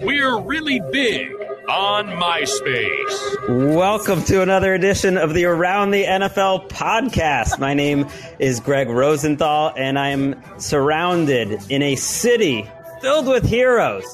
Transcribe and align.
We're 0.03 0.39
really 0.39 0.79
big 0.91 1.31
on 1.69 2.07
MySpace. 2.07 3.75
Welcome 3.75 4.23
to 4.23 4.41
another 4.41 4.73
edition 4.73 5.17
of 5.17 5.33
the 5.33 5.45
Around 5.45 5.91
the 5.91 6.03
NFL 6.05 6.69
podcast. 6.69 7.59
My 7.59 7.73
name 7.73 8.07
is 8.39 8.59
Greg 8.59 8.89
Rosenthal, 8.89 9.73
and 9.75 9.97
I 9.99 10.09
am 10.09 10.35
surrounded 10.59 11.59
in 11.69 11.81
a 11.81 11.95
city 11.95 12.69
filled 13.01 13.27
with 13.27 13.45
heroes. 13.45 14.05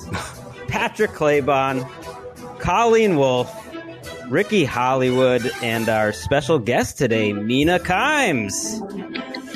Patrick 0.67 1.11
Claybon, 1.11 1.88
Colleen 2.59 3.16
Wolf, 3.17 3.64
Ricky 4.29 4.65
Hollywood, 4.65 5.49
and 5.61 5.87
our 5.87 6.11
special 6.11 6.59
guest 6.59 6.97
today, 6.97 7.31
Mina 7.33 7.79
Kimes. 7.79 8.81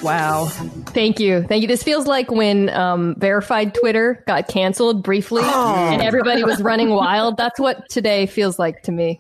Wow. 0.04 0.46
Thank 0.46 1.20
you. 1.20 1.44
Thank 1.44 1.62
you. 1.62 1.68
This 1.68 1.84
feels 1.84 2.08
like 2.08 2.32
when 2.32 2.70
um, 2.70 3.16
verified 3.18 3.74
Twitter 3.74 4.24
got 4.28 4.48
canceled 4.48 5.04
briefly 5.04 5.44
and 5.44 6.02
everybody 6.02 6.44
was 6.44 6.62
running 6.62 6.90
wild. 6.90 7.36
That's 7.36 7.60
what 7.60 7.90
today 7.90 8.26
feels 8.26 8.58
like 8.58 8.84
to 8.84 8.94
me. 8.94 9.18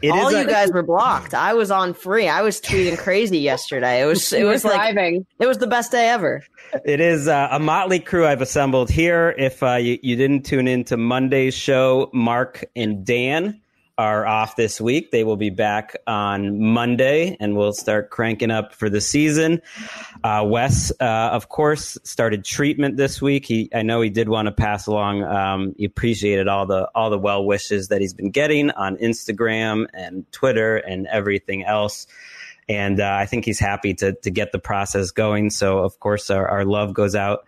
It 0.00 0.10
All 0.10 0.28
is 0.28 0.32
you 0.32 0.38
a- 0.40 0.46
guys 0.46 0.72
were 0.72 0.82
blocked. 0.82 1.34
I 1.34 1.52
was 1.52 1.70
on 1.70 1.92
free. 1.92 2.28
I 2.28 2.40
was 2.40 2.60
tweeting 2.62 2.96
crazy 2.96 3.38
yesterday. 3.38 4.00
It 4.00 4.06
was 4.06 4.32
it 4.32 4.38
You 4.38 4.46
were 4.46 4.52
was 4.52 4.64
like 4.64 4.74
thriving. 4.94 5.26
it 5.38 5.46
was 5.46 5.58
the 5.58 5.66
best 5.66 5.92
day 5.92 6.08
ever. 6.08 6.42
It 6.86 7.00
is 7.00 7.28
uh, 7.28 7.48
a 7.50 7.58
motley 7.58 8.00
crew 8.00 8.26
I've 8.26 8.40
assembled 8.40 8.88
here. 8.90 9.34
If 9.36 9.62
uh, 9.62 9.74
you, 9.74 9.98
you 10.02 10.16
didn't 10.16 10.46
tune 10.46 10.66
in 10.66 10.84
to 10.84 10.96
Monday's 10.96 11.54
show, 11.54 12.08
Mark 12.14 12.64
and 12.74 13.04
Dan 13.04 13.60
are 14.02 14.26
off 14.26 14.56
this 14.56 14.80
week. 14.80 15.12
They 15.12 15.22
will 15.22 15.36
be 15.36 15.50
back 15.50 15.96
on 16.08 16.60
Monday 16.60 17.36
and 17.38 17.56
we'll 17.56 17.72
start 17.72 18.10
cranking 18.10 18.50
up 18.50 18.74
for 18.74 18.90
the 18.90 19.00
season. 19.00 19.62
Uh, 20.24 20.44
Wes, 20.44 20.90
uh, 20.98 21.04
of 21.04 21.48
course, 21.48 21.96
started 22.02 22.44
treatment 22.44 22.96
this 22.96 23.22
week. 23.22 23.46
He, 23.46 23.70
I 23.72 23.82
know 23.82 24.00
he 24.00 24.10
did 24.10 24.28
want 24.28 24.46
to 24.46 24.52
pass 24.52 24.88
along. 24.88 25.22
Um, 25.22 25.74
he 25.78 25.84
appreciated 25.84 26.48
all 26.48 26.66
the 26.66 26.90
all 26.96 27.10
the 27.10 27.18
well 27.18 27.44
wishes 27.44 27.88
that 27.88 28.00
he's 28.00 28.12
been 28.12 28.30
getting 28.30 28.72
on 28.72 28.96
Instagram 28.96 29.86
and 29.94 30.30
Twitter 30.32 30.78
and 30.78 31.06
everything 31.06 31.64
else 31.64 32.08
and 32.68 33.00
uh, 33.00 33.16
I 33.20 33.26
think 33.26 33.44
he's 33.44 33.58
happy 33.60 33.94
to 33.94 34.14
to 34.14 34.30
get 34.30 34.50
the 34.52 34.58
process 34.58 35.10
going. 35.10 35.50
So 35.50 35.78
of 35.78 35.98
course 36.00 36.30
our, 36.30 36.48
our 36.48 36.64
love 36.64 36.94
goes 36.94 37.14
out 37.14 37.44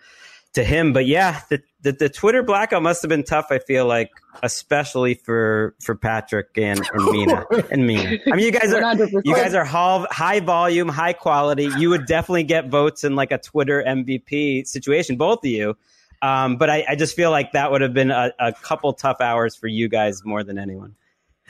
to 0.55 0.65
him. 0.65 0.93
But 0.93 1.07
yeah, 1.07 1.41
the, 1.51 1.63
the 1.83 1.93
the 1.93 2.09
Twitter 2.09 2.43
blackout 2.43 2.83
must 2.83 3.03
have 3.03 3.09
been 3.09 3.25
tough. 3.25 3.47
I 3.51 3.59
feel 3.59 3.87
like, 3.87 4.11
especially 4.43 5.15
for 5.15 5.75
for 5.83 5.95
Patrick 5.95 6.49
and, 6.57 6.81
and 6.93 7.05
Mina 7.13 7.45
and 7.71 7.87
Mina. 7.87 8.19
I 8.33 8.37
mean, 8.37 8.47
you 8.47 8.53
guys 8.53 8.73
are 8.73 8.81
100%. 8.81 9.23
you 9.25 9.35
guys 9.35 9.55
are 9.55 9.65
high, 9.65 10.07
high 10.11 10.41
volume, 10.41 10.89
high 10.89 11.13
quality. 11.13 11.69
You 11.79 11.91
would 11.91 12.07
definitely 12.07 12.45
get 12.45 12.69
votes 12.69 13.05
in 13.05 13.15
like 13.15 13.33
a 13.33 13.39
Twitter 13.39 13.83
MVP 13.87 14.67
situation, 14.67 15.17
both 15.17 15.41
of 15.45 15.51
you. 15.51 15.77
Um, 16.23 16.57
but 16.57 16.71
I, 16.71 16.85
I 16.89 16.97
just 16.97 17.15
feel 17.15 17.31
like 17.31 17.53
that 17.53 17.71
would 17.71 17.83
have 17.83 17.93
been 17.93 18.11
a, 18.11 18.33
a 18.39 18.53
couple 18.53 18.93
tough 18.95 19.21
hours 19.21 19.57
for 19.57 19.67
you 19.67 19.89
guys 19.89 20.25
more 20.25 20.43
than 20.43 20.59
anyone. 20.59 20.95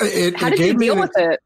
It, 0.01 0.37
How 0.37 0.49
it 0.49 0.51
did 0.51 0.59
you 0.59 0.67
gave 0.67 0.77
me 0.77 0.87
deal 0.87 0.95
an- 0.95 1.01
with 1.01 1.13
it? 1.17 1.41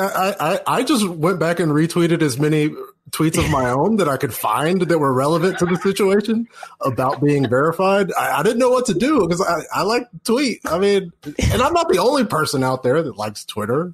I, 0.00 0.34
I, 0.40 0.76
I 0.78 0.82
just 0.84 1.06
went 1.06 1.38
back 1.40 1.60
and 1.60 1.72
retweeted 1.72 2.22
as 2.22 2.38
many 2.38 2.70
tweets 3.10 3.36
of 3.36 3.50
my 3.50 3.68
own 3.70 3.96
that 3.96 4.08
I 4.08 4.16
could 4.16 4.32
find 4.32 4.80
that 4.80 4.98
were 4.98 5.12
relevant 5.12 5.58
to 5.58 5.66
the 5.66 5.76
situation 5.76 6.46
about 6.80 7.20
being 7.22 7.48
verified. 7.48 8.10
I, 8.18 8.38
I 8.38 8.42
didn't 8.42 8.58
know 8.58 8.70
what 8.70 8.86
to 8.86 8.94
do 8.94 9.20
because 9.26 9.40
I, 9.42 9.60
I 9.74 9.82
like 9.82 10.08
tweet. 10.24 10.60
I 10.64 10.78
mean, 10.78 11.12
and 11.52 11.60
I'm 11.60 11.72
not 11.74 11.88
the 11.88 11.98
only 11.98 12.24
person 12.24 12.62
out 12.64 12.82
there 12.82 13.02
that 13.02 13.16
likes 13.18 13.44
Twitter. 13.44 13.92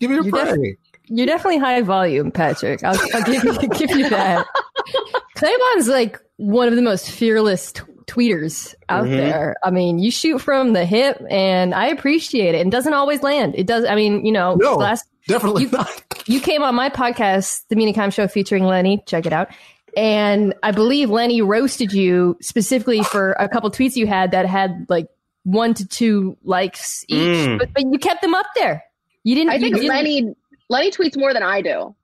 Give 0.00 0.10
me 0.10 0.18
a 0.18 0.22
You 0.22 0.30
break. 0.30 0.46
def- 0.46 0.76
You're 1.06 1.26
definitely 1.26 1.58
high 1.58 1.82
volume, 1.82 2.32
Patrick. 2.32 2.82
I'll, 2.82 2.98
I'll 3.14 3.22
give, 3.22 3.44
you, 3.44 3.52
give 3.68 3.90
you 3.90 4.08
that. 4.10 4.46
Claybon's 5.36 5.88
like 5.88 6.18
one 6.36 6.68
of 6.68 6.76
the 6.76 6.82
most 6.82 7.10
fearless 7.10 7.72
t- 7.72 7.82
tweeters 8.06 8.74
out 8.88 9.04
Mhm. 9.04 9.16
there. 9.16 9.56
I 9.62 9.70
mean, 9.70 9.98
you 9.98 10.10
shoot 10.10 10.38
from 10.40 10.72
the 10.72 10.84
hip, 10.84 11.22
and 11.30 11.74
I 11.74 11.86
appreciate 11.88 12.54
it. 12.54 12.60
And 12.60 12.72
doesn't 12.72 12.92
always 12.94 13.22
land. 13.22 13.54
It 13.56 13.66
does. 13.66 13.84
I 13.84 13.94
mean, 13.94 14.24
you 14.26 14.32
know, 14.32 14.56
No. 14.56 14.74
last 14.76 15.04
Definitely 15.26 15.64
You- 15.64 15.70
not. 15.70 16.02
you 16.26 16.40
came 16.40 16.62
on 16.62 16.74
my 16.74 16.90
podcast, 16.90 17.62
The 17.68 17.76
Mina 17.76 17.92
Kimes 17.92 18.12
Show, 18.14 18.28
featuring 18.28 18.64
Lenny. 18.64 19.02
Check 19.06 19.26
it 19.26 19.32
out. 19.32 19.48
And 19.96 20.54
I 20.62 20.70
believe 20.72 21.08
Lenny 21.10 21.40
roasted 21.40 21.92
you 21.92 22.36
specifically 22.42 23.02
for 23.04 23.32
a 23.32 23.48
couple 23.48 23.70
tweets 23.70 23.94
you 23.96 24.06
had 24.06 24.32
that 24.32 24.44
had 24.46 24.86
like 24.88 25.06
one 25.44 25.72
to 25.74 25.86
two 25.86 26.36
likes 26.42 27.04
each, 27.08 27.18
Mm. 27.18 27.58
but, 27.58 27.72
but 27.72 27.84
you 27.90 27.98
kept 27.98 28.20
them 28.22 28.34
up 28.34 28.46
there. 28.56 28.82
You 29.22 29.34
didn't. 29.34 29.50
I 29.50 29.58
think 29.58 29.76
didn't- 29.76 29.88
Lenny 29.88 30.34
Lenny 30.68 30.90
tweets 30.90 31.16
more 31.16 31.32
than 31.32 31.42
I 31.42 31.60
do. 31.62 31.94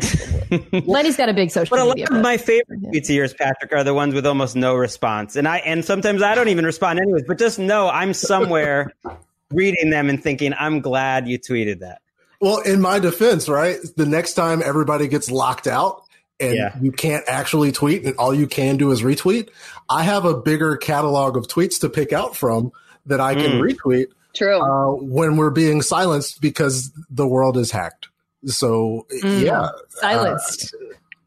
Lenny's 0.86 1.16
got 1.16 1.28
a 1.28 1.32
big 1.34 1.50
social 1.50 1.74
But 1.76 1.80
a 1.82 1.84
lot 1.84 1.96
media. 1.96 2.06
of 2.16 2.22
my 2.22 2.36
favorite 2.36 2.80
Yeah. 2.82 2.90
tweets 2.90 3.04
of 3.08 3.10
yours, 3.16 3.34
Patrick, 3.34 3.72
are 3.72 3.84
the 3.84 3.94
ones 3.94 4.14
with 4.14 4.26
almost 4.26 4.54
no 4.56 4.74
response. 4.74 5.36
And 5.36 5.46
I 5.48 5.58
and 5.58 5.84
sometimes 5.84 6.22
I 6.22 6.34
don't 6.34 6.48
even 6.48 6.64
respond 6.66 6.98
anyways, 6.98 7.24
but 7.26 7.38
just 7.38 7.58
know 7.58 7.88
I'm 7.88 8.12
somewhere 8.14 8.92
reading 9.50 9.90
them 9.90 10.08
and 10.10 10.22
thinking, 10.22 10.52
I'm 10.58 10.80
glad 10.80 11.28
you 11.28 11.38
tweeted 11.38 11.80
that. 11.80 12.01
Well, 12.42 12.58
in 12.58 12.80
my 12.80 12.98
defense, 12.98 13.48
right? 13.48 13.78
The 13.96 14.04
next 14.04 14.34
time 14.34 14.62
everybody 14.64 15.06
gets 15.08 15.30
locked 15.30 15.66
out 15.68 16.02
and 16.40 16.54
Yeah. 16.56 16.74
you 16.80 16.90
can't 16.90 17.24
actually 17.28 17.70
tweet 17.70 18.04
and 18.04 18.16
all 18.16 18.34
you 18.34 18.48
can 18.48 18.76
do 18.76 18.90
is 18.90 19.02
retweet, 19.02 19.48
I 19.88 20.02
have 20.02 20.24
a 20.24 20.34
bigger 20.36 20.76
catalog 20.76 21.36
of 21.36 21.46
tweets 21.46 21.78
to 21.80 21.88
pick 21.88 22.12
out 22.12 22.34
from 22.36 22.72
that 23.06 23.20
I 23.20 23.34
can 23.36 23.52
Mm. 23.52 23.72
retweet 23.72 24.06
True. 24.34 24.60
uh, 24.60 24.92
when 24.96 25.36
we're 25.36 25.50
being 25.50 25.82
silenced 25.82 26.40
because 26.40 26.90
the 27.08 27.28
world 27.28 27.56
is 27.56 27.70
hacked. 27.70 28.08
So 28.46 29.06
Mm. 29.22 29.42
yeah, 29.44 29.68
Silenced. 29.88 30.74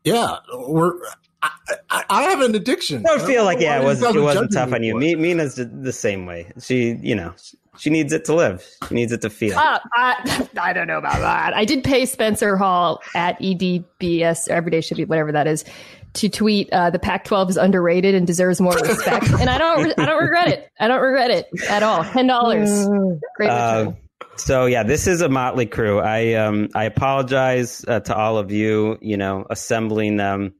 yeah, 0.04 0.38
we're. 0.68 0.92
I, 1.42 1.50
I, 1.92 2.04
I 2.10 2.24
have 2.24 2.42
an 2.42 2.56
addiction. 2.56 3.06
I 3.06 3.18
don't 3.18 3.26
feel 3.28 3.46
like 3.46 3.60
yeah, 3.62 3.80
it 3.80 3.84
wasn't 3.86 4.16
it 4.16 4.20
wasn't 4.20 4.52
tough 4.52 4.74
on 4.74 4.84
you. 4.84 4.94
for? 4.94 5.00
Me, 5.00 5.16
Mina's 5.16 5.56
the- 5.56 5.66
the 5.66 5.94
same 5.94 6.26
way. 6.26 6.52
She, 6.60 6.98
you 7.02 7.16
know, 7.16 7.34
she 7.78 7.90
needs 7.90 8.14
it 8.14 8.26
to 8.26 8.34
live. 8.34 8.66
She 8.88 8.96
needs 8.96 9.12
it 9.12 9.22
to 9.22 9.30
feel. 9.30 9.58
Uh, 9.58 9.80
I, 9.94 10.48
I 10.58 10.74
don't 10.74 10.88
know 10.88 10.98
about 10.98 11.20
that. 11.20 11.54
I 11.54 11.66
did 11.66 11.84
pay 11.84 12.06
Spencer 12.06 12.58
Hall 12.58 13.02
at 13.14 13.40
EDSBS 13.40 14.50
Everyday 14.50 14.82
Should 14.82 14.98
Be 14.98 15.06
whatever 15.06 15.32
that 15.32 15.48
is 15.48 15.66
to 16.14 16.30
tweet 16.30 16.72
uh, 16.72 16.90
the 16.90 17.00
Pac-12 17.00 17.52
is 17.52 17.58
underrated 17.58 18.16
and 18.16 18.26
deserves 18.26 18.62
more 18.62 18.74
respect, 18.76 19.30
and 19.32 19.50
I 19.50 19.58
don't, 19.58 20.00
I 20.00 20.06
don't 20.06 20.22
regret 20.22 20.48
it. 20.48 20.72
I 20.80 20.88
don't 20.88 21.02
regret 21.02 21.32
it 21.32 21.48
at 21.70 21.84
all. 21.84 22.04
Ten 22.04 22.28
dollars, 22.28 22.88
great 23.36 23.50
return. 23.50 23.88
Uh, 23.88 23.94
so 24.38 24.66
yeah, 24.66 24.84
this 24.84 25.08
is 25.08 25.22
a 25.22 25.30
motley 25.30 25.66
crew. 25.66 26.00
I 26.00 26.34
um 26.34 26.70
I 26.74 26.86
apologize 26.86 27.86
uh, 27.88 28.00
to 28.02 28.16
all 28.16 28.38
of 28.38 28.52
you. 28.52 28.98
You 29.02 29.18
know, 29.18 29.46
assembling 29.50 30.20
um 30.20 30.54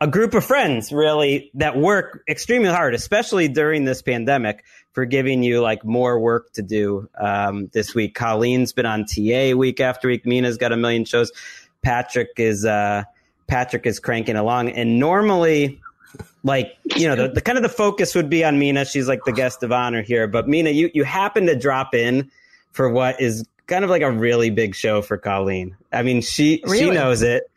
a 0.00 0.06
group 0.06 0.34
of 0.34 0.44
friends 0.44 0.92
really 0.92 1.50
that 1.54 1.76
work 1.76 2.22
extremely 2.28 2.68
hard, 2.68 2.94
especially 2.94 3.48
during 3.48 3.84
this 3.84 4.02
pandemic, 4.02 4.64
for 4.96 5.04
giving 5.04 5.42
you 5.42 5.60
like 5.60 5.84
more 5.84 6.18
work 6.18 6.50
to 6.54 6.62
do 6.62 7.06
um, 7.18 7.68
this 7.74 7.94
week. 7.94 8.14
Colleen's 8.14 8.72
been 8.72 8.86
on 8.86 9.04
TA 9.04 9.54
week 9.54 9.78
after 9.78 10.08
week. 10.08 10.24
Mina's 10.24 10.56
got 10.56 10.72
a 10.72 10.76
million 10.78 11.04
shows. 11.04 11.30
Patrick 11.82 12.30
is 12.38 12.64
uh, 12.64 13.04
Patrick 13.46 13.84
is 13.84 14.00
cranking 14.00 14.36
along, 14.36 14.70
and 14.70 14.98
normally. 14.98 15.80
Like 16.42 16.78
you 16.96 17.08
know, 17.08 17.16
the, 17.16 17.28
the 17.28 17.40
kind 17.42 17.58
of 17.58 17.62
the 17.62 17.68
focus 17.68 18.14
would 18.14 18.30
be 18.30 18.42
on 18.42 18.58
Mina. 18.58 18.86
She's 18.86 19.06
like 19.08 19.24
the 19.24 19.32
guest 19.32 19.62
of 19.62 19.72
honor 19.72 20.00
here, 20.00 20.26
but 20.28 20.48
Mina, 20.48 20.70
you 20.70 20.90
you 20.94 21.04
happen 21.04 21.44
to 21.46 21.56
drop 21.56 21.94
in 21.94 22.30
for 22.70 22.88
what 22.88 23.20
is 23.20 23.44
kind 23.66 23.84
of 23.84 23.90
like 23.90 24.00
a 24.00 24.10
really 24.10 24.48
big 24.48 24.74
show 24.74 25.02
for 25.02 25.18
Colleen. 25.18 25.76
I 25.92 26.02
mean, 26.04 26.22
she 26.22 26.62
she 26.72 26.88
knows 26.88 27.20
it. 27.20 27.50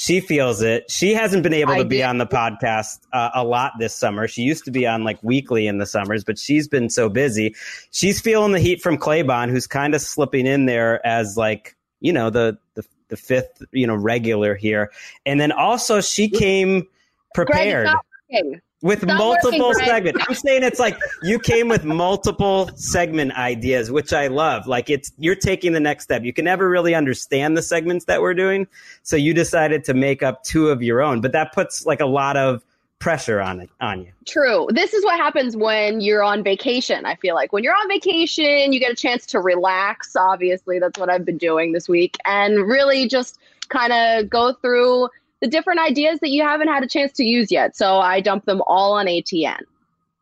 She 0.00 0.22
feels 0.22 0.62
it. 0.62 0.90
She 0.90 1.12
hasn't 1.12 1.42
been 1.42 1.52
able 1.52 1.74
I 1.74 1.78
to 1.80 1.84
be 1.84 1.98
did. 1.98 2.04
on 2.04 2.16
the 2.16 2.26
podcast 2.26 3.00
uh, 3.12 3.32
a 3.34 3.44
lot 3.44 3.72
this 3.78 3.94
summer. 3.94 4.26
She 4.26 4.40
used 4.40 4.64
to 4.64 4.70
be 4.70 4.86
on 4.86 5.04
like 5.04 5.22
weekly 5.22 5.66
in 5.66 5.76
the 5.76 5.84
summers, 5.84 6.24
but 6.24 6.38
she's 6.38 6.66
been 6.66 6.88
so 6.88 7.10
busy. 7.10 7.54
She's 7.90 8.18
feeling 8.18 8.52
the 8.52 8.60
heat 8.60 8.80
from 8.80 8.96
Claybon, 8.96 9.50
who's 9.50 9.66
kind 9.66 9.94
of 9.94 10.00
slipping 10.00 10.46
in 10.46 10.64
there 10.64 11.06
as 11.06 11.36
like 11.36 11.76
you 12.00 12.14
know 12.14 12.30
the 12.30 12.56
the, 12.76 12.84
the 13.08 13.18
fifth 13.18 13.62
you 13.72 13.86
know 13.86 13.94
regular 13.94 14.54
here, 14.54 14.90
and 15.26 15.38
then 15.38 15.52
also 15.52 16.00
she 16.00 16.30
came 16.30 16.80
Greg, 16.80 16.88
prepared 17.34 17.88
working. 18.30 18.62
With 18.82 19.04
multiple 19.06 19.74
segments. 19.74 20.24
I'm 20.28 20.34
saying 20.34 20.62
it's 20.62 20.80
like 20.80 20.96
you 21.22 21.38
came 21.38 21.68
with 21.68 21.84
multiple 21.84 22.70
segment 22.76 23.32
ideas, 23.32 23.90
which 23.90 24.12
I 24.12 24.28
love. 24.28 24.66
Like 24.66 24.88
it's 24.90 25.12
you're 25.18 25.34
taking 25.34 25.72
the 25.72 25.80
next 25.80 26.04
step. 26.04 26.22
You 26.22 26.32
can 26.32 26.44
never 26.44 26.68
really 26.68 26.94
understand 26.94 27.56
the 27.56 27.62
segments 27.62 28.06
that 28.06 28.22
we're 28.22 28.34
doing, 28.34 28.66
so 29.02 29.16
you 29.16 29.34
decided 29.34 29.84
to 29.84 29.94
make 29.94 30.22
up 30.22 30.42
two 30.44 30.68
of 30.68 30.82
your 30.82 31.02
own. 31.02 31.20
But 31.20 31.32
that 31.32 31.52
puts 31.52 31.84
like 31.84 32.00
a 32.00 32.06
lot 32.06 32.36
of 32.36 32.64
pressure 32.98 33.40
on 33.40 33.60
it 33.60 33.70
on 33.80 34.02
you. 34.02 34.12
True. 34.26 34.68
This 34.70 34.92
is 34.92 35.04
what 35.04 35.16
happens 35.16 35.56
when 35.56 36.00
you're 36.00 36.22
on 36.22 36.42
vacation. 36.42 37.06
I 37.06 37.14
feel 37.16 37.34
like 37.34 37.52
when 37.52 37.64
you're 37.64 37.74
on 37.74 37.88
vacation, 37.88 38.72
you 38.72 38.78
get 38.78 38.92
a 38.92 38.96
chance 38.96 39.26
to 39.26 39.40
relax. 39.40 40.14
Obviously, 40.16 40.78
that's 40.78 40.98
what 40.98 41.10
I've 41.10 41.24
been 41.24 41.38
doing 41.38 41.72
this 41.72 41.88
week, 41.88 42.16
and 42.24 42.66
really 42.66 43.08
just 43.08 43.38
kind 43.68 43.92
of 43.92 44.28
go 44.28 44.52
through 44.52 45.08
the 45.40 45.48
different 45.48 45.80
ideas 45.80 46.20
that 46.20 46.30
you 46.30 46.42
haven't 46.42 46.68
had 46.68 46.82
a 46.82 46.86
chance 46.88 47.12
to 47.12 47.24
use 47.24 47.50
yet. 47.50 47.76
So 47.76 47.98
I 47.98 48.20
dump 48.20 48.44
them 48.44 48.62
all 48.66 48.92
on 48.92 49.06
ATN. 49.06 49.60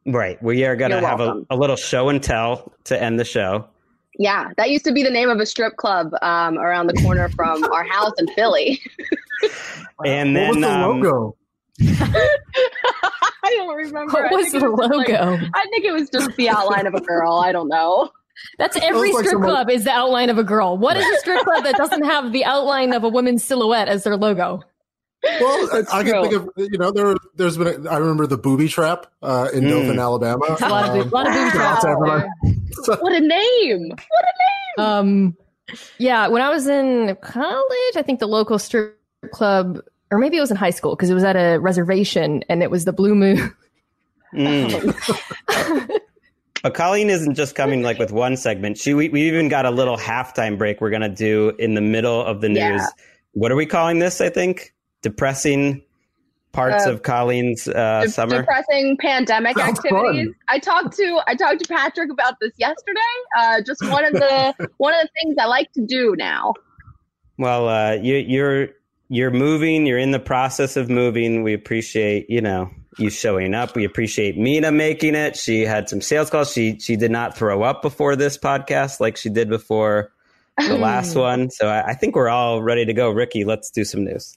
Right. 0.06 0.43
We 0.43 0.65
are 0.65 0.76
going 0.76 0.91
to 0.91 1.00
have 1.00 1.20
a, 1.20 1.43
a 1.50 1.56
little 1.56 1.76
show 1.76 2.09
and 2.09 2.23
tell 2.23 2.73
to 2.85 3.00
end 3.03 3.19
the 3.20 3.25
show. 3.25 3.67
Yeah, 4.19 4.49
that 4.56 4.70
used 4.70 4.85
to 4.85 4.93
be 4.93 5.05
the 5.05 5.11
name 5.11 5.29
of 5.29 5.38
a 5.38 5.47
strip 5.47 5.76
club 5.76 6.11
um, 6.23 6.59
around 6.59 6.88
the 6.88 6.94
corner 6.94 7.29
from 7.29 7.62
our 7.65 7.85
house 7.85 8.12
in 8.19 8.26
Philly. 8.29 8.81
And 10.05 10.35
what 10.35 10.49
was 10.49 10.56
then 10.56 10.61
the 10.61 10.70
um, 10.70 11.00
logo? 11.00 11.37
I 11.81 13.55
don't 13.56 13.76
remember. 13.76 14.12
What 14.12 14.31
was 14.32 14.53
the 14.53 14.59
it 14.59 14.61
just 14.61 14.79
like- 14.79 15.09
logo? 15.09 15.38
I 15.55 15.67
think 15.71 15.85
it 15.85 15.93
was 15.93 16.09
just 16.11 16.37
the 16.37 16.49
outline 16.49 16.87
of 16.87 16.94
a 16.94 17.00
girl. 17.00 17.35
I 17.35 17.53
don't 17.53 17.69
know. 17.69 18.11
That's 18.59 18.76
every 18.76 19.12
Looks 19.12 19.14
like 19.14 19.26
strip 19.26 19.43
club 19.43 19.71
is 19.71 19.85
the 19.85 19.91
outline 19.91 20.31
of 20.31 20.38
a 20.38 20.44
girl. 20.44 20.76
What 20.79 20.97
is 20.97 21.05
a 21.05 21.19
strip 21.19 21.44
club 21.44 21.64
that 21.64 21.75
doesn't 21.76 22.05
have 22.05 22.32
the 22.32 22.44
outline 22.44 22.93
of 22.93 23.03
a 23.03 23.09
woman's 23.09 23.43
silhouette 23.43 23.88
as 23.88 24.05
their 24.05 24.17
logo? 24.17 24.62
Well, 25.25 25.69
I, 25.73 25.99
I 25.99 26.05
can 26.05 26.23
think 26.23 26.35
of 26.35 26.50
you 26.56 26.79
know 26.79 26.91
there 26.93 27.15
there's 27.35 27.56
been 27.59 27.87
a, 27.87 27.91
I 27.91 27.97
remember 27.97 28.26
the 28.26 28.38
booby 28.38 28.69
trap 28.69 29.06
uh, 29.23 29.49
in 29.53 29.65
Mm. 29.65 29.69
Dothan, 29.70 29.99
Alabama. 29.99 30.44
A 30.61 30.69
lot 30.69 30.97
of, 30.97 31.06
Um, 31.06 31.09
a 31.09 31.15
lot 31.15 31.26
of 31.26 31.32
booby 31.35 31.50
traps 31.50 31.82
to 31.82 31.88
out 31.88 31.93
everyone. 31.93 32.31
there. 32.87 32.97
What 33.00 33.12
a 33.12 33.20
name! 33.20 33.88
What 33.88 34.25
a 34.25 34.81
name! 34.81 34.87
Um, 34.87 35.37
yeah, 35.99 36.29
when 36.29 36.41
I 36.41 36.50
was 36.50 36.69
in 36.69 37.17
college, 37.20 37.97
I 37.97 38.03
think 38.03 38.20
the 38.20 38.29
local 38.29 38.59
strip 38.61 38.97
club, 39.32 39.81
or 40.12 40.19
maybe 40.19 40.37
it 40.37 40.41
was 40.41 40.50
in 40.53 40.56
high 40.56 40.70
school 40.70 40.94
because 40.94 41.11
it 41.11 41.15
was 41.15 41.25
at 41.25 41.35
a 41.37 41.59
reservation 41.59 42.44
and 42.49 42.62
it 42.62 42.71
was 42.71 42.85
the 42.85 42.93
Blue 42.93 43.14
Moon. 43.17 43.53
mm. 44.32 45.99
But 46.62 46.75
Colleen 46.75 47.11
isn't 47.11 47.35
just 47.35 47.55
coming 47.55 47.82
like 47.82 47.99
with 47.99 48.12
one 48.12 48.37
segment. 48.37 48.79
She 48.79 48.94
we, 48.94 49.09
we 49.09 49.23
even 49.23 49.49
got 49.49 49.67
a 49.67 49.71
little 49.71 49.97
halftime 49.97 50.56
break 50.59 50.81
we're 50.81 50.91
gonna 50.91 51.09
do 51.09 51.50
in 51.59 51.75
the 51.75 51.81
middle 51.81 52.23
of 52.25 52.41
the 52.41 52.49
news. 52.49 52.59
Yeah. 52.59 52.87
What 53.32 53.53
are 53.53 53.56
we 53.56 53.67
calling 53.67 53.99
this? 53.99 54.21
I 54.21 54.29
think 54.31 54.73
depressing 55.03 55.83
parts 56.53 56.87
Uh, 56.87 56.93
of 56.93 57.03
Colleen's 57.03 57.69
uh, 57.69 58.03
De- 58.05 58.11
summer. 58.11 58.39
depressing 58.41 58.97
pandemic 59.00 59.56
Sounds 59.59 59.79
activities. 59.79 60.27
fun. 60.27 60.35
I 60.49 60.59
talked 60.59 60.97
to 60.97 61.21
I 61.27 61.35
talked 61.35 61.62
to 61.65 61.69
Patrick 61.69 62.11
about 62.11 62.41
this 62.41 62.53
yesterday. 62.56 63.00
Uh, 63.37 63.61
just 63.67 63.83
one 63.91 64.05
of 64.05 64.12
the 64.15 64.69
one 64.79 64.95
of 64.95 65.00
the 65.03 65.09
things 65.23 65.37
I 65.41 65.47
like 65.47 65.71
to 65.73 65.85
do 65.87 66.15
now. 66.17 66.55
Well, 67.39 67.69
uh, 67.69 67.93
you, 67.95 68.17
you're 68.17 68.69
you're 69.09 69.31
moving. 69.31 69.87
You're 69.87 69.99
in 69.99 70.11
the 70.11 70.19
process 70.19 70.77
of 70.77 70.89
moving. 70.91 71.43
We 71.43 71.55
appreciate 71.55 72.29
you 72.29 72.41
know 72.41 72.71
you 72.99 73.11
showing 73.11 73.55
up. 73.55 73.77
We 73.77 73.85
appreciate 73.85 74.37
Mina 74.37 74.73
making 74.73 75.15
it. 75.15 75.37
She 75.37 75.61
had 75.62 75.89
some 75.89 76.00
sales 76.00 76.31
calls. 76.31 76.53
She 76.53 76.79
she 76.81 76.97
did 76.97 77.11
not 77.11 77.37
throw 77.37 77.62
up 77.62 77.83
before 77.83 78.17
this 78.17 78.37
podcast 78.39 79.00
like 79.00 79.17
she 79.17 79.29
did 79.29 79.49
before 79.49 80.11
the 80.59 80.77
last 80.77 81.15
one. 81.29 81.50
So 81.50 81.69
I, 81.69 81.91
I 81.91 81.95
think 81.95 82.17
we're 82.17 82.29
all 82.31 82.62
ready 82.62 82.85
to 82.87 82.93
go. 82.93 83.11
Ricky, 83.11 83.45
let's 83.45 83.71
do 83.71 83.85
some 83.85 84.05
news. 84.05 84.37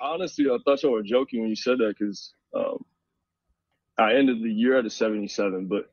Honestly, 0.00 0.46
I 0.50 0.58
thought 0.64 0.82
y'all 0.82 0.92
were 0.92 1.02
joking 1.02 1.40
when 1.40 1.50
you 1.50 1.56
said 1.56 1.78
that 1.78 1.94
because 1.98 2.32
um, 2.54 2.84
I 3.98 4.14
ended 4.14 4.42
the 4.42 4.50
year 4.50 4.78
at 4.78 4.86
a 4.86 4.90
77, 4.90 5.66
but 5.66 5.90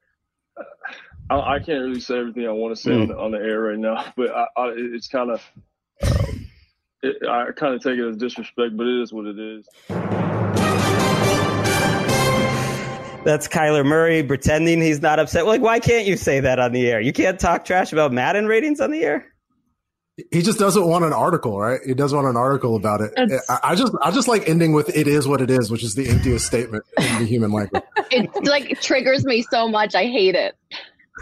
uh, 0.57 0.63
I, 1.29 1.55
I 1.55 1.59
can't 1.59 1.81
really 1.81 1.99
say 1.99 2.17
everything 2.17 2.47
I 2.47 2.51
want 2.51 2.75
to 2.75 2.81
say 2.81 2.93
on, 2.93 3.07
the, 3.07 3.17
on 3.17 3.31
the 3.31 3.39
air 3.39 3.61
right 3.61 3.79
now. 3.79 4.05
But 4.15 4.31
I, 4.31 4.45
I, 4.57 4.73
it's 4.75 5.07
kind 5.07 5.31
of, 5.31 5.43
um, 6.03 6.45
it, 7.01 7.27
I 7.27 7.51
kind 7.51 7.73
of 7.73 7.81
take 7.81 7.97
it 7.97 8.07
as 8.07 8.17
disrespect, 8.17 8.77
but 8.77 8.85
it 8.85 9.01
is 9.01 9.11
what 9.11 9.25
it 9.25 9.39
is. 9.39 9.67
That's 13.25 13.47
Kyler 13.47 13.83
Murray 13.83 14.21
pretending 14.21 14.79
he's 14.79 15.01
not 15.01 15.17
upset. 15.17 15.47
Like, 15.47 15.61
why 15.61 15.79
can't 15.79 16.05
you 16.05 16.15
say 16.15 16.41
that 16.41 16.59
on 16.59 16.73
the 16.73 16.87
air? 16.87 17.01
You 17.01 17.11
can't 17.11 17.39
talk 17.39 17.65
trash 17.65 17.91
about 17.91 18.11
Madden 18.11 18.45
ratings 18.45 18.79
on 18.79 18.91
the 18.91 19.03
air. 19.03 19.34
He 20.31 20.41
just 20.41 20.59
doesn't 20.59 20.87
want 20.87 21.03
an 21.03 21.11
article, 21.11 21.59
right? 21.59 21.81
He 21.85 21.93
doesn't 21.93 22.15
want 22.15 22.29
an 22.29 22.37
article 22.37 22.77
about 22.77 23.01
it. 23.01 23.11
It's- 23.17 23.43
I, 23.49 23.59
I 23.71 23.75
just 23.75 23.93
I 24.01 24.11
just 24.11 24.27
like 24.29 24.47
ending 24.47 24.71
with 24.71 24.95
"it 24.95 25.07
is 25.07 25.27
what 25.27 25.41
it 25.41 25.49
is," 25.49 25.69
which 25.69 25.83
is 25.83 25.95
the 25.95 26.07
emptiest 26.07 26.45
statement 26.45 26.85
in 26.97 27.19
the 27.19 27.25
human 27.25 27.51
language. 27.51 27.83
It 28.11 28.29
like 28.45 28.79
triggers 28.81 29.25
me 29.25 29.41
so 29.51 29.67
much. 29.67 29.93
I 29.93 30.03
hate 30.05 30.35
it. 30.35 30.55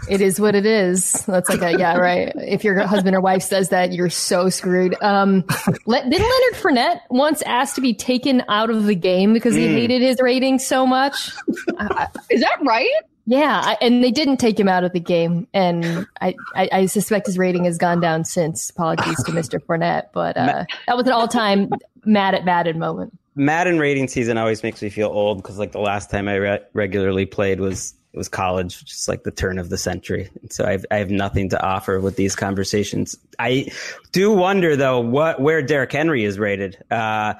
It 0.08 0.20
is 0.20 0.38
what 0.40 0.54
it 0.54 0.66
is. 0.66 1.24
That's 1.26 1.48
like 1.48 1.62
a 1.62 1.76
yeah, 1.78 1.96
right. 1.96 2.32
If 2.36 2.62
your 2.62 2.84
husband 2.86 3.16
or 3.16 3.20
wife 3.20 3.42
says 3.42 3.70
that, 3.70 3.92
you're 3.92 4.10
so 4.10 4.48
screwed. 4.48 4.94
Um, 5.02 5.44
Le- 5.86 6.08
didn't 6.08 6.12
Leonard 6.12 6.54
Fournette 6.54 7.00
once 7.10 7.42
ask 7.42 7.74
to 7.76 7.80
be 7.80 7.94
taken 7.94 8.42
out 8.48 8.70
of 8.70 8.84
the 8.86 8.94
game 8.94 9.32
because 9.32 9.54
he 9.54 9.66
Mm. 9.66 9.74
hated 9.74 10.02
his 10.02 10.20
rating 10.20 10.58
so 10.58 10.86
much? 10.86 11.32
I, 11.78 11.86
I, 11.90 12.08
Is 12.30 12.40
that 12.42 12.58
right? 12.64 12.90
Yeah, 13.26 13.60
I, 13.64 13.76
and 13.80 14.04
they 14.04 14.10
didn't 14.10 14.36
take 14.36 14.58
him 14.58 14.68
out 14.68 14.84
of 14.84 14.92
the 14.92 15.00
game, 15.00 15.46
and 15.54 16.06
I, 16.20 16.34
I, 16.54 16.68
I 16.72 16.86
suspect 16.86 17.26
his 17.26 17.38
rating 17.38 17.64
has 17.64 17.78
gone 17.78 18.00
down 18.00 18.24
since. 18.24 18.70
Apologies 18.70 19.22
to 19.24 19.32
Mr. 19.32 19.58
Fournette, 19.58 20.08
but 20.12 20.36
uh, 20.36 20.64
that 20.86 20.96
was 20.96 21.06
an 21.06 21.12
all-time 21.12 21.70
mad 22.04 22.34
at 22.34 22.44
Madden 22.44 22.78
moment. 22.78 23.18
Madden 23.34 23.78
rating 23.78 24.08
season 24.08 24.38
always 24.38 24.62
makes 24.62 24.82
me 24.82 24.90
feel 24.90 25.08
old 25.08 25.38
because 25.38 25.58
like 25.58 25.72
the 25.72 25.80
last 25.80 26.10
time 26.10 26.28
I 26.28 26.34
re- 26.36 26.60
regularly 26.72 27.26
played 27.26 27.60
was 27.60 27.94
it 28.12 28.18
was 28.18 28.28
college, 28.28 28.78
which 28.80 28.92
is 28.92 29.08
like 29.08 29.24
the 29.24 29.32
turn 29.32 29.58
of 29.58 29.70
the 29.70 29.78
century. 29.78 30.30
And 30.40 30.52
so 30.52 30.64
I've, 30.64 30.86
I 30.92 30.98
have 30.98 31.10
nothing 31.10 31.48
to 31.48 31.60
offer 31.60 31.98
with 31.98 32.14
these 32.14 32.36
conversations. 32.36 33.16
I 33.40 33.72
do 34.12 34.30
wonder 34.30 34.76
though 34.76 35.00
what 35.00 35.40
where 35.40 35.62
Derrick 35.62 35.90
Henry 35.90 36.22
is 36.22 36.38
rated 36.38 36.78
uh, 36.92 37.34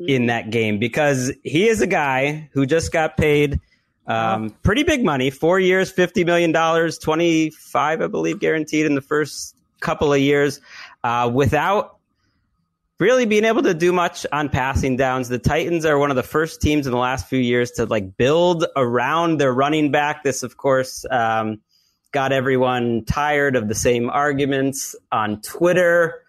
in 0.00 0.26
that 0.26 0.50
game 0.50 0.80
because 0.80 1.32
he 1.44 1.68
is 1.68 1.80
a 1.80 1.86
guy 1.86 2.50
who 2.52 2.66
just 2.66 2.92
got 2.92 3.16
paid 3.16 3.60
um, 4.08 4.50
pretty 4.62 4.82
big 4.82 5.04
money, 5.04 5.30
four 5.30 5.60
years, 5.60 5.90
fifty 5.90 6.24
million 6.24 6.50
dollars, 6.50 6.98
twenty 6.98 7.50
five, 7.50 8.00
I 8.02 8.06
believe, 8.06 8.40
guaranteed 8.40 8.86
in 8.86 8.94
the 8.94 9.00
first 9.00 9.54
couple 9.80 10.12
of 10.12 10.18
years, 10.18 10.60
uh, 11.04 11.30
without 11.32 11.98
really 12.98 13.26
being 13.26 13.44
able 13.44 13.62
to 13.62 13.74
do 13.74 13.92
much 13.92 14.26
on 14.32 14.48
passing 14.48 14.96
downs. 14.96 15.28
The 15.28 15.38
Titans 15.38 15.84
are 15.84 15.96
one 15.96 16.10
of 16.10 16.16
the 16.16 16.22
first 16.24 16.60
teams 16.60 16.86
in 16.86 16.92
the 16.92 16.98
last 16.98 17.28
few 17.28 17.38
years 17.38 17.70
to 17.72 17.86
like 17.86 18.16
build 18.16 18.66
around 18.74 19.38
their 19.38 19.52
running 19.52 19.92
back. 19.92 20.24
This, 20.24 20.42
of 20.42 20.56
course, 20.56 21.04
um, 21.10 21.60
got 22.10 22.32
everyone 22.32 23.04
tired 23.04 23.54
of 23.54 23.68
the 23.68 23.74
same 23.74 24.10
arguments 24.10 24.96
on 25.12 25.40
Twitter. 25.42 26.22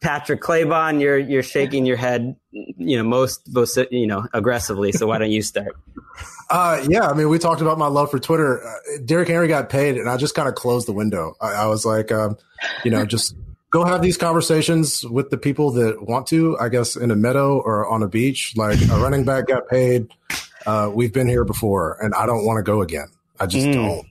Patrick 0.00 0.40
Claybon, 0.40 1.00
you're 1.00 1.18
you're 1.18 1.42
shaking 1.42 1.86
your 1.86 1.96
head, 1.96 2.36
you 2.52 2.96
know, 2.96 3.02
most, 3.02 3.40
most 3.48 3.78
you 3.90 4.06
know, 4.06 4.26
aggressively. 4.32 4.92
So 4.92 5.06
why 5.06 5.18
don't 5.18 5.30
you 5.30 5.42
start? 5.42 5.76
Uh, 6.48 6.80
yeah, 6.88 7.08
I 7.08 7.12
mean, 7.12 7.28
we 7.28 7.40
talked 7.40 7.60
about 7.60 7.76
my 7.76 7.88
love 7.88 8.08
for 8.08 8.20
Twitter. 8.20 8.64
Uh, 8.64 8.72
Derrick 9.04 9.26
Henry 9.26 9.48
got 9.48 9.68
paid, 9.68 9.96
and 9.96 10.08
I 10.08 10.16
just 10.16 10.36
kind 10.36 10.48
of 10.48 10.54
closed 10.54 10.86
the 10.86 10.92
window. 10.92 11.34
I, 11.40 11.54
I 11.54 11.66
was 11.66 11.84
like, 11.84 12.12
um, 12.12 12.36
you 12.84 12.90
know, 12.92 13.04
just 13.04 13.34
go 13.70 13.84
have 13.84 14.00
these 14.00 14.16
conversations 14.16 15.04
with 15.04 15.30
the 15.30 15.38
people 15.38 15.72
that 15.72 16.06
want 16.06 16.28
to. 16.28 16.56
I 16.60 16.68
guess 16.68 16.94
in 16.94 17.10
a 17.10 17.16
meadow 17.16 17.58
or 17.58 17.88
on 17.88 18.04
a 18.04 18.08
beach. 18.08 18.52
Like 18.56 18.80
a 18.82 18.96
running 19.00 19.24
back 19.24 19.48
got 19.48 19.66
paid. 19.68 20.06
Uh, 20.64 20.88
we've 20.94 21.12
been 21.12 21.26
here 21.26 21.44
before, 21.44 21.98
and 22.00 22.14
I 22.14 22.26
don't 22.26 22.46
want 22.46 22.58
to 22.58 22.62
go 22.62 22.80
again. 22.80 23.08
I 23.40 23.46
just 23.46 23.66
Mm. 23.66 23.72
don't. 23.74 24.06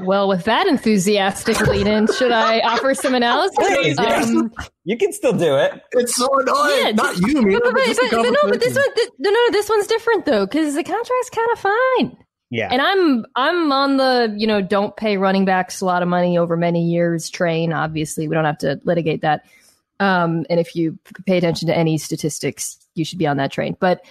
Well, 0.00 0.28
with 0.28 0.44
that 0.44 0.66
enthusiastic 0.66 1.60
lead 1.60 1.86
in, 1.86 2.06
should 2.18 2.32
I 2.32 2.60
offer 2.64 2.94
some 2.94 3.14
analysis? 3.14 3.56
Please, 3.56 3.96
yes. 3.98 4.28
Um, 4.28 4.52
You 4.84 4.96
can 4.96 5.12
still 5.12 5.32
do 5.32 5.56
it. 5.56 5.80
It's 5.92 6.16
so 6.16 6.28
annoying. 6.40 6.86
yeah, 6.86 6.90
Not 6.92 7.16
you, 7.18 7.42
Mina, 7.42 7.60
but, 7.62 7.74
but, 7.74 7.86
but, 7.86 8.10
but, 8.10 8.10
but 8.10 8.30
no, 8.30 8.50
but 8.50 8.60
this 8.60 8.74
one, 8.74 8.84
this, 8.96 9.10
no, 9.18 9.30
no, 9.30 9.50
this 9.52 9.68
one's 9.68 9.86
different 9.86 10.24
though 10.26 10.46
because 10.46 10.74
the 10.74 10.82
contract's 10.82 11.30
kind 11.30 11.48
of 11.52 11.58
fine. 11.58 12.24
Yeah. 12.50 12.68
And 12.70 12.82
I'm 12.82 13.24
I'm 13.34 13.72
on 13.72 13.96
the 13.96 14.34
you 14.36 14.46
know 14.46 14.60
don't 14.60 14.94
pay 14.94 15.16
running 15.16 15.46
backs 15.46 15.80
a 15.80 15.86
lot 15.86 16.02
of 16.02 16.08
money 16.08 16.36
over 16.36 16.54
many 16.54 16.84
years 16.84 17.30
train. 17.30 17.72
Obviously, 17.72 18.28
we 18.28 18.34
don't 18.34 18.44
have 18.44 18.58
to 18.58 18.78
litigate 18.84 19.22
that. 19.22 19.46
Um, 20.00 20.44
and 20.50 20.60
if 20.60 20.76
you 20.76 20.98
pay 21.26 21.38
attention 21.38 21.68
to 21.68 21.76
any 21.76 21.96
statistics, 21.96 22.76
you 22.94 23.06
should 23.06 23.18
be 23.18 23.26
on 23.26 23.38
that 23.38 23.52
train. 23.52 23.74
But 23.80 24.04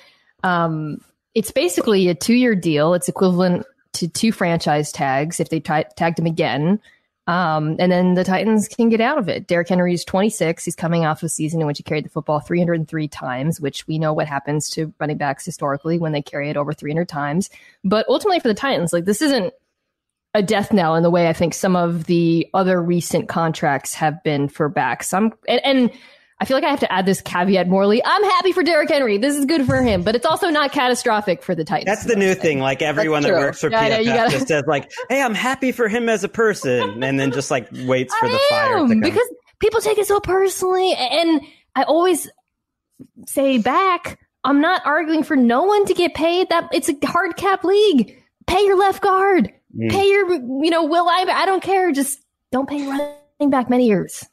um, 0.43 1.01
it's 1.35 1.51
basically 1.51 2.07
a 2.09 2.15
two 2.15 2.33
year 2.33 2.55
deal. 2.55 2.95
It's 2.95 3.07
equivalent 3.07 3.65
to 3.93 4.07
two 4.07 4.31
franchise 4.31 4.91
tags 4.91 5.39
if 5.39 5.49
they 5.49 5.59
ti 5.59 5.83
tagged 5.95 6.19
him 6.19 6.25
again. 6.25 6.79
Um, 7.27 7.75
and 7.79 7.91
then 7.91 8.15
the 8.15 8.23
Titans 8.23 8.67
can 8.67 8.89
get 8.89 8.99
out 8.99 9.17
of 9.17 9.29
it. 9.29 9.47
Derrick 9.47 9.69
Henry 9.69 9.93
is 9.93 10.03
26. 10.03 10.65
He's 10.65 10.75
coming 10.75 11.05
off 11.05 11.21
a 11.23 11.29
season 11.29 11.61
in 11.61 11.67
which 11.67 11.77
he 11.77 11.83
carried 11.83 12.03
the 12.03 12.09
football 12.09 12.39
303 12.39 13.07
times, 13.07 13.61
which 13.61 13.87
we 13.87 13.99
know 13.99 14.11
what 14.11 14.27
happens 14.27 14.69
to 14.71 14.93
running 14.99 15.17
backs 15.17 15.45
historically 15.45 15.99
when 15.99 16.13
they 16.13 16.21
carry 16.21 16.49
it 16.49 16.57
over 16.57 16.73
300 16.73 17.07
times. 17.07 17.49
But 17.83 18.07
ultimately, 18.09 18.39
for 18.39 18.47
the 18.47 18.53
Titans, 18.53 18.91
like 18.91 19.05
this 19.05 19.21
isn't 19.21 19.53
a 20.33 20.41
death 20.41 20.73
knell 20.73 20.95
in 20.95 21.03
the 21.03 21.09
way 21.09 21.27
I 21.27 21.33
think 21.33 21.53
some 21.53 21.75
of 21.75 22.05
the 22.05 22.47
other 22.53 22.81
recent 22.81 23.27
contracts 23.27 23.93
have 23.93 24.23
been 24.23 24.47
for 24.47 24.67
backs. 24.69 25.13
I'm 25.13 25.33
and, 25.47 25.61
and 25.63 25.91
I 26.41 26.45
feel 26.45 26.57
like 26.57 26.63
I 26.63 26.69
have 26.69 26.79
to 26.79 26.91
add 26.91 27.05
this 27.05 27.21
caveat 27.21 27.67
morally. 27.67 28.01
I'm 28.03 28.23
happy 28.23 28.51
for 28.51 28.63
Derrick 28.63 28.89
Henry. 28.89 29.19
This 29.19 29.35
is 29.37 29.45
good 29.45 29.63
for 29.67 29.79
him, 29.81 30.01
but 30.01 30.15
it's 30.15 30.25
also 30.25 30.49
not 30.49 30.71
catastrophic 30.71 31.43
for 31.43 31.53
the 31.53 31.63
Titans. 31.63 31.85
That's 31.85 32.05
the 32.05 32.15
new 32.15 32.33
thing. 32.33 32.59
Like 32.59 32.81
everyone 32.81 33.21
that 33.21 33.31
works 33.33 33.61
for 33.61 33.69
Yeah, 33.69 33.99
PFF 33.99 34.05
gotta- 34.05 34.31
just 34.31 34.47
says 34.47 34.63
like, 34.65 34.91
"Hey, 35.07 35.21
I'm 35.21 35.35
happy 35.35 35.71
for 35.71 35.87
him 35.87 36.09
as 36.09 36.23
a 36.23 36.27
person," 36.27 37.03
and 37.03 37.19
then 37.19 37.31
just 37.31 37.51
like 37.51 37.67
waits 37.85 38.15
for 38.15 38.27
the 38.27 38.33
I 38.33 38.47
fire 38.49 38.79
to 38.79 38.87
come. 38.87 39.01
because 39.01 39.29
people 39.59 39.81
take 39.81 39.99
it 39.99 40.07
so 40.07 40.19
personally, 40.19 40.93
and 40.93 41.41
I 41.75 41.83
always 41.83 42.27
say 43.27 43.59
back. 43.59 44.19
I'm 44.43 44.59
not 44.61 44.81
arguing 44.83 45.21
for 45.21 45.35
no 45.35 45.65
one 45.65 45.85
to 45.85 45.93
get 45.93 46.15
paid. 46.15 46.49
That 46.49 46.69
it's 46.73 46.89
a 46.89 46.95
hard 47.05 47.37
cap 47.37 47.63
league. 47.63 48.17
Pay 48.47 48.65
your 48.65 48.77
left 48.79 49.03
guard. 49.03 49.53
Mm. 49.77 49.91
Pay 49.91 50.09
your, 50.09 50.33
you 50.33 50.71
know, 50.71 50.85
Will 50.85 51.07
I? 51.07 51.25
I 51.31 51.45
don't 51.45 51.61
care. 51.61 51.91
Just 51.91 52.19
don't 52.51 52.67
pay 52.67 52.85
running 52.87 53.51
back 53.51 53.69
many 53.69 53.85
years. 53.85 54.25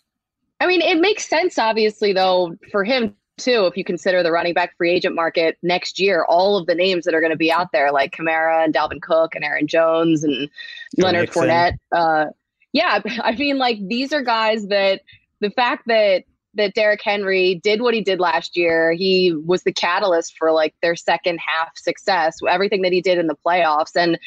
I 0.60 0.66
mean, 0.66 0.82
it 0.82 1.00
makes 1.00 1.28
sense, 1.28 1.58
obviously, 1.58 2.12
though, 2.12 2.56
for 2.70 2.84
him 2.84 3.14
too. 3.38 3.66
If 3.66 3.76
you 3.76 3.84
consider 3.84 4.22
the 4.22 4.32
running 4.32 4.54
back 4.54 4.76
free 4.76 4.90
agent 4.90 5.14
market 5.14 5.56
next 5.62 6.00
year, 6.00 6.24
all 6.24 6.56
of 6.56 6.66
the 6.66 6.74
names 6.74 7.04
that 7.04 7.14
are 7.14 7.20
going 7.20 7.30
to 7.30 7.36
be 7.36 7.52
out 7.52 7.72
there, 7.72 7.92
like 7.92 8.14
Kamara 8.14 8.64
and 8.64 8.74
Dalvin 8.74 9.00
Cook 9.00 9.34
and 9.34 9.44
Aaron 9.44 9.66
Jones 9.66 10.24
and 10.24 10.50
Joe 10.98 11.06
Leonard. 11.06 11.30
Fournette. 11.30 11.76
Uh, 11.92 12.26
yeah, 12.72 13.00
I 13.22 13.34
mean, 13.36 13.58
like 13.58 13.78
these 13.86 14.12
are 14.12 14.22
guys 14.22 14.66
that 14.66 15.02
the 15.40 15.50
fact 15.50 15.84
that 15.86 16.24
that 16.54 16.74
Derrick 16.74 17.00
Henry 17.04 17.54
did 17.62 17.80
what 17.80 17.94
he 17.94 18.00
did 18.00 18.18
last 18.18 18.56
year, 18.56 18.92
he 18.92 19.32
was 19.32 19.62
the 19.62 19.72
catalyst 19.72 20.36
for 20.36 20.50
like 20.50 20.74
their 20.82 20.96
second 20.96 21.38
half 21.38 21.70
success. 21.76 22.38
Everything 22.48 22.82
that 22.82 22.92
he 22.92 23.00
did 23.00 23.18
in 23.18 23.28
the 23.28 23.36
playoffs, 23.46 23.94
and 23.94 24.18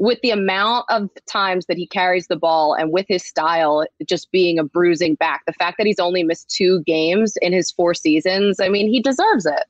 with 0.00 0.18
the 0.22 0.30
amount 0.30 0.86
of 0.88 1.10
times 1.30 1.66
that 1.66 1.76
he 1.76 1.86
carries 1.86 2.26
the 2.26 2.36
ball 2.36 2.72
and 2.74 2.90
with 2.90 3.04
his 3.06 3.22
style 3.22 3.84
just 4.08 4.32
being 4.32 4.58
a 4.58 4.64
bruising 4.64 5.14
back, 5.14 5.42
the 5.46 5.52
fact 5.52 5.76
that 5.76 5.86
he's 5.86 5.98
only 6.00 6.22
missed 6.22 6.48
two 6.50 6.82
games 6.86 7.34
in 7.42 7.52
his 7.52 7.70
four 7.70 7.92
seasons, 7.92 8.58
I 8.60 8.70
mean, 8.70 8.88
he 8.88 9.00
deserves 9.00 9.44
it. 9.44 9.64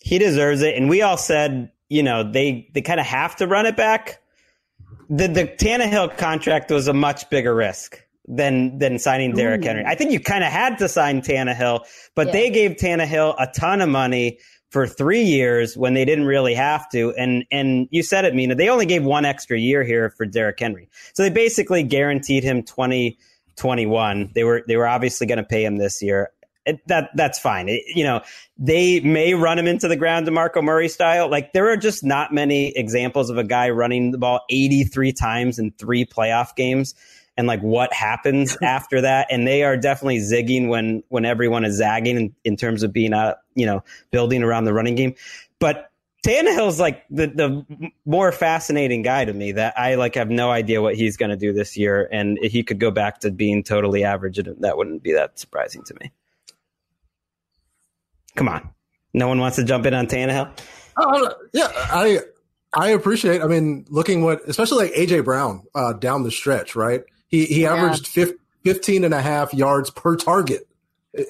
he 0.00 0.18
deserves 0.18 0.62
it. 0.62 0.74
And 0.76 0.90
we 0.90 1.00
all 1.00 1.16
said, 1.16 1.70
you 1.88 2.02
know, 2.02 2.24
they 2.30 2.68
they 2.74 2.82
kind 2.82 2.98
of 2.98 3.06
have 3.06 3.36
to 3.36 3.46
run 3.46 3.66
it 3.66 3.76
back. 3.76 4.20
The 5.08 5.28
the 5.28 5.44
Tannehill 5.46 6.16
contract 6.18 6.70
was 6.72 6.88
a 6.88 6.92
much 6.92 7.30
bigger 7.30 7.54
risk 7.54 8.02
than 8.26 8.78
than 8.78 8.98
signing 8.98 9.32
Derrick 9.34 9.62
Henry. 9.62 9.84
I 9.86 9.94
think 9.94 10.10
you 10.10 10.18
kind 10.20 10.42
of 10.42 10.50
had 10.50 10.78
to 10.78 10.88
sign 10.88 11.22
Tannehill, 11.22 11.84
but 12.16 12.26
Yeah. 12.28 12.32
they 12.32 12.50
gave 12.50 12.72
Tannehill 12.72 13.34
a 13.38 13.46
ton 13.54 13.80
of 13.80 13.88
money 13.88 14.38
for 14.72 14.86
three 14.86 15.22
years 15.22 15.76
when 15.76 15.92
they 15.92 16.04
didn't 16.06 16.24
really 16.24 16.54
have 16.54 16.88
to. 16.90 17.12
And 17.12 17.44
and 17.52 17.86
you 17.90 18.02
said 18.02 18.24
it, 18.24 18.34
Mina. 18.34 18.54
They 18.54 18.70
only 18.70 18.86
gave 18.86 19.04
one 19.04 19.24
extra 19.24 19.58
year 19.58 19.84
here 19.84 20.10
for 20.10 20.26
Derrick 20.26 20.58
Henry, 20.58 20.88
so 21.12 21.22
they 21.22 21.30
basically 21.30 21.82
guaranteed 21.82 22.42
him 22.42 22.62
twenty 22.64 23.18
twenty 23.54 23.86
one. 23.86 24.32
They 24.34 24.44
were 24.44 24.64
they 24.66 24.76
were 24.76 24.88
obviously 24.88 25.26
going 25.26 25.38
to 25.38 25.44
pay 25.44 25.64
him 25.64 25.76
this 25.76 26.02
year. 26.02 26.30
It, 26.64 26.80
that 26.86 27.10
that's 27.14 27.38
fine. 27.38 27.68
It- 27.68 27.82
you 27.94 28.02
know, 28.04 28.22
they 28.56 29.00
may 29.00 29.34
run 29.34 29.58
him 29.58 29.66
into 29.66 29.88
the 29.88 29.96
ground, 29.96 30.26
DeMarco 30.26 30.62
Murray 30.62 30.88
style. 30.88 31.28
Like 31.28 31.52
there 31.52 31.68
are 31.70 31.76
just 31.76 32.02
not 32.02 32.32
many 32.32 32.68
examples 32.76 33.28
of 33.30 33.36
a 33.36 33.44
guy 33.44 33.70
running 33.70 34.10
the 34.12 34.18
ball 34.18 34.40
83 34.48 35.12
times 35.12 35.58
in 35.58 35.72
three 35.72 36.04
playoff 36.06 36.56
games 36.56 36.94
and 37.36 37.46
like 37.46 37.60
what 37.60 37.92
happens 37.92 38.56
after 38.62 39.02
that. 39.02 39.28
And 39.30 39.46
they 39.46 39.62
are 39.62 39.76
definitely 39.76 40.18
zigging 40.18 40.68
when 40.68 41.02
when 41.08 41.24
everyone 41.24 41.64
is 41.64 41.76
zagging 41.76 42.16
in, 42.16 42.34
in 42.44 42.56
terms 42.56 42.82
of 42.82 42.92
being 42.92 43.12
a 43.12 43.36
you 43.54 43.66
know 43.66 43.82
building 44.10 44.42
around 44.42 44.64
the 44.64 44.72
running 44.72 44.94
game. 44.94 45.14
But 45.58 45.90
Tannehill's 46.24 46.78
like 46.78 47.04
the 47.10 47.26
the 47.26 47.90
more 48.04 48.30
fascinating 48.30 49.02
guy 49.02 49.24
to 49.24 49.32
me 49.32 49.52
that 49.52 49.78
I 49.78 49.96
like 49.96 50.14
have 50.14 50.30
no 50.30 50.50
idea 50.50 50.80
what 50.80 50.94
he's 50.94 51.16
going 51.16 51.30
to 51.30 51.36
do 51.36 51.52
this 51.52 51.76
year, 51.76 52.08
and 52.12 52.38
he 52.40 52.62
could 52.62 52.78
go 52.78 52.92
back 52.92 53.20
to 53.20 53.32
being 53.32 53.64
totally 53.64 54.04
average, 54.04 54.38
and 54.38 54.62
that 54.62 54.76
wouldn't 54.76 55.02
be 55.02 55.12
that 55.12 55.38
surprising 55.38 55.82
to 55.84 55.94
me. 56.00 56.12
Come 58.36 58.48
on, 58.48 58.70
no 59.12 59.26
one 59.26 59.40
wants 59.40 59.56
to 59.56 59.64
jump 59.64 59.84
in 59.84 59.94
on 59.94 60.06
Tannehill. 60.06 60.56
Oh, 60.96 61.34
yeah, 61.52 61.68
I 61.74 62.20
I 62.72 62.90
appreciate. 62.90 63.42
I 63.42 63.46
mean, 63.46 63.84
looking 63.88 64.22
what, 64.22 64.48
especially 64.48 64.84
like 64.84 64.94
AJ 64.94 65.24
Brown 65.24 65.64
uh, 65.74 65.92
down 65.92 66.22
the 66.22 66.30
stretch, 66.30 66.76
right? 66.76 67.02
He 67.32 67.46
he 67.46 67.62
Yeah. 67.62 67.74
averaged 67.74 68.06
fif- 68.06 68.36
15 68.64 69.02
and 69.02 69.12
a 69.12 69.20
half 69.20 69.52
yards 69.52 69.90
per 69.90 70.14
target 70.14 70.68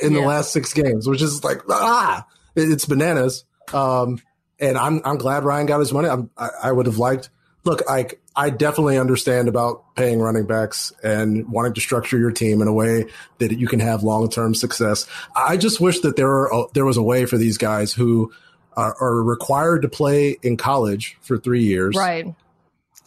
in 0.03 0.13
the 0.13 0.21
last 0.21 0.53
six 0.53 0.75
games, 0.75 1.09
which 1.09 1.23
is 1.23 1.43
like 1.43 1.63
ah, 1.71 2.27
it's 2.55 2.85
bananas. 2.85 3.45
Um, 3.73 4.19
and 4.61 4.77
I'm 4.77 5.01
I'm 5.07 5.17
glad 5.17 5.45
Ryan 5.45 5.65
got 5.67 5.79
his 5.81 5.93
money. 5.95 6.09
I'm, 6.11 6.29
I 6.37 6.51
I 6.65 6.73
would 6.73 6.85
have 6.87 6.99
liked. 6.99 7.31
Look, 7.65 7.83
I 7.89 8.09
I 8.35 8.51
definitely 8.51 8.99
understand 8.99 9.49
about 9.49 9.95
paying 9.95 10.21
running 10.21 10.47
backs 10.47 10.93
and 11.03 11.49
wanting 11.49 11.75
to 11.75 11.81
structure 11.81 12.19
your 12.19 12.33
team 12.33 12.61
in 12.61 12.69
a 12.69 12.73
way 12.73 13.07
that 13.39 13.53
you 13.59 13.67
can 13.69 13.79
have 13.81 14.03
long 14.03 14.29
term 14.29 14.55
success. 14.55 15.07
I 15.35 15.57
just 15.57 15.81
wish 15.81 16.01
that 16.01 16.17
there 16.17 16.29
are 16.53 16.69
there 16.75 16.85
was 16.85 16.97
a 16.97 17.03
way 17.03 17.25
for 17.25 17.39
these 17.39 17.57
guys 17.59 17.93
who 17.93 18.33
are, 18.77 18.97
are 19.01 19.23
required 19.23 19.83
to 19.83 19.89
play 19.89 20.37
in 20.43 20.57
college 20.57 21.17
for 21.23 21.39
three 21.39 21.63
years, 21.65 21.95
Right. 21.97 22.35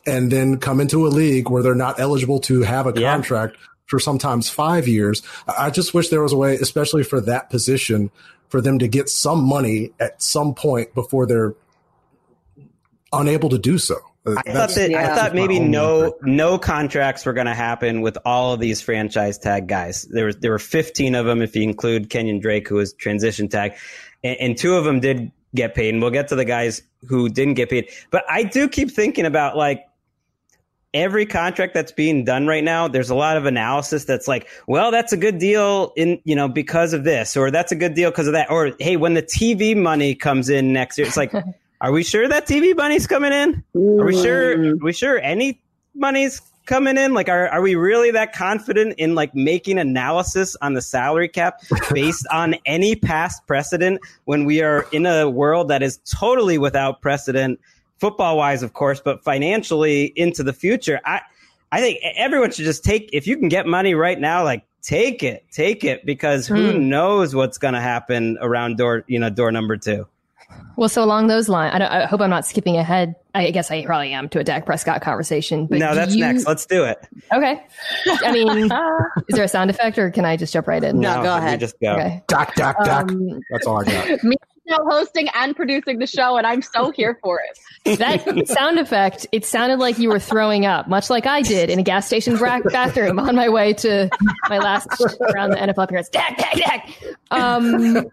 And 0.06 0.32
then 0.32 0.58
come 0.58 0.80
into 0.80 1.06
a 1.08 1.10
league 1.10 1.50
where 1.50 1.64
they're 1.64 1.76
not 1.76 2.00
eligible 2.00 2.40
to 2.42 2.62
have 2.62 2.88
a 2.88 3.00
Yeah. 3.00 3.12
contract 3.14 3.58
for 3.86 4.00
sometimes 4.00 4.50
five 4.50 4.88
years. 4.88 5.22
I 5.48 5.70
just 5.70 5.94
wish 5.94 6.10
there 6.10 6.22
was 6.24 6.34
a 6.34 6.38
way, 6.38 6.56
especially 6.56 7.04
for 7.04 7.22
that 7.22 7.50
position, 7.50 8.10
for 8.50 8.62
them 8.62 8.80
to 8.80 8.88
get 8.88 9.10
some 9.10 9.44
money 9.44 9.92
at 10.00 10.22
some 10.22 10.54
point 10.54 10.94
before 10.96 11.26
they're 11.26 11.54
unable 13.14 13.50
to 13.50 13.58
do 13.58 13.78
so. 13.78 13.96
Uh, 14.26 14.36
I 14.48 14.54
thought 14.54 14.70
that 14.72 14.92
I 14.92 15.16
thought 15.16 15.36
maybe 15.36 15.60
no 15.60 16.16
no 16.24 16.58
contracts 16.58 17.26
were 17.26 17.34
going 17.34 17.46
to 17.46 17.54
happen 17.54 18.02
with 18.02 18.18
all 18.26 18.54
of 18.54 18.60
these 18.60 18.82
franchise 18.82 19.38
tag 19.38 19.68
guys. 19.68 20.04
There 20.10 20.26
was 20.26 20.38
there 20.38 20.50
were 20.52 20.60
15 20.60 21.14
of 21.14 21.28
them 21.28 21.42
if 21.44 21.56
you 21.56 21.62
include 21.62 22.10
Kenyon 22.10 22.40
Drake 22.40 22.68
who 22.68 22.76
was 22.76 22.94
transition 22.94 23.48
tag, 23.48 23.74
and, 24.24 24.36
and 24.40 24.58
two 24.58 24.74
of 24.76 24.84
them 24.84 25.00
did 25.00 25.32
get 25.54 25.76
paid. 25.76 25.94
And 25.94 26.02
we'll 26.02 26.12
get 26.12 26.28
to 26.30 26.36
the 26.36 26.46
guys 26.46 26.82
who 27.08 27.30
didn't 27.30 27.54
get 27.54 27.70
paid. 27.70 27.88
But 28.10 28.24
I 28.28 28.44
do 28.44 28.68
keep 28.68 28.90
thinking 28.90 29.26
about 29.26 29.58
like 29.58 29.86
every 30.96 31.28
contract 31.28 31.76
that's 31.76 31.92
being 31.92 32.24
done 32.24 32.48
right 32.48 32.64
now 32.64 32.88
there's 32.88 33.12
a 33.12 33.16
lot 33.16 33.38
of 33.38 33.46
analysis 33.46 34.06
that's 34.06 34.28
like 34.28 34.48
well 34.66 34.90
that's 34.90 35.14
a 35.14 35.18
good 35.18 35.38
deal 35.38 35.94
in 35.96 36.20
you 36.24 36.36
know 36.36 36.48
because 36.48 36.94
of 36.94 37.04
this 37.04 37.38
or 37.38 37.52
that's 37.52 37.72
a 37.72 37.76
good 37.76 37.94
deal 37.94 38.10
because 38.10 38.26
of 38.26 38.34
that 38.34 38.50
or 38.50 38.72
hey 38.80 38.96
when 38.96 39.14
the 39.14 39.22
tv 39.22 39.76
money 39.76 40.16
comes 40.16 40.50
in 40.50 40.74
next 40.74 40.98
year 40.98 41.06
it's 41.06 41.18
like 41.18 41.32
are 41.82 41.92
we 41.92 42.04
sure 42.04 42.28
that 42.28 42.48
tv 42.48 42.76
money's 42.76 43.08
coming 43.08 43.34
in? 43.34 43.64
Are 43.76 44.06
we 44.06 44.14
sure 44.14 44.74
are 44.74 44.78
we 44.78 44.94
sure 44.94 45.20
any 45.20 45.62
money's 45.94 46.42
coming 46.66 46.98
in? 46.98 47.14
Like 47.14 47.30
are, 47.30 47.48
are 47.50 47.62
we 47.62 47.76
really 47.76 48.12
that 48.12 48.34
confident 48.34 48.96
in 48.98 49.16
like 49.16 49.36
making 49.36 49.78
analysis 49.78 50.56
on 50.62 50.74
the 50.74 50.82
salary 50.82 51.28
cap 51.28 51.62
based 51.94 52.26
on 52.32 52.56
any 52.66 52.96
past 52.96 53.46
precedent 53.46 54.02
when 54.26 54.46
we 54.46 54.62
are 54.62 54.86
in 54.92 55.06
a 55.06 55.30
world 55.30 55.68
that 55.68 55.84
is 55.84 56.00
totally 56.10 56.58
without 56.58 57.02
precedent 57.02 57.60
football 57.98 58.38
wise, 58.38 58.64
of 58.64 58.74
course, 58.74 59.00
but 59.04 59.24
financially 59.24 60.06
into 60.16 60.44
the 60.44 60.54
future. 60.54 61.00
I, 61.06 61.22
I 61.72 61.82
think 61.82 62.00
everyone 62.16 62.52
should 62.52 62.66
just 62.66 62.84
take, 62.84 63.10
if 63.14 63.28
you 63.28 63.38
can 63.38 63.50
get 63.50 63.66
money 63.68 63.94
right 63.96 64.20
now, 64.20 64.44
like 64.44 64.64
take 64.82 65.24
it, 65.24 65.46
take 65.52 65.84
it, 65.84 66.06
because 66.06 66.48
who 66.48 66.72
Hmm. 66.72 66.90
knows 66.90 67.34
what's 67.36 67.58
going 67.58 67.74
to 67.74 67.82
happen 67.82 68.38
around 68.42 68.78
door, 68.78 69.04
you 69.08 69.20
know, 69.20 69.30
door 69.30 69.52
number 69.52 69.78
two. 69.78 70.08
Well, 70.78 70.90
so 70.90 71.04
along 71.04 71.28
those 71.28 71.50
lines, 71.50 71.74
I, 71.74 71.80
don't, 71.80 71.92
I 71.92 72.06
hope 72.06 72.22
I'm 72.22 72.30
not 72.30 72.46
skipping 72.46 72.78
ahead. 72.78 73.16
I 73.34 73.52
guess 73.52 73.72
I 73.72 73.84
probably 73.86 74.14
am 74.14 74.30
to 74.30 74.40
a 74.40 74.44
Dak 74.44 74.66
Prescott 74.66 75.02
conversation. 75.02 75.66
But 75.68 75.80
no, 75.80 75.96
that's 75.96 76.14
you- 76.16 76.22
next. 76.22 76.46
Let's 76.46 76.66
do 76.66 76.84
it. 76.86 76.98
Okay. 77.34 77.62
I 78.08 78.32
mean, 78.32 78.50
is 79.28 79.36
there 79.36 79.44
a 79.44 79.48
sound 79.48 79.70
effect 79.70 79.98
or 79.98 80.12
can 80.12 80.24
I 80.24 80.38
just 80.38 80.54
jump 80.54 80.68
right 80.68 80.84
in? 80.84 81.00
No, 81.00 81.24
go 81.24 81.36
ahead. 81.36 81.60
Just 81.60 81.80
go. 81.82 81.94
Okay. 81.94 82.22
Dak, 82.28 82.56
Dak, 82.56 82.78
Dak. 82.86 83.10
Um, 83.12 83.42
That's 83.50 83.66
all 83.66 83.82
I 83.82 83.86
got. 83.86 84.24
Me 84.24 84.36
now 84.68 84.80
hosting 84.90 85.28
and 85.34 85.56
producing 85.56 86.00
the 86.00 86.08
show, 86.08 86.38
and 86.38 86.46
I'm 86.46 86.62
so 86.62 86.92
here 86.92 87.20
for 87.22 87.40
it. 87.40 88.00
that 88.00 88.48
sound 88.48 88.80
effect, 88.80 89.28
it 89.32 89.46
sounded 89.46 89.80
like 89.80 90.00
you 90.00 90.10
were 90.10 90.20
throwing 90.20 90.66
up, 90.66 90.88
much 90.88 91.10
like 91.10 91.26
I 91.26 91.42
did 91.42 91.70
in 91.70 91.80
a 91.80 91.84
gas 91.84 92.08
station 92.08 92.38
bathroom 92.38 93.20
on 93.20 93.36
my 93.36 93.50
way 93.50 93.74
to 93.74 94.10
my 94.50 94.58
last 94.58 94.88
around 95.34 95.52
the 95.52 95.58
NFL 95.58 95.84
appearance. 95.84 96.10
Dak, 96.10 96.38
dak, 96.38 96.54
dak. 96.56 96.90
Um, 97.32 98.08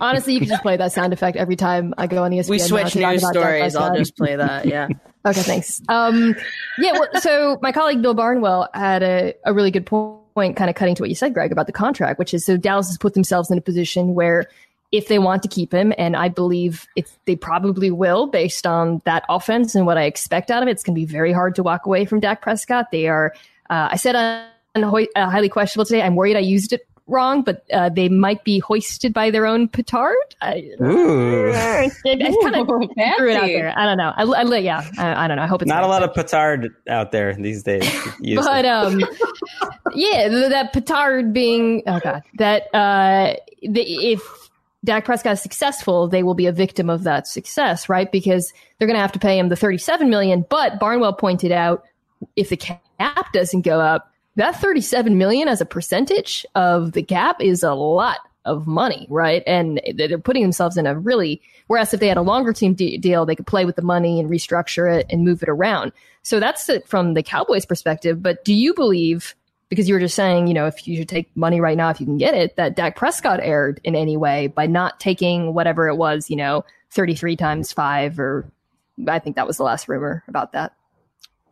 honestly, 0.00 0.34
you 0.34 0.40
could 0.40 0.48
just 0.48 0.62
play 0.62 0.76
that 0.76 0.92
sound 0.92 1.12
effect 1.12 1.36
every 1.36 1.56
time 1.56 1.94
I 1.98 2.06
go 2.06 2.22
on 2.22 2.30
ESPN. 2.30 2.50
We 2.50 2.58
switch 2.58 2.92
to 2.92 3.00
news 3.00 3.26
stories. 3.26 3.76
I'll 3.76 3.96
just 3.96 4.16
play 4.16 4.36
that. 4.36 4.66
Yeah. 4.66 4.88
Okay, 5.26 5.42
thanks. 5.42 5.80
Um, 5.88 6.36
yeah, 6.78 6.92
well, 6.92 7.08
so 7.20 7.58
my 7.62 7.72
colleague 7.72 8.02
Bill 8.02 8.14
Barnwell 8.14 8.68
had 8.74 9.02
a, 9.02 9.34
a 9.46 9.54
really 9.54 9.70
good 9.70 9.86
point, 9.86 10.56
kind 10.56 10.68
of 10.68 10.76
cutting 10.76 10.94
to 10.96 11.02
what 11.02 11.08
you 11.08 11.14
said, 11.14 11.32
Greg, 11.32 11.50
about 11.50 11.66
the 11.66 11.72
contract, 11.72 12.18
which 12.18 12.34
is 12.34 12.44
so 12.44 12.58
Dallas 12.58 12.88
has 12.88 12.98
put 12.98 13.14
themselves 13.14 13.50
in 13.50 13.56
a 13.56 13.62
position 13.62 14.14
where 14.14 14.46
if 14.94 15.08
they 15.08 15.18
want 15.18 15.42
to 15.42 15.48
keep 15.48 15.74
him, 15.74 15.92
and 15.98 16.16
I 16.16 16.28
believe 16.28 16.86
it's 16.94 17.18
they 17.24 17.34
probably 17.34 17.90
will 17.90 18.28
based 18.28 18.64
on 18.64 19.02
that 19.04 19.24
offense 19.28 19.74
and 19.74 19.86
what 19.86 19.98
I 19.98 20.04
expect 20.04 20.52
out 20.52 20.62
of 20.62 20.68
it, 20.68 20.72
it's 20.72 20.84
going 20.84 20.94
to 20.94 21.00
be 21.00 21.04
very 21.04 21.32
hard 21.32 21.56
to 21.56 21.64
walk 21.64 21.84
away 21.84 22.04
from 22.04 22.20
Dak 22.20 22.42
Prescott. 22.42 22.92
They 22.92 23.08
are, 23.08 23.34
uh, 23.70 23.88
I 23.90 23.96
said 23.96 24.14
on, 24.14 24.46
on 24.76 25.06
uh, 25.16 25.30
highly 25.30 25.48
questionable 25.48 25.84
today. 25.84 26.00
I'm 26.00 26.14
worried 26.14 26.36
I 26.36 26.40
used 26.40 26.72
it 26.72 26.86
wrong, 27.08 27.42
but 27.42 27.64
uh, 27.72 27.88
they 27.88 28.08
might 28.08 28.44
be 28.44 28.60
hoisted 28.60 29.12
by 29.12 29.30
their 29.30 29.46
own 29.46 29.66
petard. 29.66 30.14
I, 30.40 30.70
Ooh. 30.80 31.52
I 31.52 31.90
kind 32.04 32.22
of 32.56 32.70
Ooh, 32.70 32.88
threw 33.18 33.30
it 33.30 33.36
out 33.36 33.46
there. 33.46 33.74
I 33.76 33.84
don't 33.84 33.98
know. 33.98 34.12
I, 34.16 34.22
I, 34.22 34.58
yeah, 34.58 34.88
I, 34.96 35.24
I 35.24 35.28
don't 35.28 35.36
know. 35.36 35.42
I 35.42 35.46
hope 35.48 35.60
it's 35.60 35.68
Not 35.68 35.80
right. 35.80 35.84
a 35.86 35.88
lot 35.88 36.04
of 36.04 36.14
petard 36.14 36.72
out 36.88 37.10
there 37.10 37.34
these 37.34 37.64
days. 37.64 37.84
But 38.34 38.64
um 38.64 39.00
yeah 39.94 40.28
that 40.28 40.72
petard 40.72 41.32
being 41.32 41.82
oh 41.86 42.00
god 42.02 42.22
that 42.38 42.74
uh 42.74 43.34
the, 43.62 43.82
if 43.82 44.44
Dak 44.84 45.04
Prescott 45.04 45.32
is 45.32 45.42
successful, 45.42 46.06
they 46.08 46.22
will 46.22 46.34
be 46.34 46.46
a 46.46 46.52
victim 46.52 46.90
of 46.90 47.04
that 47.04 47.26
success, 47.26 47.88
right? 47.88 48.12
Because 48.12 48.52
they're 48.78 48.86
going 48.86 48.96
to 48.96 49.00
have 49.00 49.12
to 49.12 49.18
pay 49.18 49.38
him 49.38 49.48
the 49.48 49.56
37 49.56 50.10
million. 50.10 50.44
But 50.48 50.78
Barnwell 50.78 51.14
pointed 51.14 51.52
out 51.52 51.84
if 52.36 52.50
the 52.50 52.56
cap 52.56 53.32
doesn't 53.32 53.62
go 53.62 53.80
up, 53.80 54.12
that 54.36 54.60
37 54.60 55.16
million 55.16 55.48
as 55.48 55.60
a 55.60 55.66
percentage 55.66 56.44
of 56.54 56.92
the 56.92 57.02
cap 57.02 57.40
is 57.40 57.62
a 57.62 57.74
lot 57.74 58.18
of 58.44 58.66
money, 58.66 59.06
right? 59.08 59.42
And 59.46 59.80
they're 59.94 60.18
putting 60.18 60.42
themselves 60.42 60.76
in 60.76 60.86
a 60.86 60.98
really, 60.98 61.40
whereas 61.68 61.94
if 61.94 62.00
they 62.00 62.08
had 62.08 62.16
a 62.16 62.22
longer 62.22 62.52
team 62.52 62.74
de- 62.74 62.98
deal, 62.98 63.24
they 63.24 63.36
could 63.36 63.46
play 63.46 63.64
with 63.64 63.76
the 63.76 63.82
money 63.82 64.20
and 64.20 64.28
restructure 64.28 64.92
it 64.92 65.06
and 65.08 65.24
move 65.24 65.42
it 65.42 65.48
around. 65.48 65.92
So 66.22 66.40
that's 66.40 66.68
it 66.68 66.86
from 66.86 67.14
the 67.14 67.22
Cowboys 67.22 67.64
perspective. 67.64 68.22
But 68.22 68.44
do 68.44 68.52
you 68.52 68.74
believe, 68.74 69.34
because 69.68 69.88
you 69.88 69.94
were 69.94 70.00
just 70.00 70.14
saying, 70.14 70.46
you 70.46 70.54
know, 70.54 70.66
if 70.66 70.86
you 70.86 70.96
should 70.96 71.08
take 71.08 71.34
money 71.36 71.60
right 71.60 71.76
now, 71.76 71.90
if 71.90 72.00
you 72.00 72.06
can 72.06 72.18
get 72.18 72.34
it, 72.34 72.56
that 72.56 72.76
Dak 72.76 72.96
Prescott 72.96 73.40
erred 73.42 73.80
in 73.84 73.94
any 73.94 74.16
way 74.16 74.46
by 74.46 74.66
not 74.66 75.00
taking 75.00 75.54
whatever 75.54 75.88
it 75.88 75.96
was, 75.96 76.30
you 76.30 76.36
know, 76.36 76.64
33 76.90 77.36
times 77.36 77.72
five, 77.72 78.18
or 78.18 78.46
I 79.08 79.18
think 79.18 79.36
that 79.36 79.46
was 79.46 79.56
the 79.56 79.64
last 79.64 79.88
rumor 79.88 80.22
about 80.28 80.52
that. 80.52 80.74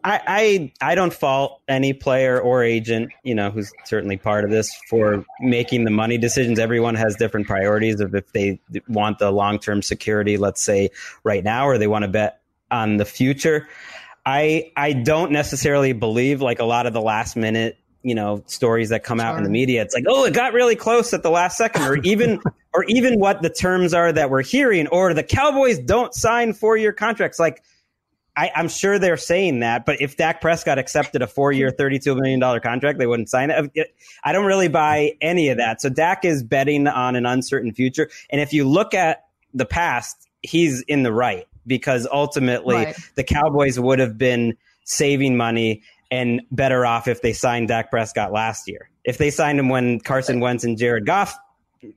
I, 0.04 0.72
I 0.80 0.90
I 0.90 0.94
don't 0.94 1.12
fault 1.12 1.60
any 1.68 1.92
player 1.92 2.40
or 2.40 2.64
agent, 2.64 3.12
you 3.22 3.34
know, 3.34 3.50
who's 3.50 3.72
certainly 3.84 4.16
part 4.16 4.44
of 4.44 4.50
this 4.50 4.74
for 4.88 5.24
making 5.40 5.84
the 5.84 5.90
money 5.90 6.18
decisions. 6.18 6.58
Everyone 6.58 6.96
has 6.96 7.14
different 7.14 7.46
priorities 7.46 8.00
of 8.00 8.14
if 8.14 8.32
they 8.32 8.58
want 8.88 9.20
the 9.20 9.30
long 9.30 9.58
term 9.58 9.80
security, 9.80 10.38
let's 10.38 10.60
say 10.60 10.90
right 11.22 11.44
now, 11.44 11.68
or 11.68 11.78
they 11.78 11.86
want 11.86 12.02
to 12.02 12.08
bet 12.08 12.40
on 12.70 12.96
the 12.96 13.04
future. 13.04 13.68
I 14.26 14.72
I 14.76 14.92
don't 14.92 15.30
necessarily 15.30 15.92
believe 15.92 16.42
like 16.42 16.58
a 16.58 16.64
lot 16.64 16.86
of 16.86 16.92
the 16.92 17.00
last 17.00 17.36
minute, 17.36 17.78
you 18.02 18.14
know, 18.14 18.42
stories 18.46 18.88
that 18.88 19.04
come 19.04 19.20
out 19.20 19.36
in 19.38 19.44
the 19.44 19.50
media. 19.50 19.82
It's 19.82 19.94
like, 19.94 20.04
oh, 20.08 20.24
it 20.24 20.34
got 20.34 20.52
really 20.52 20.76
close 20.76 21.12
at 21.14 21.22
the 21.22 21.30
last 21.30 21.56
second, 21.56 21.82
or 21.82 21.96
even 21.98 22.40
or 22.74 22.84
even 22.88 23.18
what 23.18 23.42
the 23.42 23.50
terms 23.50 23.94
are 23.94 24.12
that 24.12 24.30
we're 24.30 24.42
hearing, 24.42 24.86
or 24.88 25.14
the 25.14 25.22
Cowboys 25.22 25.78
don't 25.78 26.14
sign 26.14 26.52
four 26.52 26.76
year 26.76 26.92
contracts. 26.92 27.38
Like 27.38 27.62
I, 28.36 28.50
I'm 28.54 28.68
sure 28.68 28.98
they're 28.98 29.16
saying 29.16 29.60
that, 29.60 29.84
but 29.84 30.00
if 30.00 30.16
Dak 30.16 30.40
Prescott 30.40 30.78
accepted 30.78 31.20
a 31.20 31.26
four-year, 31.26 31.70
$32 31.70 32.18
million 32.18 32.60
contract, 32.60 32.98
they 32.98 33.06
wouldn't 33.06 33.28
sign 33.28 33.50
it. 33.50 33.94
I 34.24 34.32
don't 34.32 34.46
really 34.46 34.68
buy 34.68 35.12
any 35.20 35.50
of 35.50 35.58
that. 35.58 35.82
So 35.82 35.90
Dak 35.90 36.24
is 36.24 36.42
betting 36.42 36.86
on 36.86 37.14
an 37.14 37.26
uncertain 37.26 37.74
future. 37.74 38.08
And 38.30 38.40
if 38.40 38.52
you 38.54 38.66
look 38.66 38.94
at 38.94 39.26
the 39.52 39.66
past, 39.66 40.28
he's 40.40 40.80
in 40.82 41.02
the 41.02 41.12
right 41.12 41.46
because 41.66 42.08
ultimately 42.10 42.76
Right. 42.76 42.96
the 43.16 43.24
Cowboys 43.24 43.78
would 43.78 43.98
have 43.98 44.16
been 44.16 44.56
saving 44.84 45.36
money 45.36 45.82
and 46.12 46.42
better 46.50 46.84
off 46.84 47.08
if 47.08 47.22
they 47.22 47.32
signed 47.32 47.68
Dak 47.68 47.90
Prescott 47.90 48.32
last 48.32 48.68
year. 48.68 48.90
If 49.02 49.16
they 49.16 49.30
signed 49.30 49.58
him 49.58 49.70
when 49.70 49.98
Carson 49.98 50.40
Wentz 50.40 50.62
and 50.62 50.76
Jared 50.76 51.06
Goff, 51.06 51.36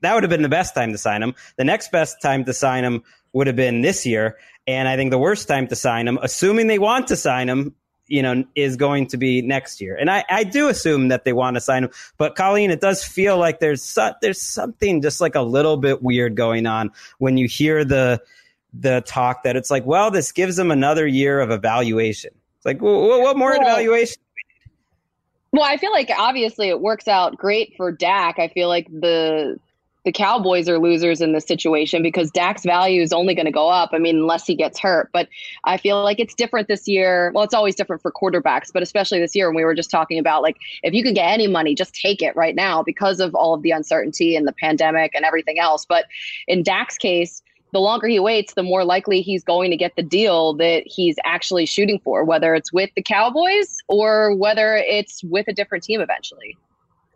that 0.01 0.13
would 0.13 0.23
have 0.23 0.30
been 0.30 0.41
the 0.41 0.49
best 0.49 0.73
time 0.73 0.93
to 0.93 0.97
sign 0.97 1.21
him. 1.21 1.36
The 1.58 1.65
next 1.65 1.91
best 1.91 2.21
time 2.21 2.45
to 2.45 2.54
sign 2.54 2.86
him 2.86 3.04
would 3.34 3.47
have 3.47 3.58
been 3.58 3.82
this 3.82 4.06
year. 4.06 4.38
And 4.65 4.88
I 4.88 4.95
think 4.95 5.12
the 5.12 5.17
worst 5.17 5.49
time 5.49 5.67
to 5.67 5.75
sign 5.75 6.08
him, 6.08 6.17
assuming 6.21 6.67
they 6.67 6.80
want 6.80 7.08
to 7.08 7.17
sign 7.17 7.49
him, 7.49 7.75
you 8.08 8.21
know, 8.21 8.45
is 8.56 8.78
going 8.78 9.08
to 9.08 9.17
be 9.17 9.41
next 9.41 9.82
year. 9.82 9.97
And 9.97 10.10
I, 10.10 10.23
I 10.30 10.45
do 10.45 10.69
assume 10.69 11.10
that 11.10 11.25
they 11.25 11.34
want 11.34 11.56
to 11.56 11.62
sign 11.62 11.84
him. 11.84 11.89
But 12.17 12.36
Colleen, 12.38 12.71
it 12.71 12.80
does 12.80 13.04
feel 13.04 13.38
like 13.38 13.60
there's 13.60 13.97
there's 14.21 14.41
something 14.41 15.01
just 15.01 15.19
like 15.19 15.36
a 15.36 15.41
little 15.41 15.75
bit 15.75 16.01
weird 16.01 16.36
going 16.36 16.67
on 16.67 16.91
when 17.17 17.36
you 17.36 17.49
hear 17.49 17.84
the 17.84 18.21
the 18.73 19.01
talk 19.06 19.43
that 19.43 19.58
it's 19.58 19.69
like, 19.71 19.86
well, 19.86 20.10
this 20.10 20.32
gives 20.32 20.56
them 20.56 20.71
another 20.71 21.06
year 21.06 21.41
of 21.41 21.51
evaluation. 21.51 22.32
Like, 22.65 22.82
well, 22.82 23.21
what 23.21 23.38
more 23.38 23.51
Well, 23.51 23.62
evaluation? 23.62 24.17
Well, 25.54 25.63
I 25.63 25.78
feel 25.78 25.91
like 25.91 26.10
obviously 26.17 26.67
it 26.67 26.82
works 26.82 27.08
out 27.08 27.38
great 27.38 27.75
for 27.78 27.91
Dak. 27.91 28.39
I 28.39 28.49
feel 28.49 28.67
like 28.67 28.88
the 28.88 29.58
the 30.04 30.12
Cowboys 30.12 30.69
are 30.69 30.78
losers 30.78 31.19
in 31.19 31.34
this 31.34 31.45
situation 31.45 32.04
because 32.04 32.30
Dak's 32.30 32.63
value 32.63 33.01
is 33.01 33.12
only 33.12 33.34
going 33.34 33.47
to 33.47 33.51
go 33.51 33.69
up. 33.69 33.89
I 33.91 33.97
mean, 33.97 34.17
unless 34.17 34.45
he 34.45 34.54
gets 34.54 34.80
hurt. 34.80 35.10
But 35.12 35.28
I 35.63 35.78
feel 35.78 36.04
like 36.04 36.19
it's 36.19 36.36
different 36.36 36.67
this 36.67 36.88
year. 36.88 37.32
Well, 37.34 37.43
it's 37.43 37.56
always 37.56 37.73
different 37.73 38.04
for 38.04 38.12
quarterbacks, 38.12 38.71
but 38.71 38.84
especially 38.84 39.19
this 39.19 39.36
year 39.36 39.47
when 39.47 39.56
we 39.56 39.65
were 39.65 39.73
just 39.73 39.89
talking 39.89 40.19
about 40.19 40.43
like 40.43 40.58
if 40.84 40.93
you 40.93 41.04
could 41.04 41.15
get 41.15 41.25
any 41.25 41.47
money, 41.47 41.73
just 41.73 41.95
take 41.95 42.21
it 42.21 42.36
right 42.36 42.56
now 42.56 42.84
because 42.84 43.19
of 43.19 43.34
all 43.34 43.56
of 43.56 43.63
the 43.63 43.71
uncertainty 43.71 44.36
and 44.36 44.47
the 44.47 44.54
pandemic 44.54 45.15
and 45.15 45.25
everything 45.25 45.58
else. 45.58 45.86
But 45.86 46.06
in 46.47 46.62
Dak's 46.62 46.97
case, 46.97 47.41
the 47.75 47.81
longer 47.81 48.07
he 48.07 48.21
waits, 48.21 48.53
the 48.53 48.63
more 48.63 48.85
likely 48.85 49.21
he's 49.21 49.43
going 49.43 49.69
to 49.69 49.75
get 49.75 49.97
the 49.97 50.01
deal 50.01 50.53
that 50.53 50.83
he's 50.85 51.17
actually 51.25 51.65
shooting 51.65 51.99
for, 52.05 52.23
whether 52.23 52.55
it's 52.55 52.71
with 52.71 52.89
the 52.95 53.03
Cowboys 53.03 53.79
or 53.89 54.33
whether 54.33 54.77
it's 54.77 55.21
with 55.25 55.45
a 55.49 55.53
different 55.53 55.83
team 55.83 55.99
eventually. 55.99 56.57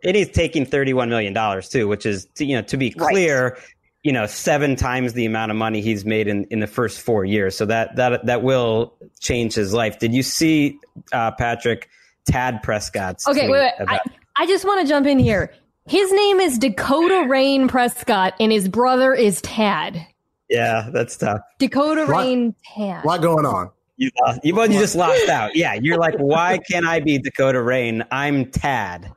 And 0.04 0.14
he's 0.14 0.28
taking 0.28 0.66
$31 0.66 1.08
million 1.08 1.62
too, 1.62 1.88
which 1.88 2.04
is, 2.04 2.28
you 2.38 2.56
know, 2.56 2.60
to 2.60 2.76
be 2.76 2.94
Right. 2.98 3.08
clear, 3.10 3.58
you 4.02 4.12
know, 4.12 4.26
seven 4.26 4.76
times 4.76 5.14
the 5.14 5.24
amount 5.24 5.50
of 5.50 5.56
money 5.56 5.80
he's 5.80 6.04
made 6.04 6.28
in, 6.28 6.44
in 6.50 6.60
the 6.60 6.66
first 6.66 7.00
four 7.00 7.24
years. 7.24 7.56
So 7.56 7.64
that, 7.64 7.96
that, 7.96 8.26
that 8.26 8.42
will 8.42 8.92
change 9.18 9.54
his 9.54 9.72
life. 9.72 9.98
Did 9.98 10.12
you 10.12 10.22
see, 10.22 10.78
uh, 11.10 11.30
Patrick, 11.30 11.88
Tad 12.26 12.62
Prescott's 12.62 13.26
Okay, 13.26 13.46
tweet 13.46 13.50
wait, 13.50 13.72
wait. 13.78 13.88
I, 13.88 14.00
I 14.36 14.46
just 14.46 14.66
want 14.66 14.82
to 14.82 14.86
jump 14.86 15.06
in 15.06 15.18
here. 15.18 15.54
His 15.86 16.12
name 16.12 16.38
is 16.38 16.58
Dakota 16.58 17.24
Rain 17.26 17.66
Prescott, 17.66 18.34
and 18.38 18.52
his 18.52 18.68
brother 18.68 19.14
is 19.14 19.40
Tad. 19.40 20.06
Yeah, 20.50 20.90
that's 20.92 21.16
tough. 21.16 21.40
Dakota 21.58 22.04
What? 22.06 22.26
Rain 22.26 22.54
Tad. 22.74 23.04
A 23.04 23.06
lot 23.06 23.22
going 23.22 23.46
on. 23.46 23.70
You 23.96 24.10
lost, 24.20 24.40
you, 24.42 24.60
you 24.60 24.68
just 24.68 24.96
lost 24.96 25.28
out. 25.28 25.54
Yeah. 25.54 25.74
You're 25.74 25.98
like, 25.98 26.16
why 26.16 26.58
can't 26.58 26.86
I 26.86 27.00
be 27.00 27.18
Dakota 27.18 27.62
Rain? 27.62 28.02
I'm 28.10 28.50
Tad. 28.50 29.12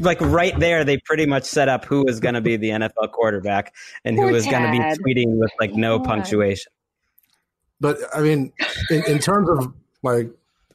Like 0.00 0.20
right 0.20 0.58
there, 0.58 0.84
they 0.84 0.98
pretty 0.98 1.26
much 1.26 1.44
set 1.44 1.68
up 1.68 1.84
who 1.84 2.04
was 2.04 2.20
going 2.20 2.34
to 2.34 2.40
be 2.40 2.56
the 2.56 2.70
NFL 2.70 3.10
quarterback 3.12 3.74
and 4.04 4.16
who 4.16 4.24
Poor 4.24 4.32
was 4.32 4.44
going 4.46 4.62
to 4.62 4.70
be 4.70 4.78
tweeting 4.78 5.38
with 5.38 5.50
like 5.58 5.72
no 5.72 5.98
God. 5.98 6.06
punctuation. 6.06 6.70
But 7.80 7.98
I 8.14 8.20
mean, 8.20 8.52
in, 8.90 9.04
in 9.04 9.18
terms 9.18 9.48
of 9.48 9.72
like, 10.02 10.30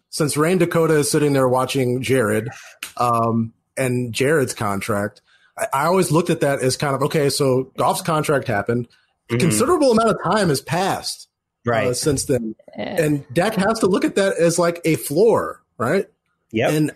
since 0.09 0.35
Rain 0.35 0.57
Dakota 0.57 0.95
is 0.95 1.09
sitting 1.09 1.33
there 1.33 1.47
watching 1.47 2.01
Jared 2.01 2.49
um, 2.97 3.53
and 3.77 4.13
Jared's 4.13 4.53
contract, 4.53 5.21
I, 5.57 5.67
I 5.73 5.85
always 5.85 6.11
looked 6.11 6.29
at 6.29 6.41
that 6.41 6.59
as 6.59 6.75
kind 6.75 6.95
of 6.95 7.03
okay. 7.03 7.29
So 7.29 7.71
Goff's 7.77 8.01
contract 8.01 8.47
happened. 8.47 8.87
A 9.33 9.37
Mhm. 9.37 9.39
considerable 9.39 9.91
amount 9.91 10.09
of 10.09 10.23
time 10.23 10.49
has 10.49 10.61
passed 10.61 11.27
Right. 11.65 11.87
uh, 11.87 11.93
since 11.93 12.25
then, 12.25 12.55
Eh. 12.77 13.03
and 13.03 13.25
Dak 13.33 13.55
has 13.55 13.79
to 13.79 13.87
look 13.87 14.03
at 14.05 14.15
that 14.15 14.37
as 14.37 14.59
like 14.59 14.81
a 14.85 14.95
floor, 14.95 15.61
right? 15.77 16.07
Yeah, 16.51 16.69
And 16.69 16.91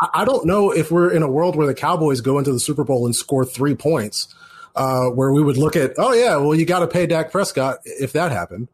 I, 0.00 0.08
I 0.14 0.24
don't 0.24 0.44
know 0.46 0.70
if 0.70 0.90
we're 0.90 1.10
in 1.10 1.22
a 1.22 1.30
world 1.30 1.56
where 1.56 1.66
the 1.66 1.74
Cowboys 1.74 2.20
go 2.20 2.38
into 2.38 2.52
the 2.52 2.60
Super 2.60 2.84
Bowl 2.84 3.06
and 3.06 3.14
score 3.16 3.44
three 3.44 3.74
points, 3.74 4.28
uh, 4.76 5.06
where 5.06 5.32
we 5.32 5.42
would 5.42 5.56
look 5.56 5.74
at, 5.76 5.94
oh 5.98 6.12
yeah, 6.12 6.36
well 6.36 6.54
you 6.54 6.64
got 6.64 6.80
to 6.80 6.86
pay 6.86 7.06
Dak 7.06 7.32
Prescott 7.32 7.78
if 7.84 8.12
that 8.12 8.30
happened. 8.30 8.68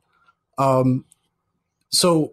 Um, 0.59 1.05
so 1.91 2.33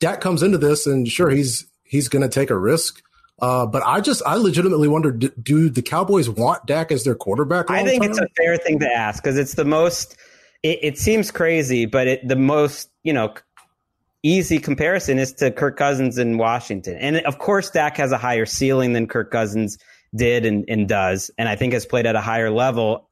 Dak 0.00 0.20
comes 0.20 0.42
into 0.42 0.58
this, 0.58 0.86
and 0.86 1.08
sure 1.08 1.30
he's 1.30 1.64
he's 1.84 2.08
going 2.08 2.22
to 2.22 2.28
take 2.28 2.50
a 2.50 2.56
risk. 2.58 3.02
Uh, 3.40 3.66
but 3.66 3.82
I 3.84 4.00
just 4.00 4.22
I 4.26 4.34
legitimately 4.34 4.88
wonder, 4.88 5.12
do, 5.12 5.30
do 5.40 5.70
the 5.70 5.82
Cowboys 5.82 6.28
want 6.28 6.66
Dak 6.66 6.90
as 6.90 7.04
their 7.04 7.14
quarterback? 7.14 7.70
I 7.70 7.84
think 7.84 8.02
term? 8.02 8.10
it's 8.10 8.18
a 8.18 8.28
fair 8.36 8.56
thing 8.56 8.80
to 8.80 8.90
ask 8.90 9.22
because 9.22 9.38
it's 9.38 9.54
the 9.54 9.64
most 9.64 10.16
it, 10.62 10.78
it 10.82 10.98
seems 10.98 11.30
crazy, 11.30 11.86
but 11.86 12.08
it, 12.08 12.26
the 12.26 12.36
most 12.36 12.90
you 13.04 13.12
know 13.12 13.34
easy 14.24 14.58
comparison 14.58 15.18
is 15.18 15.32
to 15.34 15.52
Kirk 15.52 15.76
Cousins 15.76 16.18
in 16.18 16.36
Washington, 16.36 16.96
and 16.96 17.18
of 17.18 17.38
course 17.38 17.70
Dak 17.70 17.96
has 17.98 18.10
a 18.10 18.18
higher 18.18 18.46
ceiling 18.46 18.92
than 18.92 19.06
Kirk 19.06 19.30
Cousins 19.30 19.78
did 20.16 20.44
and, 20.44 20.64
and 20.68 20.88
does, 20.88 21.30
and 21.38 21.48
I 21.48 21.54
think 21.54 21.74
has 21.74 21.86
played 21.86 22.06
at 22.06 22.16
a 22.16 22.20
higher 22.20 22.50
level 22.50 23.08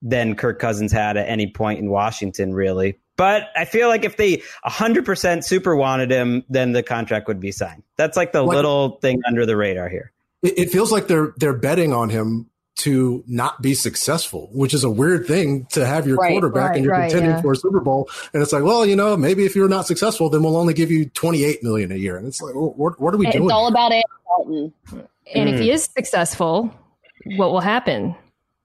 than 0.00 0.36
Kirk 0.36 0.58
Cousins 0.58 0.92
had 0.92 1.16
at 1.16 1.28
any 1.28 1.50
point 1.50 1.80
in 1.80 1.90
Washington, 1.90 2.54
really. 2.54 2.98
But 3.16 3.48
I 3.56 3.64
feel 3.64 3.88
like 3.88 4.04
if 4.04 4.16
they 4.16 4.42
100% 4.66 5.42
super 5.44 5.74
wanted 5.74 6.10
him, 6.10 6.44
then 6.50 6.72
the 6.72 6.82
contract 6.82 7.28
would 7.28 7.40
be 7.40 7.50
signed. 7.52 7.82
That's 7.96 8.16
like 8.16 8.32
the 8.32 8.42
Like- 8.42 8.56
little 8.56 8.98
thing 9.00 9.20
under 9.26 9.46
the 9.46 9.56
radar 9.56 9.88
here. 9.88 10.12
It, 10.42 10.58
it 10.58 10.70
feels 10.70 10.92
like 10.92 11.06
they're 11.06 11.32
they're 11.38 11.54
betting 11.56 11.92
on 11.94 12.10
him 12.10 12.50
to 12.80 13.24
not 13.26 13.62
be 13.62 13.72
successful, 13.72 14.50
which 14.52 14.74
is 14.74 14.84
a 14.84 14.90
weird 14.90 15.26
thing 15.26 15.64
to 15.72 15.86
have 15.86 16.06
your 16.06 16.16
Right, 16.18 16.32
quarterback 16.32 16.68
right, 16.70 16.76
and 16.76 16.84
you're 16.84 16.92
right, 16.92 17.10
contending 17.10 17.36
yeah. 17.36 17.40
for 17.40 17.52
a 17.52 17.56
Super 17.56 17.80
Bowl, 17.80 18.06
and 18.34 18.42
it's 18.42 18.52
like, 18.52 18.62
well, 18.64 18.84
you 18.84 18.94
know, 18.94 19.16
maybe 19.16 19.46
if 19.46 19.56
you're 19.56 19.66
not 19.66 19.86
successful, 19.86 20.28
then 20.28 20.42
we'll 20.42 20.58
only 20.58 20.74
give 20.74 20.90
you 20.90 21.06
28 21.06 21.62
million 21.62 21.90
a 21.90 21.94
year, 21.94 22.18
and 22.18 22.26
it's 22.26 22.42
like, 22.42 22.54
well, 22.54 22.74
what, 22.76 23.00
what 23.00 23.14
are 23.14 23.16
we 23.16 23.26
It's 23.28 23.34
doing? 23.34 23.46
It's 23.46 23.52
all 23.54 23.66
about 23.68 23.92
Andy 23.92 24.04
Dalton. 24.28 24.72
And 25.34 25.48
Mm. 25.48 25.54
if 25.54 25.60
he 25.60 25.70
is 25.70 25.84
successful, 25.96 26.70
what 27.36 27.50
will 27.50 27.60
happen? 27.60 28.14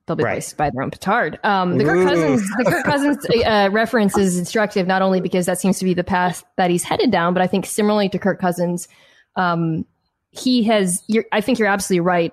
They'll 0.06 0.16
be 0.16 0.24
Right. 0.24 0.32
placed 0.34 0.56
by 0.56 0.70
their 0.70 0.82
own 0.82 0.90
petard. 0.90 1.38
Um, 1.44 1.78
the 1.78 1.84
Kirk 1.84 2.06
Cousins, 2.08 2.42
the 2.58 2.64
Kirk 2.64 2.84
Cousins 2.84 3.26
uh, 3.46 3.68
reference 3.70 4.18
is 4.18 4.36
instructive 4.38 4.86
not 4.86 5.00
only 5.00 5.20
because 5.20 5.46
that 5.46 5.60
seems 5.60 5.78
to 5.78 5.84
be 5.84 5.94
the 5.94 6.02
path 6.04 6.42
that 6.56 6.70
he's 6.70 6.82
headed 6.82 7.10
down, 7.12 7.34
but 7.34 7.42
I 7.42 7.46
think 7.46 7.66
similarly 7.66 8.08
to 8.08 8.18
Kirk 8.18 8.40
Cousins, 8.40 8.88
um, 9.36 9.84
he 10.32 10.64
has. 10.64 11.02
You're, 11.06 11.24
I 11.30 11.40
think 11.40 11.58
you're 11.58 11.68
absolutely 11.68 12.00
right 12.00 12.32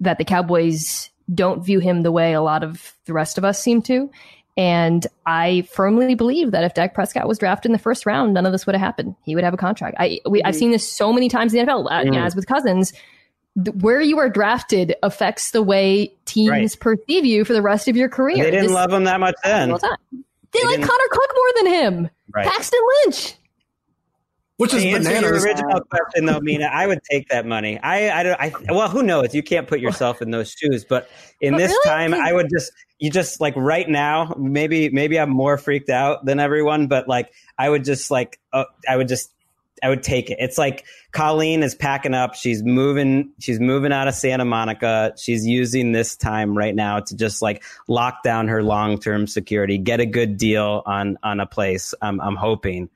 that 0.00 0.18
the 0.18 0.24
Cowboys 0.24 1.10
don't 1.32 1.64
view 1.64 1.78
him 1.78 2.02
the 2.02 2.12
way 2.12 2.32
a 2.32 2.40
lot 2.42 2.62
of 2.62 2.94
the 3.06 3.12
rest 3.12 3.38
of 3.38 3.44
us 3.44 3.60
seem 3.60 3.82
to. 3.82 4.10
And 4.56 5.04
I 5.26 5.68
firmly 5.72 6.14
believe 6.14 6.52
that 6.52 6.62
if 6.64 6.74
Dak 6.74 6.94
Prescott 6.94 7.26
was 7.26 7.38
drafted 7.38 7.70
in 7.70 7.72
the 7.72 7.78
first 7.78 8.06
round, 8.06 8.34
none 8.34 8.46
of 8.46 8.52
this 8.52 8.66
would 8.66 8.74
have 8.76 8.80
happened. 8.80 9.16
He 9.24 9.34
would 9.34 9.42
have 9.42 9.52
a 9.54 9.56
contract. 9.56 9.96
I, 9.98 10.20
we, 10.28 10.42
I've 10.44 10.54
seen 10.54 10.70
this 10.70 10.88
so 10.90 11.12
many 11.12 11.28
times 11.28 11.52
in 11.52 11.66
the 11.66 11.72
NFL. 11.72 11.86
Uh, 11.90 12.04
Mhm. 12.04 12.24
as 12.24 12.36
with 12.36 12.46
Cousins, 12.46 12.92
th- 13.62 13.76
where 13.76 14.00
you 14.00 14.18
are 14.18 14.28
drafted 14.28 14.94
affects 15.02 15.50
the 15.52 15.62
way 15.62 16.12
teams 16.24 16.50
Right. 16.50 16.80
perceive 16.80 17.24
you 17.24 17.44
for 17.44 17.52
the 17.52 17.62
rest 17.62 17.88
of 17.88 17.96
your 17.96 18.08
career. 18.08 18.36
They 18.36 18.50
didn't 18.50 18.66
This- 18.66 18.72
love 18.72 18.92
him 18.92 19.04
that 19.04 19.20
much 19.20 19.34
then. 19.44 19.70
all 19.72 19.78
the 19.78 19.86
time. 19.88 19.96
They, 20.12 20.60
They 20.60 20.64
like 20.66 20.76
didn't- 20.76 20.88
Connor 20.88 21.08
Cook 21.10 21.30
more 21.34 21.52
than 21.62 21.66
him. 21.72 22.10
Right. 22.34 22.46
Paxton 22.46 22.80
Lynch. 23.04 23.34
which 24.56 24.72
is 24.72 24.82
To 24.84 24.88
answer 24.88 25.20
your 25.20 25.32
original 25.42 25.80
question, 25.80 26.26
though, 26.26 26.38
Mina, 26.40 26.66
I 26.66 26.86
would 26.86 27.00
take 27.10 27.28
that 27.30 27.44
money. 27.44 27.76
I, 27.80 28.20
I 28.20 28.22
don't. 28.22 28.40
I 28.40 28.52
well, 28.72 28.88
who 28.88 29.02
knows? 29.02 29.34
You 29.34 29.42
can't 29.42 29.66
put 29.66 29.80
yourself 29.80 30.22
in 30.22 30.30
those 30.30 30.52
shoes, 30.52 30.84
but 30.84 31.08
in 31.40 31.54
But 31.54 31.58
this 31.58 31.70
really? 31.72 31.88
time, 31.88 32.14
I 32.14 32.32
would 32.32 32.46
just 32.56 32.70
you 33.00 33.10
just 33.10 33.40
like 33.40 33.54
right 33.56 33.88
now. 33.88 34.32
Maybe 34.38 34.90
maybe 34.90 35.18
I'm 35.18 35.30
more 35.30 35.58
freaked 35.58 35.90
out 35.90 36.24
than 36.24 36.38
everyone, 36.38 36.86
but 36.86 37.08
like 37.08 37.32
I 37.58 37.68
would 37.68 37.84
just 37.84 38.12
like 38.12 38.38
uh, 38.52 38.64
I 38.88 38.96
would 38.96 39.08
just 39.08 39.33
I 39.84 39.88
would 39.90 40.02
take 40.02 40.30
it. 40.30 40.38
It's 40.40 40.56
like 40.56 40.84
Colleen 41.12 41.62
is 41.62 41.74
packing 41.74 42.14
up. 42.14 42.34
She's 42.34 42.62
moving. 42.62 43.32
She's 43.38 43.60
moving 43.60 43.92
out 43.92 44.08
of 44.08 44.14
Santa 44.14 44.44
Monica. 44.44 45.12
She's 45.18 45.46
using 45.46 45.92
this 45.92 46.16
time 46.16 46.56
right 46.56 46.74
now 46.74 47.00
to 47.00 47.14
just 47.16 47.42
like 47.42 47.62
lock 47.86 48.22
down 48.22 48.48
her 48.48 48.62
long 48.62 48.98
term 48.98 49.26
security, 49.26 49.76
get 49.78 50.00
a 50.00 50.06
good 50.06 50.36
deal 50.38 50.82
on 50.86 51.18
on 51.22 51.38
a 51.40 51.46
place. 51.46 51.94
I'm 52.00 52.20
I'm 52.20 52.36
hoping 52.36 52.88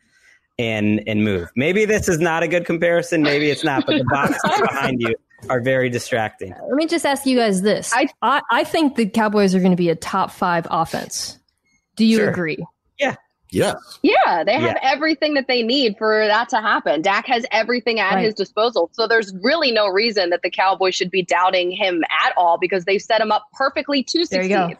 and 0.58 1.02
and 1.06 1.22
move. 1.24 1.50
Maybe 1.54 1.84
this 1.84 2.08
is 2.08 2.18
not 2.18 2.42
a 2.42 2.48
good 2.48 2.64
comparison. 2.64 3.22
Maybe 3.22 3.50
it's 3.50 3.64
not. 3.64 3.86
But 3.86 3.98
the 3.98 4.04
boxes 4.10 4.40
behind 4.60 5.00
you 5.02 5.14
are 5.48 5.60
very 5.60 5.88
distracting. 5.90 6.50
Let 6.52 6.74
me 6.74 6.86
just 6.86 7.06
ask 7.06 7.26
you 7.26 7.36
guys 7.36 7.62
this. 7.62 7.92
I, 7.94 8.08
I- 8.22 8.42
I, 8.50 8.64
think 8.64 8.96
the 8.96 9.06
Cowboys 9.08 9.54
are 9.54 9.60
going 9.60 9.70
to 9.70 9.76
be 9.76 9.88
a 9.88 9.94
top 9.94 10.32
five 10.32 10.66
offense. 10.68 11.38
Do 11.94 12.04
you 12.04 12.16
Sure. 12.16 12.28
agree? 12.30 12.64
Yes. 13.50 13.76
Yeah, 14.02 14.44
they 14.44 14.54
have 14.54 14.76
Yeah. 14.76 14.78
everything 14.82 15.34
that 15.34 15.46
they 15.48 15.62
need 15.62 15.96
for 15.98 16.26
that 16.26 16.48
to 16.50 16.60
happen. 16.60 17.02
Dak 17.02 17.26
has 17.26 17.44
everything 17.50 18.00
at 18.00 18.14
Right. 18.14 18.24
his 18.24 18.34
disposal. 18.34 18.90
So 18.92 19.06
there's 19.06 19.32
really 19.42 19.70
no 19.72 19.88
reason 19.88 20.30
that 20.30 20.42
the 20.42 20.50
Cowboys 20.50 20.94
should 20.94 21.10
be 21.10 21.22
doubting 21.22 21.70
him 21.70 22.02
at 22.24 22.32
all 22.36 22.58
because 22.58 22.84
they've 22.84 23.00
set 23.02 23.20
him 23.20 23.32
up 23.32 23.44
perfectly 23.52 24.02
to 24.02 24.18
There 24.18 24.42
succeed. 24.42 24.50
you 24.50 24.56
go. 24.56 24.70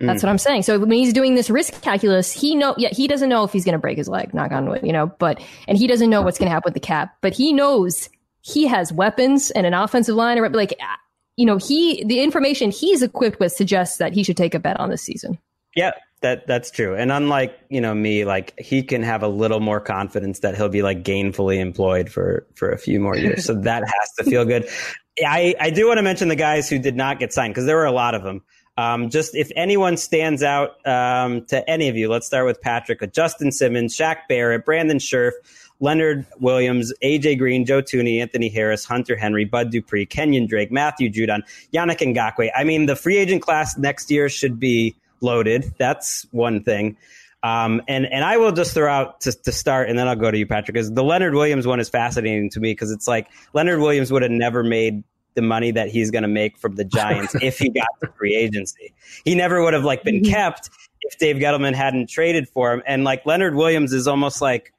That's 0.00 0.20
what 0.22 0.30
I'm 0.30 0.38
saying. 0.38 0.62
So 0.64 0.80
when 0.80 0.90
he's 0.90 1.12
doing 1.12 1.36
this 1.36 1.48
risk 1.48 1.80
calculus, 1.80 2.32
he 2.32 2.56
know 2.56 2.74
yeah 2.76 2.88
he 2.90 3.06
doesn't 3.06 3.28
know 3.28 3.44
if 3.44 3.52
he's 3.52 3.64
going 3.64 3.74
to 3.74 3.78
break 3.78 3.96
his 3.98 4.08
leg, 4.08 4.34
knock 4.34 4.50
on 4.50 4.68
wood, 4.68 4.80
you 4.82 4.92
know. 4.92 5.06
But 5.18 5.40
and 5.68 5.78
he 5.78 5.86
doesn't 5.86 6.10
know 6.10 6.22
what's 6.22 6.38
going 6.38 6.48
to 6.48 6.52
happen 6.52 6.66
with 6.66 6.74
the 6.74 6.80
cap, 6.80 7.14
but 7.20 7.32
he 7.34 7.52
knows 7.52 8.08
he 8.40 8.66
has 8.66 8.92
weapons 8.92 9.52
and 9.52 9.64
an 9.64 9.74
offensive 9.74 10.16
line. 10.16 10.38
or 10.40 10.48
Like 10.48 10.74
ah, 10.82 10.96
you 11.36 11.46
know, 11.46 11.56
he 11.56 12.02
the 12.04 12.20
information 12.20 12.72
he's 12.72 13.00
equipped 13.00 13.38
with 13.38 13.52
suggests 13.52 13.98
that 13.98 14.12
he 14.12 14.24
should 14.24 14.36
take 14.36 14.54
a 14.54 14.58
bet 14.58 14.80
on 14.80 14.90
this 14.90 15.02
season. 15.02 15.38
Yeah, 15.76 15.92
that 16.22 16.46
that's 16.46 16.70
true. 16.70 16.94
And 16.94 17.12
unlike 17.12 17.58
you 17.68 17.80
know 17.80 17.94
me, 17.94 18.24
like 18.24 18.58
he 18.58 18.82
can 18.82 19.02
have 19.02 19.22
a 19.22 19.28
little 19.28 19.60
more 19.60 19.80
confidence 19.80 20.40
that 20.40 20.56
he'll 20.56 20.68
be 20.68 20.82
like 20.82 21.02
gainfully 21.02 21.58
employed 21.58 22.10
for 22.10 22.46
for 22.54 22.70
a 22.70 22.78
few 22.78 23.00
more 23.00 23.16
years. 23.16 23.44
so 23.44 23.54
that 23.54 23.82
has 23.84 24.12
to 24.18 24.24
feel 24.24 24.44
good. 24.44 24.68
I 25.24 25.54
I 25.60 25.70
do 25.70 25.86
want 25.86 25.98
to 25.98 26.02
mention 26.02 26.28
the 26.28 26.36
guys 26.36 26.68
who 26.68 26.78
did 26.78 26.96
not 26.96 27.18
get 27.18 27.32
signed 27.32 27.52
because 27.52 27.66
there 27.66 27.76
were 27.76 27.84
a 27.84 27.92
lot 27.92 28.14
of 28.14 28.22
them. 28.22 28.42
Um, 28.78 29.10
just 29.10 29.34
if 29.34 29.50
anyone 29.54 29.98
stands 29.98 30.42
out 30.42 30.84
um, 30.86 31.44
to 31.46 31.68
any 31.68 31.88
of 31.88 31.96
you, 31.96 32.08
let's 32.08 32.26
start 32.26 32.46
with 32.46 32.60
Patrick, 32.62 33.02
with 33.02 33.12
Justin 33.12 33.52
Simmons, 33.52 33.94
Shaq 33.94 34.28
Barrett, 34.28 34.64
Brandon 34.64 34.98
Scherff, 34.98 35.34
Leonard 35.80 36.24
Williams, 36.40 36.92
AJ 37.02 37.38
Green, 37.38 37.66
Joe 37.66 37.82
Thuney, 37.82 38.22
Anthony 38.22 38.48
Harris, 38.48 38.86
Hunter 38.86 39.16
Henry, 39.16 39.44
Bud 39.44 39.70
Dupree, 39.70 40.06
Kenyon 40.06 40.46
Drake, 40.46 40.72
Matthew 40.72 41.10
Judon, 41.10 41.42
Yannick 41.74 41.98
Ngakoue. 41.98 42.50
I 42.56 42.64
mean, 42.64 42.86
the 42.86 42.96
free 42.96 43.18
agent 43.18 43.42
class 43.42 43.76
next 43.76 44.10
year 44.10 44.30
should 44.30 44.58
be 44.58 44.96
loaded. 45.22 45.74
That's 45.78 46.26
one 46.30 46.62
thing. 46.62 46.96
Um, 47.42 47.82
and 47.88 48.06
and 48.06 48.24
I 48.24 48.36
will 48.36 48.52
just 48.52 48.72
throw 48.72 48.90
out 48.90 49.22
to, 49.22 49.32
to 49.32 49.50
start, 49.50 49.88
and 49.88 49.98
then 49.98 50.06
I'll 50.06 50.16
go 50.16 50.30
to 50.30 50.38
you, 50.38 50.46
Patrick. 50.46 50.74
Because 50.74 50.92
the 50.92 51.02
Leonard 51.02 51.34
Williams 51.34 51.66
one 51.66 51.80
is 51.80 51.88
fascinating 51.88 52.50
to 52.50 52.60
me 52.60 52.70
because 52.70 52.92
it's 52.92 53.08
like 53.08 53.28
Leonard 53.52 53.80
Williams 53.80 54.12
would 54.12 54.22
have 54.22 54.30
never 54.30 54.62
made 54.62 55.02
the 55.34 55.42
money 55.42 55.70
that 55.70 55.88
he's 55.88 56.10
going 56.10 56.22
to 56.22 56.28
make 56.28 56.56
from 56.58 56.76
the 56.76 56.84
Giants 56.84 57.34
if 57.42 57.58
he 57.58 57.70
got 57.70 57.88
the 58.00 58.08
free 58.18 58.36
agency. 58.36 58.92
He 59.24 59.34
never 59.34 59.62
would 59.62 59.74
have 59.74 59.84
like 59.84 60.04
been 60.04 60.22
kept 60.24 60.70
if 61.00 61.18
Dave 61.18 61.36
Gettleman 61.36 61.74
hadn't 61.74 62.08
traded 62.08 62.48
for 62.48 62.72
him. 62.72 62.82
And 62.86 63.02
like 63.02 63.26
Leonard 63.26 63.54
Williams 63.54 63.92
is 63.92 64.06
almost 64.06 64.40
like 64.40 64.72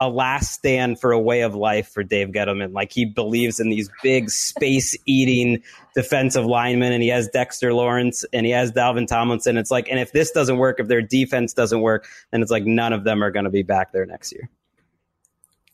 a 0.00 0.08
last 0.08 0.52
stand 0.52 1.00
for 1.00 1.10
a 1.10 1.18
way 1.18 1.40
of 1.40 1.54
life 1.54 1.88
for 1.88 2.04
Dave 2.04 2.28
Gettleman. 2.28 2.72
Like 2.72 2.92
he 2.92 3.04
believes 3.04 3.58
in 3.58 3.68
these 3.68 3.90
big 4.02 4.30
space 4.30 4.96
eating 5.06 5.62
defensive 5.94 6.46
linemen 6.46 6.92
and 6.92 7.02
he 7.02 7.08
has 7.08 7.28
Dexter 7.28 7.74
Lawrence 7.74 8.24
and 8.32 8.46
he 8.46 8.52
has 8.52 8.70
Dalvin 8.70 9.08
Tomlinson. 9.08 9.56
It's 9.56 9.70
like, 9.70 9.88
and 9.88 9.98
if 9.98 10.12
this 10.12 10.30
doesn't 10.30 10.58
work, 10.58 10.78
if 10.78 10.86
their 10.86 11.02
defense 11.02 11.52
doesn't 11.52 11.80
work, 11.80 12.06
then 12.30 12.42
it's 12.42 12.50
like 12.50 12.64
none 12.64 12.92
of 12.92 13.04
them 13.04 13.22
are 13.24 13.30
going 13.30 13.44
to 13.44 13.50
be 13.50 13.62
back 13.62 13.92
there 13.92 14.06
next 14.06 14.32
year. 14.32 14.48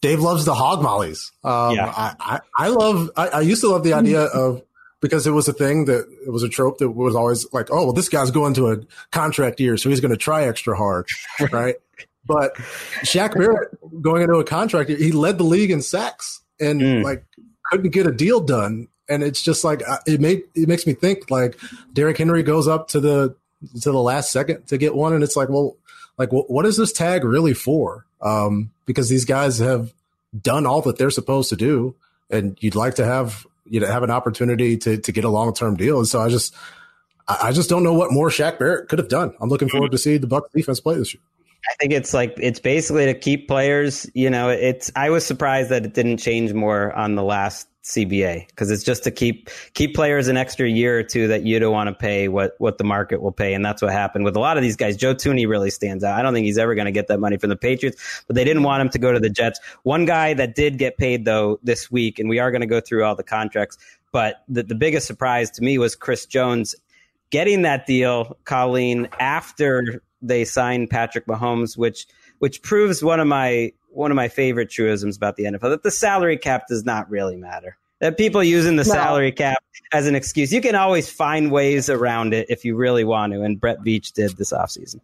Dave 0.00 0.20
loves 0.20 0.44
the 0.44 0.54
hog 0.54 0.82
mollies. 0.82 1.32
Um, 1.42 1.74
Yeah. 1.74 1.92
I, 1.94 2.14
I, 2.20 2.40
I 2.56 2.68
love, 2.68 3.10
I, 3.16 3.28
I 3.28 3.40
used 3.40 3.62
to 3.62 3.68
love 3.68 3.84
the 3.84 3.94
idea 3.94 4.22
of, 4.22 4.62
because 5.00 5.26
it 5.26 5.32
was 5.32 5.48
a 5.48 5.52
thing 5.52 5.84
that 5.84 6.08
it 6.26 6.30
was 6.30 6.42
a 6.42 6.48
trope 6.48 6.78
that 6.78 6.90
was 6.90 7.14
always 7.14 7.46
like, 7.52 7.70
oh, 7.70 7.84
well, 7.84 7.92
this 7.92 8.08
guy's 8.08 8.30
going 8.30 8.54
to 8.54 8.70
a 8.70 8.76
contract 9.12 9.60
year, 9.60 9.76
so 9.76 9.90
he's 9.90 10.00
going 10.00 10.10
to 10.10 10.16
try 10.16 10.44
extra 10.46 10.74
hard, 10.74 11.06
right? 11.52 11.76
But 12.26 12.54
Shaq 13.02 13.34
Barrett 13.34 13.68
going 14.02 14.22
into 14.22 14.34
a 14.38 14.44
contract 14.44 14.88
he 14.90 15.12
led 15.12 15.38
the 15.38 15.44
league 15.44 15.70
in 15.70 15.82
sacks 15.82 16.40
and 16.60 16.80
Mm. 16.80 17.04
like 17.04 17.24
couldn't 17.70 17.90
get 17.90 18.06
a 18.06 18.12
deal 18.12 18.40
done. 18.40 18.88
And 19.08 19.22
it's 19.22 19.42
just 19.42 19.64
like 19.64 19.82
it 20.06 20.20
made 20.20 20.42
it 20.54 20.66
makes 20.68 20.86
me 20.86 20.94
think 20.94 21.30
like 21.30 21.58
Derrick 21.92 22.16
Henry 22.16 22.42
goes 22.42 22.66
up 22.66 22.88
to 22.88 23.00
the 23.00 23.34
to 23.82 23.92
the 23.92 23.98
last 24.00 24.30
second 24.32 24.66
to 24.68 24.78
get 24.78 24.94
one, 24.94 25.12
and 25.12 25.22
it's 25.22 25.36
like, 25.36 25.48
well, 25.50 25.76
like 26.18 26.30
wh- 26.30 26.48
what 26.50 26.64
is 26.66 26.76
this 26.78 26.92
tag 26.92 27.24
really 27.24 27.52
for? 27.54 28.06
Um, 28.22 28.70
because 28.86 29.08
these 29.10 29.24
guys 29.26 29.58
have 29.58 29.92
done 30.40 30.64
all 30.66 30.80
that 30.82 30.96
they're 30.96 31.10
supposed 31.10 31.50
to 31.50 31.56
do, 31.56 31.94
and 32.30 32.56
you'd 32.60 32.74
like 32.74 32.94
to 32.94 33.04
have 33.04 33.46
you 33.66 33.80
know 33.80 33.86
have 33.86 34.02
an 34.02 34.10
opportunity 34.10 34.76
to 34.78 34.96
to 34.96 35.12
get 35.12 35.24
a 35.24 35.28
long 35.30 35.52
term 35.52 35.76
deal. 35.76 35.98
And 35.98 36.08
so 36.08 36.20
I 36.20 36.30
just 36.30 36.54
I 37.28 37.52
just 37.52 37.68
don't 37.68 37.82
know 37.82 37.94
what 37.94 38.10
more 38.12 38.28
Shaq 38.30 38.58
Barrett 38.58 38.88
could 38.88 38.98
have 38.98 39.08
done. 39.08 39.34
I'm 39.40 39.48
looking 39.50 39.68
forward 39.68 39.90
to 39.92 39.98
see 39.98 40.16
the 40.16 40.26
Bucs 40.26 40.50
defense 40.54 40.80
play 40.80 40.96
this 40.96 41.12
year. 41.12 41.22
I 41.70 41.74
think 41.80 41.92
it's 41.92 42.12
like 42.12 42.34
it's 42.38 42.60
basically 42.60 43.06
to 43.06 43.14
keep 43.14 43.48
players. 43.48 44.08
You 44.14 44.30
know, 44.30 44.48
it's. 44.50 44.90
I 44.96 45.10
was 45.10 45.24
surprised 45.24 45.70
that 45.70 45.84
it 45.84 45.94
didn't 45.94 46.18
change 46.18 46.52
more 46.52 46.92
on 46.92 47.14
the 47.14 47.22
last 47.22 47.68
CBA 47.84 48.48
because 48.48 48.70
it's 48.70 48.82
just 48.82 49.04
to 49.04 49.10
keep 49.10 49.50
keep 49.74 49.94
players 49.94 50.28
an 50.28 50.36
extra 50.36 50.68
year 50.68 50.98
or 50.98 51.02
two 51.02 51.28
that 51.28 51.42
you 51.42 51.58
don't 51.58 51.72
want 51.72 51.88
to 51.88 51.94
pay 51.94 52.28
what 52.28 52.54
what 52.58 52.78
the 52.78 52.84
market 52.84 53.20
will 53.20 53.32
pay, 53.32 53.54
and 53.54 53.64
that's 53.64 53.82
what 53.82 53.92
happened 53.92 54.24
with 54.24 54.36
a 54.36 54.40
lot 54.40 54.56
of 54.56 54.62
these 54.62 54.76
guys. 54.76 54.96
Joe 54.96 55.14
Thuney 55.14 55.46
really 55.46 55.70
stands 55.70 56.02
out. 56.02 56.18
I 56.18 56.22
don't 56.22 56.32
think 56.32 56.46
he's 56.46 56.58
ever 56.58 56.74
going 56.74 56.86
to 56.86 56.92
get 56.92 57.08
that 57.08 57.20
money 57.20 57.36
from 57.36 57.50
the 57.50 57.56
Patriots, 57.56 58.24
but 58.26 58.36
they 58.36 58.44
didn't 58.44 58.62
want 58.62 58.80
him 58.80 58.88
to 58.90 58.98
go 58.98 59.12
to 59.12 59.20
the 59.20 59.30
Jets. 59.30 59.60
One 59.82 60.06
guy 60.06 60.34
that 60.34 60.54
did 60.54 60.78
get 60.78 60.96
paid 60.96 61.24
though 61.24 61.60
this 61.62 61.90
week, 61.90 62.18
and 62.18 62.28
we 62.28 62.38
are 62.38 62.50
going 62.50 62.62
to 62.62 62.66
go 62.66 62.80
through 62.80 63.04
all 63.04 63.14
the 63.14 63.22
contracts, 63.22 63.76
but 64.12 64.44
the, 64.48 64.62
the 64.62 64.74
biggest 64.74 65.06
surprise 65.06 65.50
to 65.52 65.62
me 65.62 65.76
was 65.76 65.94
Chris 65.94 66.24
Jones 66.24 66.74
getting 67.30 67.62
that 67.62 67.86
deal, 67.86 68.38
Colleen, 68.44 69.08
after 69.18 70.02
they 70.26 70.44
signed 70.44 70.90
Patrick 70.90 71.26
Mahomes, 71.26 71.76
which 71.76 72.06
which 72.38 72.62
proves 72.62 73.02
one 73.02 73.20
of 73.20 73.26
my 73.26 73.72
one 73.90 74.10
of 74.10 74.16
my 74.16 74.28
favorite 74.28 74.70
truisms 74.70 75.16
about 75.16 75.36
the 75.36 75.44
NFL 75.44 75.70
that 75.70 75.82
the 75.82 75.90
salary 75.90 76.36
cap 76.36 76.66
does 76.68 76.84
not 76.84 77.08
really 77.08 77.36
matter. 77.36 77.76
That 78.00 78.16
people 78.18 78.42
using 78.42 78.76
the 78.76 78.84
No. 78.84 78.92
salary 78.92 79.30
cap 79.32 79.58
as 79.92 80.06
an 80.08 80.14
excuse. 80.16 80.52
You 80.52 80.60
can 80.60 80.74
always 80.74 81.08
find 81.08 81.50
ways 81.52 81.88
around 81.88 82.34
it 82.34 82.46
if 82.50 82.64
you 82.64 82.74
really 82.76 83.04
want 83.04 83.32
to, 83.32 83.42
and 83.42 83.58
Brett 83.60 83.78
Veach 83.80 84.12
did 84.12 84.36
this 84.36 84.52
offseason. 84.52 85.00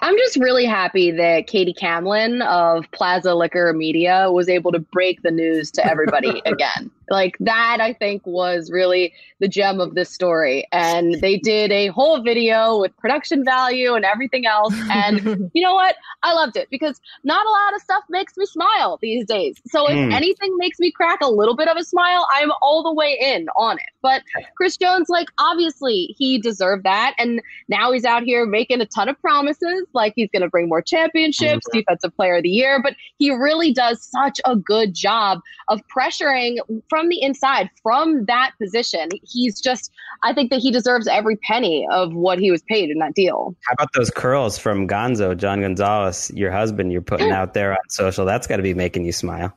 I'm 0.00 0.16
just 0.18 0.36
really 0.36 0.64
happy 0.64 1.10
that 1.12 1.46
Katie 1.46 1.72
Camlin 1.74 2.44
of 2.46 2.84
Plaza 2.92 3.34
Liquor 3.34 3.72
Media 3.72 4.30
was 4.30 4.48
able 4.48 4.72
to 4.72 4.78
break 4.78 5.22
the 5.22 5.30
news 5.30 5.70
to 5.72 5.86
everybody 5.86 6.42
again. 6.46 6.90
Like 7.10 7.36
that, 7.40 7.78
I 7.80 7.92
think 7.92 8.22
was 8.26 8.70
really 8.70 9.12
the 9.40 9.48
gem 9.48 9.80
of 9.80 9.94
this 9.94 10.10
story. 10.10 10.66
And 10.72 11.14
they 11.20 11.36
did 11.42 11.72
a 11.72 11.88
whole 11.88 12.22
video 12.22 12.78
with 12.80 12.96
production 12.98 13.44
value 13.44 13.94
and 13.94 14.04
everything 14.04 14.46
else. 14.46 14.74
And 14.90 15.50
you 15.54 15.62
know 15.62 15.74
what? 15.74 15.96
I 16.22 16.32
loved 16.32 16.56
it 16.56 16.68
because 16.70 17.00
not 17.24 17.44
a 17.46 17.50
lot 17.50 17.74
of 17.74 17.80
stuff 17.82 18.04
makes 18.08 18.36
me 18.36 18.46
smile 18.46 18.98
these 19.02 19.26
days. 19.26 19.56
So 19.66 19.88
if 19.88 19.94
Mm. 19.94 20.12
anything 20.12 20.56
makes 20.58 20.80
me 20.80 20.90
crack 20.90 21.20
a 21.22 21.30
little 21.30 21.54
bit 21.54 21.68
of 21.68 21.76
a 21.76 21.84
smile, 21.84 22.26
I'm 22.34 22.50
all 22.60 22.82
the 22.82 22.92
way 22.92 23.16
in 23.20 23.46
on 23.56 23.78
it. 23.78 23.84
But 24.02 24.22
Chris 24.56 24.76
Jones, 24.76 25.08
like, 25.08 25.28
obviously 25.38 26.14
he 26.18 26.38
deserved 26.38 26.84
that. 26.84 27.14
And 27.18 27.40
now 27.68 27.92
he's 27.92 28.04
out 28.04 28.22
here 28.24 28.44
making 28.44 28.80
a 28.80 28.86
ton 28.86 29.08
of 29.08 29.18
promises, 29.20 29.86
like 29.92 30.12
he's 30.16 30.28
going 30.32 30.42
to 30.42 30.48
bring 30.48 30.68
more 30.68 30.82
championships, 30.82 31.64
defensive 31.72 32.14
player 32.16 32.36
of 32.36 32.42
the 32.42 32.48
year. 32.50 32.82
But 32.82 32.96
he 33.18 33.30
really 33.30 33.72
does 33.72 34.02
such 34.02 34.40
a 34.44 34.56
good 34.56 34.94
job 34.94 35.40
of 35.68 35.80
pressuring 35.96 36.56
from 36.94 37.08
the 37.08 37.20
inside, 37.20 37.68
from 37.82 38.24
that 38.26 38.52
position. 38.62 39.08
He's 39.24 39.60
just, 39.60 39.90
I 40.22 40.32
think 40.32 40.50
that 40.50 40.60
he 40.60 40.70
deserves 40.70 41.08
every 41.08 41.34
penny 41.38 41.88
of 41.90 42.14
what 42.14 42.38
he 42.38 42.52
was 42.52 42.62
paid 42.68 42.88
in 42.88 43.00
that 43.00 43.14
deal. 43.14 43.56
How 43.66 43.72
about 43.72 43.92
those 43.94 44.10
curls 44.10 44.58
from 44.58 44.86
Gonzo, 44.86 45.36
John 45.36 45.60
Gonzalez, 45.60 46.30
your 46.36 46.52
husband, 46.52 46.92
you're 46.92 47.02
putting 47.02 47.32
out 47.32 47.52
there 47.52 47.72
on 47.72 47.78
social? 47.88 48.24
That's 48.24 48.46
got 48.46 48.58
to 48.58 48.62
be 48.62 48.74
making 48.74 49.04
you 49.06 49.10
smile. 49.10 49.52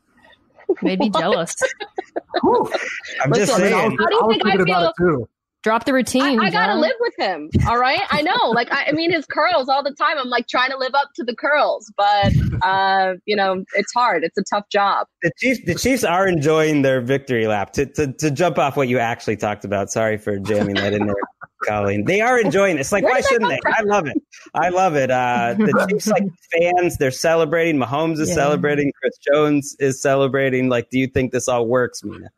Maybe 0.81 1.11
jealous. 1.11 1.55
I'm 2.43 3.31
just 3.33 3.51
Listen, 3.51 3.57
saying. 3.57 3.97
how 3.99 4.05
do 4.07 4.15
you 4.15 4.27
think 4.31 4.69
I 4.71 4.91
feel? 4.97 5.29
Too. 5.67 5.69
Drop 5.69 5.85
the 5.85 5.93
routine. 5.93 6.39
I, 6.39 6.45
I 6.45 6.49
gotta 6.49 6.75
live 6.75 6.95
with 6.99 7.13
him. 7.17 7.49
All 7.67 7.77
right. 7.77 8.01
I 8.09 8.21
know. 8.21 8.49
Like, 8.51 8.71
I, 8.71 8.85
I 8.87 8.91
mean, 8.93 9.11
his 9.11 9.25
curls 9.25 9.67
all 9.69 9.83
the 9.83 9.93
time. 9.93 10.17
I'm 10.17 10.29
like 10.29 10.47
trying 10.47 10.71
to 10.71 10.77
live 10.77 10.95
up 10.95 11.09
to 11.15 11.23
the 11.23 11.35
curls, 11.35 11.91
but, 11.97 12.33
uh, 12.63 13.13
you 13.25 13.35
know, 13.35 13.63
it's 13.75 13.91
hard. 13.93 14.23
It's 14.23 14.37
a 14.37 14.43
tough 14.43 14.69
job. 14.69 15.07
The 15.23 15.31
Chiefs, 15.37 15.59
the 15.65 15.75
Chiefs 15.75 16.03
are 16.03 16.27
enjoying 16.27 16.81
their 16.81 17.01
victory 17.01 17.47
lap. 17.47 17.73
To, 17.73 17.85
to 17.85 18.13
to 18.13 18.31
jump 18.31 18.57
off 18.57 18.77
what 18.77 18.87
you 18.87 18.97
actually 18.99 19.35
talked 19.37 19.65
about. 19.65 19.89
Sorry 19.91 20.17
for 20.17 20.39
jamming 20.39 20.75
that 20.75 20.93
in 20.93 21.05
there, 21.05 21.15
Colleen. 21.65 22.05
They 22.05 22.21
are 22.21 22.39
enjoying 22.39 22.77
this. 22.77 22.87
It's 22.87 22.91
like 22.93 23.03
Where 23.03 23.13
why 23.13 23.21
shouldn't 23.21 23.49
they? 23.49 23.59
come 23.63 23.73
I 23.77 23.81
love 23.81 24.07
it. 24.07 24.17
I 24.53 24.69
love 24.69 24.95
it. 24.95 25.11
Uh, 25.11 25.55
the 25.57 25.87
Chiefs 25.91 26.07
like 26.07 26.23
fans. 26.53 26.97
They're 26.97 27.11
celebrating. 27.11 27.77
Mahomes 27.79 28.19
is 28.19 28.29
Yeah. 28.29 28.35
celebrating. 28.35 28.91
Chris 29.01 29.17
Jones 29.31 29.75
is 29.79 30.01
celebrating. 30.01 30.69
Like, 30.69 30.89
do 30.89 30.97
you 30.99 31.07
think 31.07 31.31
this 31.31 31.47
all 31.47 31.67
works, 31.67 32.03
Mina? 32.03 32.29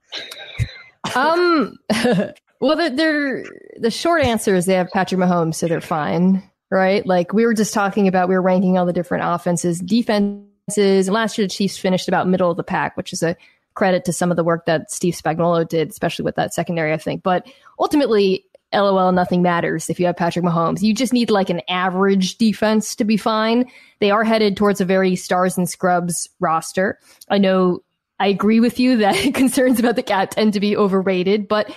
Um, 1.16 1.78
well, 2.60 2.76
they're, 2.76 2.90
they're 2.90 3.46
the 3.78 3.92
short 3.92 4.24
answer 4.24 4.56
is 4.56 4.66
they 4.66 4.74
have 4.74 4.90
Patrick 4.90 5.20
Mahomes, 5.20 5.56
so 5.56 5.68
they're 5.68 5.82
fine, 5.82 6.44
right? 6.70 7.06
Like 7.06 7.34
we 7.34 7.46
were 7.46 7.54
just 7.54 7.74
talking 7.74 8.08
about, 8.08 8.30
we 8.30 8.36
were 8.36 8.42
ranking 8.42 8.78
all 8.78 8.86
the 8.86 8.94
different 8.94 9.24
offenses, 9.26 9.80
defenses. 9.80 11.08
And 11.08 11.14
last 11.14 11.38
year, 11.38 11.48
the 11.48 11.54
Chiefs 11.54 11.78
finished 11.78 12.08
about 12.08 12.28
middle 12.28 12.52
of 12.52 12.58
the 12.58 12.64
pack, 12.64 12.98
which 12.98 13.14
is 13.14 13.24
a 13.24 13.36
credit 13.76 14.04
to 14.06 14.14
some 14.14 14.30
of 14.30 14.38
the 14.38 14.44
work 14.44 14.66
that 14.66 14.92
Steve 14.92 15.14
Spagnuolo 15.14 15.68
did, 15.68 15.90
especially 15.90 16.26
with 16.26 16.36
that 16.36 16.54
secondary, 16.54 16.92
I 16.92 16.98
think. 16.98 17.24
But 17.24 17.48
ultimately, 17.80 18.46
LOL, 18.74 19.12
nothing 19.12 19.42
matters 19.42 19.90
if 19.90 20.00
you 20.00 20.06
have 20.06 20.18
Patrick 20.18 20.46
Mahomes. 20.46 20.82
You 20.82 20.94
just 20.94 21.14
need 21.14 21.30
like 21.32 21.50
an 21.50 21.62
average 21.70 22.38
defense 22.38 22.96
to 22.96 23.06
be 23.06 23.18
fine. 23.18 23.66
They 24.00 24.12
are 24.12 24.24
headed 24.24 24.58
towards 24.58 24.82
a 24.82 24.86
very 24.86 25.16
stars 25.16 25.58
and 25.58 25.68
scrubs 25.68 26.30
roster. 26.40 27.00
I 27.30 27.38
know 27.38 27.84
I 28.20 28.28
agree 28.28 28.60
with 28.60 28.80
you 28.80 28.98
that 28.98 29.16
concerns 29.34 29.80
about 29.80 29.96
the 29.96 30.04
cat 30.04 30.32
tend 30.32 30.54
to 30.54 30.60
be 30.60 30.76
overrated, 30.76 31.48
but 31.48 31.74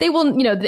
they 0.00 0.10
will, 0.10 0.36
you 0.36 0.42
know, 0.42 0.60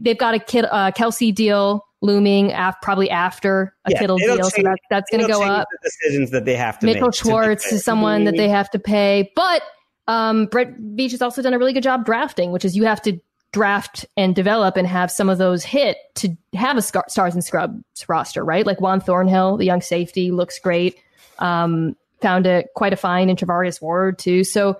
they've 0.00 0.18
got 0.18 0.34
a 0.34 0.38
kid, 0.38 0.64
uh, 0.70 0.90
Kelce 0.92 1.34
deal 1.34 1.84
looming 2.02 2.52
af- 2.52 2.80
probably 2.80 3.10
after 3.10 3.74
a 3.84 3.90
Yeah, 3.90 3.98
Kittle 3.98 4.16
deal. 4.16 4.42
So 4.50 4.62
that, 4.62 4.78
that's 4.88 5.10
going 5.10 5.22
to 5.22 5.28
go 5.28 5.42
up. 5.42 5.68
The 5.70 5.90
decisions 5.90 6.30
that 6.30 6.46
they 6.46 6.56
have 6.56 6.78
to 6.78 6.86
Mitchell 6.86 7.08
make. 7.08 7.14
Schwartz 7.14 7.70
is 7.72 7.84
someone 7.84 8.24
that 8.24 8.36
they 8.36 8.48
have 8.48 8.70
to 8.70 8.78
pay, 8.78 9.30
but 9.36 9.62
um, 10.08 10.46
Brett 10.46 10.78
Veach 10.80 11.10
has 11.10 11.22
also 11.22 11.42
done 11.42 11.52
a 11.52 11.58
really 11.58 11.72
good 11.72 11.82
job 11.82 12.04
drafting, 12.04 12.52
which 12.52 12.64
is 12.64 12.74
you 12.74 12.84
have 12.84 13.02
to 13.02 13.20
draft 13.52 14.06
and 14.16 14.34
develop 14.34 14.76
and 14.76 14.86
have 14.86 15.10
some 15.10 15.28
of 15.28 15.38
those 15.38 15.64
hit 15.64 15.98
to 16.14 16.36
have 16.54 16.76
a 16.76 16.82
scar- 16.82 17.04
stars 17.08 17.34
and 17.34 17.44
scrubs 17.44 18.08
roster, 18.08 18.44
right? 18.44 18.64
Like 18.64 18.80
Juan 18.80 19.00
Thornhill, 19.00 19.56
the 19.56 19.66
young 19.66 19.82
safety, 19.82 20.30
looks 20.30 20.58
great. 20.58 20.96
Um, 21.38 21.96
found 22.22 22.46
a 22.46 22.64
quite 22.74 22.92
a 22.92 22.96
fine 22.96 23.28
in 23.28 23.36
Charvarius 23.36 23.80
Ward 23.80 24.18
too. 24.18 24.44
So 24.44 24.78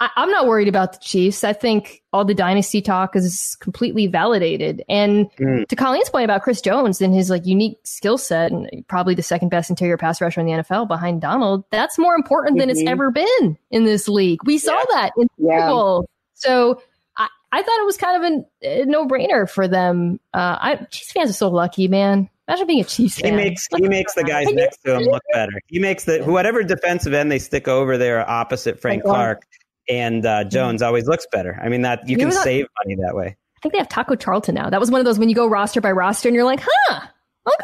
I, 0.00 0.10
I'm 0.16 0.30
not 0.30 0.46
worried 0.46 0.68
about 0.68 0.92
the 0.92 0.98
Chiefs. 1.00 1.42
I 1.42 1.52
think 1.52 2.02
all 2.12 2.24
the 2.24 2.34
dynasty 2.34 2.80
talk 2.80 3.16
is 3.16 3.56
completely 3.60 4.06
validated. 4.06 4.84
And 4.88 5.28
Mm. 5.40 5.66
to 5.66 5.76
Colleen's 5.76 6.08
point 6.10 6.24
about 6.24 6.42
Chris 6.42 6.60
Jones 6.60 7.00
and 7.00 7.14
his 7.14 7.30
like 7.30 7.46
unique 7.46 7.78
skill 7.84 8.16
set 8.18 8.52
and 8.52 8.68
probably 8.88 9.14
the 9.14 9.22
second 9.22 9.48
best 9.48 9.70
interior 9.70 9.96
pass 9.96 10.20
rusher 10.20 10.40
in 10.40 10.46
the 10.46 10.52
NFL 10.52 10.86
behind 10.86 11.20
Donald, 11.20 11.64
that's 11.70 11.98
more 11.98 12.14
important 12.14 12.58
than 12.58 12.70
it's 12.70 12.82
Mhm. 12.82 12.88
ever 12.90 13.10
been 13.10 13.58
in 13.70 13.84
this 13.84 14.08
league. 14.08 14.40
We 14.44 14.58
saw 14.58 14.78
that 14.92 15.10
in 15.16 15.24
the 15.24 15.28
Super 15.42 15.52
Yeah. 15.52 15.66
Bowl. 15.68 16.08
So 16.34 16.80
I, 17.16 17.26
I 17.50 17.62
thought 17.62 17.80
it 17.80 17.84
was 17.86 17.96
kind 17.96 18.24
of 18.24 18.44
a, 18.62 18.82
a 18.82 18.84
no 18.84 19.06
brainer 19.06 19.50
for 19.50 19.66
them. 19.66 20.20
Uh, 20.32 20.56
I 20.60 20.76
Chiefs 20.90 21.12
fans 21.12 21.30
are 21.30 21.34
so 21.34 21.48
lucky, 21.48 21.88
man. 21.88 22.28
Imagine 22.46 22.66
being 22.68 22.80
a 22.80 22.84
Chiefs 22.84 23.18
fan. 23.20 23.32
He 23.32 23.36
makes 23.36 23.66
he 23.76 23.88
makes 23.88 24.14
the 24.14 24.22
guys 24.24 24.46
next 24.52 24.78
to 24.84 24.94
him 24.96 25.02
look 25.02 25.22
better. 25.34 25.52
He 25.66 25.78
makes 25.80 26.04
the 26.04 26.20
whatever 26.20 26.62
defensive 26.62 27.12
end 27.12 27.30
they 27.32 27.38
stick 27.40 27.66
over 27.68 27.98
there 27.98 28.28
opposite 28.30 28.80
Frank 28.80 29.02
Clark 29.02 29.42
and 29.88 30.24
uh, 30.26 30.44
Jones 30.44 30.82
always 30.82 31.06
looks 31.06 31.26
better. 31.32 31.58
I 31.62 31.68
mean 31.68 31.82
that 31.82 32.06
you 32.08 32.12
You 32.12 32.16
can 32.18 32.28
know 32.28 32.34
what? 32.36 32.44
save 32.44 32.66
money 32.84 32.96
that 33.06 33.14
way. 33.14 33.36
I 33.56 33.60
think 33.62 33.72
they 33.72 33.78
have 33.78 33.88
Taco 33.88 34.14
Charlton 34.14 34.54
now. 34.54 34.70
That 34.70 34.80
was 34.80 34.90
one 34.90 35.00
of 35.00 35.04
those 35.04 35.18
when 35.18 35.28
you 35.28 35.34
go 35.34 35.46
roster 35.48 35.80
by 35.80 35.90
roster 35.92 36.28
and 36.28 36.34
you're 36.36 36.44
like, 36.44 36.60
huh, 36.62 37.00
okay. 37.46 37.54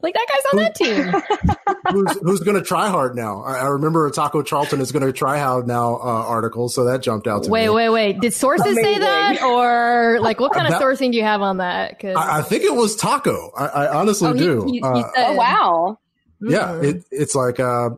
Like 0.00 0.14
that 0.14 0.26
guy's 0.28 0.52
on 0.52 0.58
that 0.58 0.74
team. 0.74 1.56
who's 1.92 2.18
who's 2.22 2.40
going 2.40 2.56
to 2.56 2.62
try 2.62 2.88
hard 2.88 3.14
now? 3.14 3.42
I, 3.44 3.58
I 3.58 3.66
remember 3.68 4.10
Taco 4.10 4.42
Charlton 4.42 4.80
is 4.80 4.90
going 4.90 5.04
to 5.06 5.12
try 5.12 5.38
hard 5.38 5.68
now 5.68 5.94
uh, 5.94 5.98
article, 6.26 6.68
so 6.68 6.84
that 6.86 7.02
jumped 7.02 7.28
out 7.28 7.44
to 7.44 7.50
wait, 7.50 7.66
me. 7.66 7.68
wait, 7.70 7.88
wait. 7.88 8.14
Wait. 8.14 8.20
Did 8.20 8.34
sources 8.34 8.74
say 8.74 8.98
that? 8.98 9.42
Or 9.42 10.18
like 10.20 10.40
what 10.40 10.52
kind 10.52 10.66
of 10.66 10.72
That- 10.72 10.82
sourcing 10.82 11.12
do 11.12 11.18
you 11.18 11.22
have 11.22 11.40
on 11.40 11.58
that? 11.58 12.00
'Cause- 12.00 12.16
I, 12.16 12.38
I 12.38 12.42
think 12.42 12.64
it 12.64 12.74
was 12.74 12.96
Taco. 12.96 13.52
I, 13.56 13.66
I 13.66 13.94
honestly 14.00 14.28
Oh, 14.28 14.32
he- 14.32 14.38
do. 14.40 14.64
he- 14.66 14.72
he 14.72 14.82
Uh, 14.82 14.94
said- 15.14 15.26
Oh, 15.28 15.32
wow. 15.34 15.98
yeah, 16.40 16.80
it, 16.80 17.04
it's 17.12 17.36
like 17.36 17.60
uh, 17.60 17.90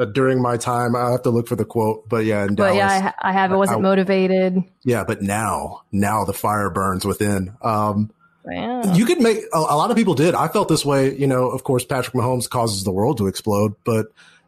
uh, 0.00 0.04
during 0.06 0.40
my 0.42 0.56
time. 0.56 0.96
I 0.96 1.10
have 1.12 1.22
to 1.22 1.30
look 1.30 1.46
for 1.46 1.56
the 1.56 1.64
quote, 1.64 2.08
but 2.08 2.24
yeah, 2.24 2.42
in 2.44 2.54
but 2.54 2.72
Dallas, 2.72 2.76
yeah, 2.76 3.12
I, 3.20 3.28
I 3.28 3.32
have. 3.32 3.52
It 3.52 3.56
wasn't 3.56 3.78
I- 3.78 3.82
motivated. 3.82 4.64
yeah, 4.82 5.04
but 5.04 5.22
now, 5.22 5.82
now 5.92 6.24
the 6.24 6.32
fire 6.32 6.70
burns 6.70 7.04
within. 7.04 7.52
Um, 7.62 8.10
Yeah. 8.50 8.94
You 8.94 9.04
could 9.04 9.20
make 9.20 9.38
a, 9.52 9.58
a 9.58 9.76
lot 9.76 9.90
of 9.90 9.96
people 9.96 10.14
did. 10.14 10.34
I 10.34 10.48
felt 10.48 10.68
this 10.68 10.84
way. 10.84 11.14
You 11.16 11.26
know, 11.26 11.50
of 11.50 11.62
course, 11.62 11.84
Patrick 11.84 12.14
Mahomes 12.14 12.48
causes 12.48 12.82
the 12.84 12.90
world 12.90 13.18
to 13.18 13.26
explode, 13.26 13.74
but 13.84 14.06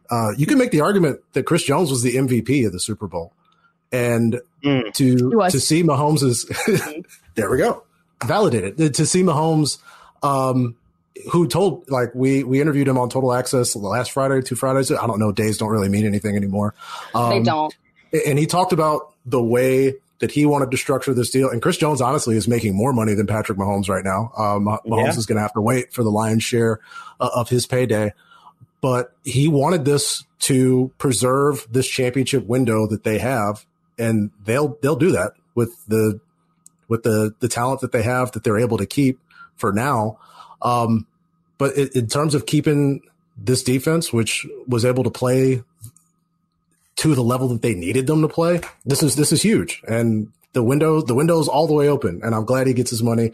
uh, 0.09 0.31
you 0.37 0.45
can 0.47 0.57
make 0.57 0.71
the 0.71 0.81
argument 0.81 1.19
that 1.33 1.43
Chris 1.43 1.63
Jones 1.63 1.89
was 1.91 2.01
the 2.03 2.15
MVP 2.15 2.65
of 2.65 2.73
the 2.73 2.79
Super 2.79 3.07
Bowl, 3.07 3.31
and 3.91 4.41
Mm. 4.63 4.93
to 4.93 5.49
to 5.51 5.59
see 5.59 5.83
Mahomes' 5.83 6.45
there 7.35 7.49
we 7.51 7.57
go 7.57 7.83
validated 8.25 8.93
to 8.95 9.05
see 9.05 9.21
Mahomes. 9.23 9.77
Um, 10.23 10.75
who 11.31 11.47
told 11.47 11.89
like 11.89 12.13
we 12.15 12.43
we 12.43 12.59
interviewed 12.61 12.87
him 12.87 12.97
on 12.97 13.09
Total 13.09 13.33
Access 13.33 13.75
last 13.75 14.11
Friday, 14.11 14.41
two 14.41 14.55
Fridays. 14.55 14.91
I 14.91 15.05
don't 15.07 15.19
know. 15.19 15.31
Days 15.31 15.57
don't 15.57 15.69
really 15.69 15.89
mean 15.89 16.05
anything 16.05 16.35
anymore. 16.35 16.73
Um, 17.13 17.29
they 17.29 17.43
don't. 17.43 17.75
and 18.25 18.37
he 18.39 18.45
talked 18.47 18.73
about 18.73 19.13
the 19.25 19.41
way 19.41 19.95
that 20.19 20.31
he 20.31 20.45
wanted 20.45 20.71
to 20.71 20.77
structure 20.77 21.13
this 21.13 21.29
deal. 21.31 21.49
And 21.49 21.61
Chris 21.61 21.77
Jones, 21.77 21.99
honestly, 22.01 22.35
is 22.37 22.47
making 22.47 22.75
more 22.75 22.93
money 22.93 23.13
than 23.13 23.27
Patrick 23.27 23.57
Mahomes 23.57 23.89
right 23.89 24.03
now. 24.05 24.31
Um, 24.37 24.65
Mahomes 24.65 24.81
Yeah. 25.03 25.09
is 25.17 25.25
going 25.25 25.35
to 25.35 25.41
have 25.41 25.53
to 25.53 25.61
wait 25.61 25.91
for 25.93 26.01
the 26.03 26.09
lion's 26.11 26.43
share 26.43 26.79
uh, 27.19 27.29
of 27.35 27.49
his 27.49 27.65
payday. 27.65 28.13
But 28.81 29.13
he 29.23 29.47
wanted 29.47 29.85
this 29.85 30.23
to 30.39 30.91
preserve 30.97 31.67
this 31.71 31.87
championship 31.87 32.45
window 32.47 32.85
that 32.87 33.03
they 33.03 33.17
have, 33.19 33.65
and 33.97 34.31
they'll 34.43 34.77
they'll 34.81 34.95
do 34.97 35.11
that 35.11 35.33
with 35.55 35.85
the 35.87 36.19
with 36.89 37.03
the 37.03 37.33
the 37.39 37.47
talent 37.47 37.81
that 37.81 37.91
they 37.93 38.03
have 38.03 38.31
that 38.33 38.43
they're 38.43 38.59
able 38.59 38.77
to 38.77 38.85
keep 38.85 39.19
for 39.55 39.71
now. 39.71 40.17
Um, 40.63 41.05
but 41.57 41.75
in, 41.75 41.89
in 41.93 42.07
terms 42.07 42.35
of 42.35 42.45
keeping 42.45 43.01
this 43.37 43.63
defense, 43.63 44.11
which 44.11 44.45
was 44.67 44.85
able 44.85 45.03
to 45.03 45.09
play 45.09 45.63
to 46.95 47.15
the 47.15 47.23
level 47.23 47.47
that 47.49 47.61
they 47.61 47.73
needed 47.73 48.07
them 48.07 48.21
to 48.21 48.27
play, 48.27 48.61
this 48.85 49.03
is 49.03 49.15
this 49.15 49.31
is 49.31 49.41
huge. 49.41 49.81
And 49.87 50.31
the 50.53 50.63
window 50.63 51.01
the 51.01 51.15
window 51.15 51.39
is 51.39 51.47
all 51.47 51.67
the 51.67 51.73
way 51.73 51.89
open. 51.89 52.21
And 52.23 52.33
I'm 52.33 52.45
glad 52.45 52.67
he 52.67 52.73
gets 52.73 52.89
his 52.89 53.03
money. 53.03 53.31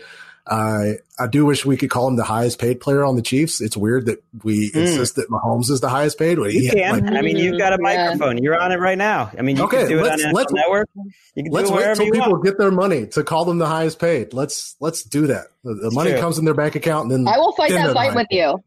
I 0.48 0.96
I 1.20 1.28
do 1.28 1.46
wish 1.46 1.66
we 1.66 1.78
could 1.78 1.90
call 1.90 2.08
him 2.08 2.16
the 2.16 2.24
highest 2.24 2.60
paid 2.60 2.80
player 2.82 3.04
on 3.04 3.16
the 3.16 3.22
Chiefs. 3.22 3.62
It's 3.62 3.78
weird 3.78 4.08
that 4.08 4.24
we 4.44 4.72
Mm. 4.72 4.76
insist 4.82 5.16
that 5.18 5.30
Mahomes 5.30 5.70
is 5.70 5.80
the 5.82 5.90
highest 5.90 6.18
paid. 6.18 6.38
You 6.38 6.46
He- 6.46 6.70
can. 6.70 7.06
like, 7.06 7.14
I 7.16 7.22
mean, 7.22 7.38
you've 7.38 7.58
got 7.60 7.74
a 7.74 7.78
Yeah. 7.82 8.08
microphone. 8.12 8.38
You're 8.40 8.60
on 8.60 8.72
it 8.72 8.78
right 8.80 8.98
now. 8.98 9.32
I 9.38 9.42
mean, 9.42 9.58
you 9.58 9.64
Okay, 9.66 9.80
can 9.82 9.90
do 9.90 9.98
it 10.00 10.02
on 10.02 10.08
let's- 10.08 10.22
NFL 10.24 10.34
let's- 10.36 10.54
Network. 10.54 10.90
You 11.36 11.44
can 11.44 11.52
do 11.52 11.52
let's 11.56 11.70
it 11.70 11.74
wait 11.74 11.78
wherever 11.82 12.04
till 12.04 12.12
people 12.14 12.32
want. 12.32 12.44
get 12.46 12.58
their 12.58 12.72
money 12.72 13.06
to 13.08 13.24
call 13.24 13.46
them 13.46 13.58
the 13.60 13.68
highest 13.68 14.00
paid. 14.00 14.34
Let's 14.34 14.76
let's 14.80 15.04
do 15.04 15.28
that. 15.28 15.48
The, 15.64 15.76
the 15.76 15.92
money 15.92 16.12
true. 16.12 16.20
comes 16.20 16.38
in 16.40 16.46
their 16.46 16.54
bank 16.54 16.76
account, 16.76 17.12
and 17.12 17.28
then 17.28 17.34
I 17.34 17.38
will 17.38 17.52
fight 17.54 17.72
that 17.72 17.94
fight 17.94 18.16
with 18.16 18.28
you. 18.32 18.64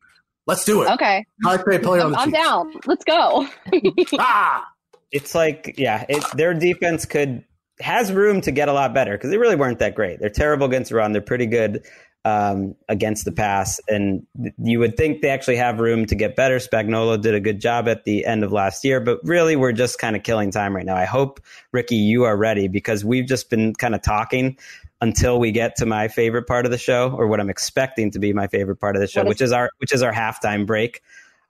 Let's 0.46 0.64
do 0.64 0.82
it. 0.82 0.90
Okay. 0.92 1.24
Highest 1.44 1.66
paid 1.66 1.82
player 1.82 2.00
on 2.02 2.06
I'm, 2.06 2.12
the 2.12 2.18
I'm 2.18 2.30
Chiefs. 2.30 2.44
down. 2.44 2.74
Let's 2.86 3.04
go. 3.04 3.46
Ah! 4.18 4.64
It's 5.10 5.34
like, 5.34 5.74
yeah, 5.76 6.04
it, 6.08 6.24
their 6.34 6.54
defense 6.54 7.04
could 7.04 7.44
has 7.82 8.12
room 8.12 8.40
to 8.42 8.50
get 8.52 8.68
a 8.68 8.72
lot 8.72 8.94
better 8.94 9.12
because 9.12 9.30
they 9.30 9.38
really 9.38 9.56
weren't 9.56 9.78
that 9.80 9.94
great. 9.94 10.20
They're 10.20 10.30
terrible 10.30 10.66
against 10.66 10.90
the 10.90 10.96
run. 10.96 11.12
They're 11.12 11.20
pretty 11.22 11.46
good 11.46 11.84
um, 12.24 12.76
against 12.88 13.24
the 13.24 13.32
pass. 13.32 13.80
And 13.88 14.26
you 14.58 14.78
would 14.78 14.96
think 14.96 15.22
they 15.22 15.28
actually 15.30 15.56
have 15.56 15.80
room 15.80 16.06
to 16.06 16.14
get 16.14 16.36
better. 16.36 16.58
Spagnuolo 16.58 17.20
did 17.20 17.34
a 17.34 17.40
good 17.40 17.60
job 17.60 17.88
at 17.88 18.04
the 18.04 18.24
end 18.24 18.44
of 18.44 18.52
last 18.52 18.84
year, 18.84 19.00
but 19.00 19.18
really 19.24 19.56
we're 19.56 19.72
just 19.72 19.98
kind 19.98 20.14
of 20.14 20.22
killing 20.22 20.50
time 20.52 20.74
right 20.76 20.86
now. 20.86 20.94
I 20.96 21.04
hope, 21.04 21.40
Ricky, 21.72 21.96
you 21.96 22.24
are 22.24 22.36
ready 22.36 22.68
because 22.68 23.04
we've 23.04 23.26
just 23.26 23.50
been 23.50 23.74
kind 23.74 23.94
of 23.94 24.02
talking 24.02 24.56
until 25.00 25.40
we 25.40 25.50
get 25.50 25.74
to 25.76 25.86
my 25.86 26.06
favorite 26.06 26.46
part 26.46 26.64
of 26.64 26.70
the 26.70 26.78
show 26.78 27.10
or 27.10 27.26
what 27.26 27.40
I'm 27.40 27.50
expecting 27.50 28.12
to 28.12 28.20
be 28.20 28.32
my 28.32 28.46
favorite 28.46 28.76
part 28.76 28.94
of 28.94 29.00
the 29.02 29.08
show, 29.08 29.22
is- 29.22 29.28
which 29.28 29.40
is 29.40 29.50
our 29.50 29.70
which 29.78 29.92
is 29.92 30.02
our 30.02 30.12
halftime 30.12 30.64
break 30.64 31.02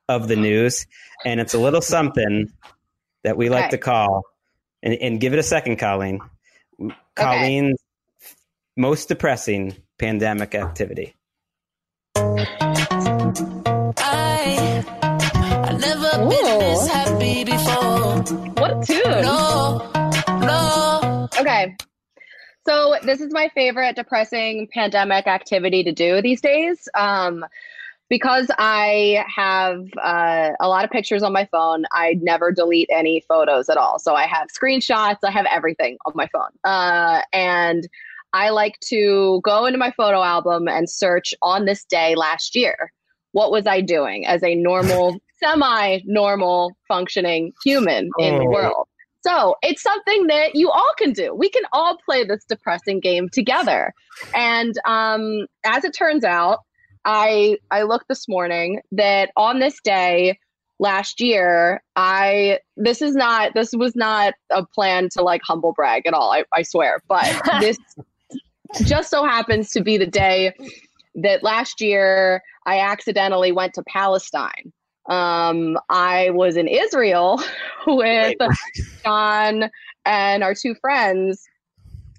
of 0.09 0.27
the 0.29 0.37
news. 0.37 0.87
And 1.27 1.39
it's 1.39 1.53
a 1.53 1.59
little 1.59 1.83
something 1.83 2.51
that 3.25 3.37
we 3.37 3.51
like 3.51 3.65
Okay. 3.67 3.71
to 3.73 3.79
call 3.79 4.23
and, 4.83 4.95
and 4.95 5.21
give 5.21 5.33
it 5.33 5.39
a 5.39 5.43
second, 5.43 5.77
Colleen. 5.77 6.21
Colleen's 7.15 7.79
most 8.77 9.09
depressing 9.09 9.77
pandemic 9.99 10.55
activity. 10.55 11.15
I, 12.17 12.47
I 15.43 15.73
never 15.73 16.29
been 16.29 16.59
this 16.59 16.87
happy 16.89 17.45
before. 17.45 18.23
What 18.55 18.71
a 18.71 18.83
tune. 18.87 19.23
No, 19.23 19.91
no. 20.41 21.29
Okay. 21.39 21.77
So 22.67 22.97
this 23.03 23.21
is 23.21 23.33
my 23.33 23.51
favorite 23.55 23.97
depressing 23.97 24.69
pandemic 24.73 25.27
activity 25.27 25.83
to 25.85 25.93
do 25.93 26.23
these 26.23 26.41
days. 26.41 26.89
Um, 26.95 27.45
because 28.13 28.47
I 28.59 29.25
have 29.35 29.79
uh, 30.05 30.51
a 30.61 30.69
lot 30.69 30.85
of 30.85 30.91
pictures 30.91 31.23
on 31.23 31.33
my 31.33 31.49
phone, 31.51 31.85
I 31.93 32.19
never 32.21 32.53
delete 32.53 32.91
any 32.93 33.25
photos 33.27 33.71
at 33.71 33.79
all. 33.79 33.99
So 33.99 34.15
I 34.15 34.27
have 34.27 34.49
screenshots, 34.49 35.17
I 35.25 35.31
have 35.31 35.47
everything 35.51 35.97
on 36.05 36.13
my 36.15 36.29
phone. 36.31 36.51
Uh, 36.63 37.23
and 37.33 37.89
I 38.35 38.51
like 38.51 38.79
to 38.91 39.41
go 39.45 39.65
into 39.65 39.79
my 39.79 39.93
photo 39.93 40.23
album 40.23 40.69
and 40.69 40.91
search 40.91 41.33
on 41.41 41.65
this 41.65 41.85
day 41.87 42.15
last 42.15 42.55
year. 42.55 42.93
What 43.31 43.51
was 43.51 43.67
I 43.67 43.81
doing 43.81 44.27
as 44.27 44.43
a 44.45 44.55
normal, 44.57 45.19
semi 45.43 46.01
normal 46.05 46.77
functioning 46.89 47.53
human 47.65 48.11
in 48.19 48.37
the 48.37 48.45
Oh. 48.47 48.51
world? 48.53 48.89
So 49.23 49.55
it's 49.63 49.81
something 49.83 50.27
that 50.27 50.55
you 50.55 50.69
all 50.71 50.93
can 50.99 51.15
do. 51.15 51.35
We 51.35 51.49
can 51.49 51.63
all 51.73 51.97
play 52.05 52.25
this 52.25 52.45
depressing 52.45 53.01
game 53.01 53.31
together. 53.33 53.95
And 54.35 54.75
um, 54.85 55.47
as 55.65 55.85
it 55.85 55.95
turns 55.95 56.25
out, 56.25 56.59
I 57.05 57.59
I 57.71 57.83
looked 57.83 58.09
this 58.09 58.29
morning 58.29 58.81
that 58.93 59.31
on 59.37 59.61
this 59.61 59.81
day 59.83 60.39
last 60.79 61.21
year, 61.21 61.83
I 61.97 62.59
this 62.77 63.03
is 63.03 63.15
not 63.15 63.55
this 63.55 63.73
was 63.73 63.97
not 63.97 64.35
a 64.51 64.65
plan 64.67 65.09
to 65.13 65.23
like 65.23 65.41
humble 65.45 65.73
brag 65.73 66.07
at 66.07 66.15
all. 66.15 66.33
I, 66.33 66.45
I 66.55 66.63
swear, 66.63 67.01
but 67.09 67.25
this 67.61 67.79
just 68.85 69.11
so 69.11 69.25
happens 69.25 69.71
to 69.71 69.83
be 69.83 69.97
the 69.97 70.07
day 70.07 70.55
that 71.15 71.43
last 71.43 71.81
year 71.81 72.43
I 72.67 72.81
accidentally 72.81 73.53
went 73.53 73.75
to 73.75 73.83
Palestine. 73.85 74.73
Um, 75.09 75.79
I 75.89 76.31
was 76.31 76.57
in 76.57 76.69
Israel 76.69 77.43
with 77.87 78.37
John 79.05 79.71
and 80.05 80.43
our 80.43 80.55
two 80.55 80.75
friends, 80.77 81.45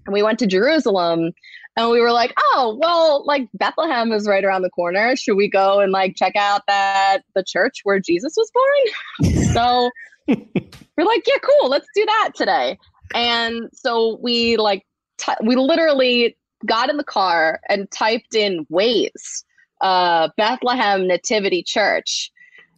and 0.05 0.13
we 0.13 0.23
went 0.23 0.39
to 0.39 0.47
Jerusalem. 0.47 1.31
And 1.75 1.89
we 1.89 1.99
were 1.99 2.11
like, 2.11 2.33
oh, 2.37 2.77
well, 2.79 3.25
like 3.25 3.47
Bethlehem 3.55 4.11
is 4.11 4.27
right 4.27 4.43
around 4.43 4.61
the 4.61 4.69
corner. 4.69 5.15
Should 5.15 5.35
we 5.35 5.49
go 5.49 5.79
and 5.79 5.91
like 5.91 6.15
check 6.15 6.35
out 6.35 6.61
that 6.67 7.21
the 7.33 7.43
church 7.43 7.79
where 7.83 7.99
Jesus 7.99 8.35
was 8.37 8.51
born? 8.53 9.33
so 9.53 9.89
we're 10.27 11.05
like, 11.05 11.23
yeah, 11.27 11.39
cool, 11.41 11.69
let's 11.69 11.87
do 11.95 12.05
that 12.05 12.31
today. 12.35 12.77
And 13.15 13.69
so 13.73 14.19
we 14.21 14.57
like, 14.57 14.85
t- 15.17 15.33
we 15.43 15.55
literally 15.55 16.37
got 16.65 16.89
in 16.89 16.97
the 16.97 17.03
car 17.03 17.59
and 17.67 17.89
typed 17.91 18.35
in 18.35 18.65
Waze, 18.71 19.43
uh, 19.81 20.29
Bethlehem 20.37 21.07
Nativity 21.07 21.63
Church. 21.63 22.31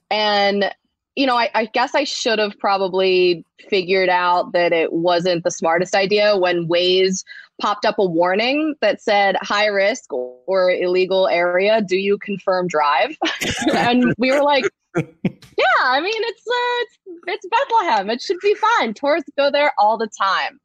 And, 0.10 0.72
you 1.16 1.26
know, 1.26 1.36
I, 1.36 1.50
I 1.54 1.66
guess 1.66 1.96
I 1.96 2.06
should 2.06 2.40
have 2.40 2.58
probably 2.60 3.46
figured 3.70 4.10
out 4.10 4.54
that 4.54 4.74
it 4.74 4.94
wasn't 4.94 5.44
the 5.44 5.52
smartest 5.52 5.96
idea 5.96 6.38
when 6.38 6.68
Waze 6.68 7.24
popped 7.62 7.86
up 7.86 8.00
a 8.00 8.06
warning 8.06 8.76
that 8.82 9.02
said 9.02 9.38
high 9.42 9.68
risk 9.68 10.12
or 10.12 10.72
illegal 10.72 11.28
area. 11.28 11.82
Do 11.82 11.98
you 11.98 12.18
confirm 12.18 12.68
drive? 12.68 13.18
and 13.74 14.14
we 14.18 14.32
were 14.32 14.44
like, 14.44 14.66
yeah, 14.96 15.84
I 15.84 16.02
mean, 16.02 16.14
it's, 16.16 16.44
uh, 16.48 16.82
it's, 16.82 16.98
it's 17.28 17.48
Bethlehem. 17.48 18.10
It 18.10 18.22
should 18.22 18.40
be 18.42 18.56
fine. 18.56 18.94
Tourists 18.94 19.30
go 19.38 19.52
there 19.52 19.74
all 19.78 19.98
the 19.98 20.10
time. 20.22 20.60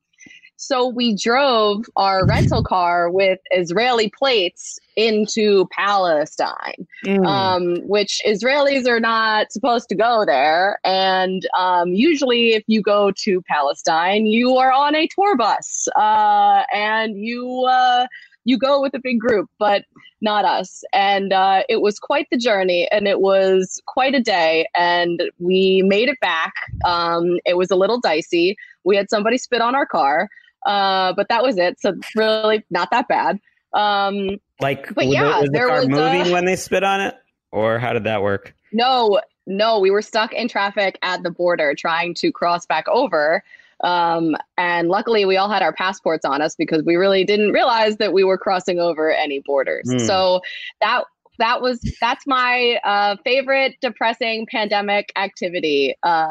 So 0.62 0.87
we 0.87 1.14
drove 1.16 1.87
our 1.96 2.27
rental 2.27 2.62
car 2.62 3.11
with 3.11 3.38
Israeli 3.51 4.11
plates 4.11 4.79
into 4.94 5.66
Palestine, 5.73 6.87
Mm. 7.07 7.27
um, 7.27 7.77
which 7.88 8.20
Israelis 8.27 8.87
are 8.87 9.01
not 9.01 9.51
supposed 9.53 9.88
to 9.88 9.94
go 9.94 10.25
there. 10.27 10.79
And 10.85 11.46
um, 11.59 11.88
usually, 11.94 12.51
if 12.51 12.62
you 12.66 12.83
go 12.83 13.11
to 13.25 13.40
Palestine, 13.49 14.27
you 14.27 14.57
are 14.59 14.70
on 14.70 14.94
a 14.94 15.09
tour 15.09 15.35
bus 15.35 15.88
uh, 15.96 16.64
and 16.75 17.16
you 17.16 17.64
uh, 17.66 18.07
you 18.44 18.59
go 18.59 18.83
with 18.83 18.92
a 18.94 19.01
big 19.03 19.18
group, 19.18 19.49
but 19.59 19.85
not 20.20 20.44
us. 20.44 20.83
And 20.92 21.33
uh, 21.33 21.62
it 21.70 21.81
was 21.81 21.99
quite 21.99 22.27
the 22.31 22.37
journey, 22.37 22.87
and 22.92 23.09
it 23.09 23.20
was 23.20 23.81
quite 23.87 24.14
a 24.14 24.20
day. 24.20 24.66
And 24.77 25.23
we 25.38 25.83
made 25.87 26.11
it 26.11 26.20
back. 26.20 26.53
Um, 26.85 27.38
it 27.46 27.57
was 27.57 27.70
a 27.70 27.77
little 27.77 27.99
dicey. 27.99 28.57
We 28.85 28.96
had 28.96 29.09
somebody 29.09 29.38
spit 29.38 29.62
on 29.62 29.75
our 29.75 29.87
car, 29.87 30.29
uh, 30.66 31.12
but 31.14 31.29
that 31.29 31.42
was 31.42 31.59
it. 31.59 31.81
So 31.81 31.94
really, 32.16 32.64
not 32.70 32.90
that 32.90 33.09
bad. 33.09 33.40
Um, 33.73 34.38
Like, 34.61 34.94
But 34.94 35.07
was, 35.07 35.14
yeah, 35.14 35.23
the, 35.23 35.29
was 35.29 35.44
the 35.46 35.51
there 35.53 35.68
car 35.68 35.77
was, 35.79 35.88
moving 35.88 36.23
uh, 36.23 36.31
when 36.31 36.44
they 36.44 36.57
spit 36.57 36.85
on 36.85 37.01
it? 37.01 37.14
Or 37.53 37.79
how 37.79 37.92
did 37.92 38.05
that 38.05 38.23
work? 38.23 38.55
No, 38.73 39.20
no, 39.46 39.81
we 39.81 39.90
were 39.90 40.03
stuck 40.03 40.33
in 40.33 40.49
traffic 40.49 40.99
at 41.03 41.23
the 41.23 41.31
border 41.31 41.75
trying 41.75 42.14
to 42.14 42.31
cross 42.31 42.66
back 42.66 42.87
over. 42.88 43.42
Um, 43.83 44.37
and 44.59 44.88
luckily, 44.88 45.25
we 45.25 45.37
all 45.37 45.49
had 45.49 45.62
our 45.62 45.73
passports 45.73 46.25
on 46.25 46.42
us 46.42 46.55
because 46.55 46.83
we 46.85 46.96
really 46.96 47.25
didn't 47.25 47.53
realize 47.53 47.96
that 47.96 48.12
we 48.12 48.23
were 48.23 48.37
crossing 48.37 48.79
over 48.79 49.11
any 49.11 49.40
borders. 49.46 49.90
Hmm. 49.90 49.99
So 49.99 50.42
that 50.81 51.05
that 51.40 51.61
was 51.61 51.81
that's 52.00 52.26
my 52.26 52.79
uh, 52.85 53.16
favorite 53.24 53.74
depressing 53.83 54.46
pandemic 54.50 55.12
activity, 55.16 55.96
uh, 56.03 56.29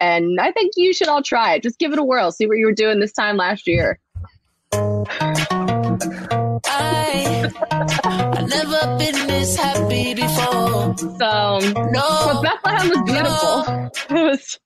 and 0.00 0.40
I 0.40 0.50
think 0.50 0.72
you 0.76 0.92
should 0.92 1.08
all 1.08 1.22
try 1.22 1.54
it. 1.54 1.62
Just 1.62 1.78
give 1.78 1.92
it 1.92 1.98
a 1.98 2.04
whirl. 2.04 2.32
See 2.32 2.46
what 2.46 2.58
you 2.58 2.66
were 2.66 2.72
doing 2.72 2.98
this 2.98 3.12
time 3.12 3.36
last 3.36 3.68
year. 3.68 4.00
I, 6.68 7.50
I 8.04 8.46
never 8.48 8.96
been 8.98 9.26
this 9.26 9.56
happy 9.56 10.14
before. 10.14 10.96
So, 10.98 11.60
but 11.84 12.42
Bethlehem 12.42 12.88
was 12.88 13.02
beautiful. 13.06 13.64
It 14.08 14.22
was, 14.24 14.58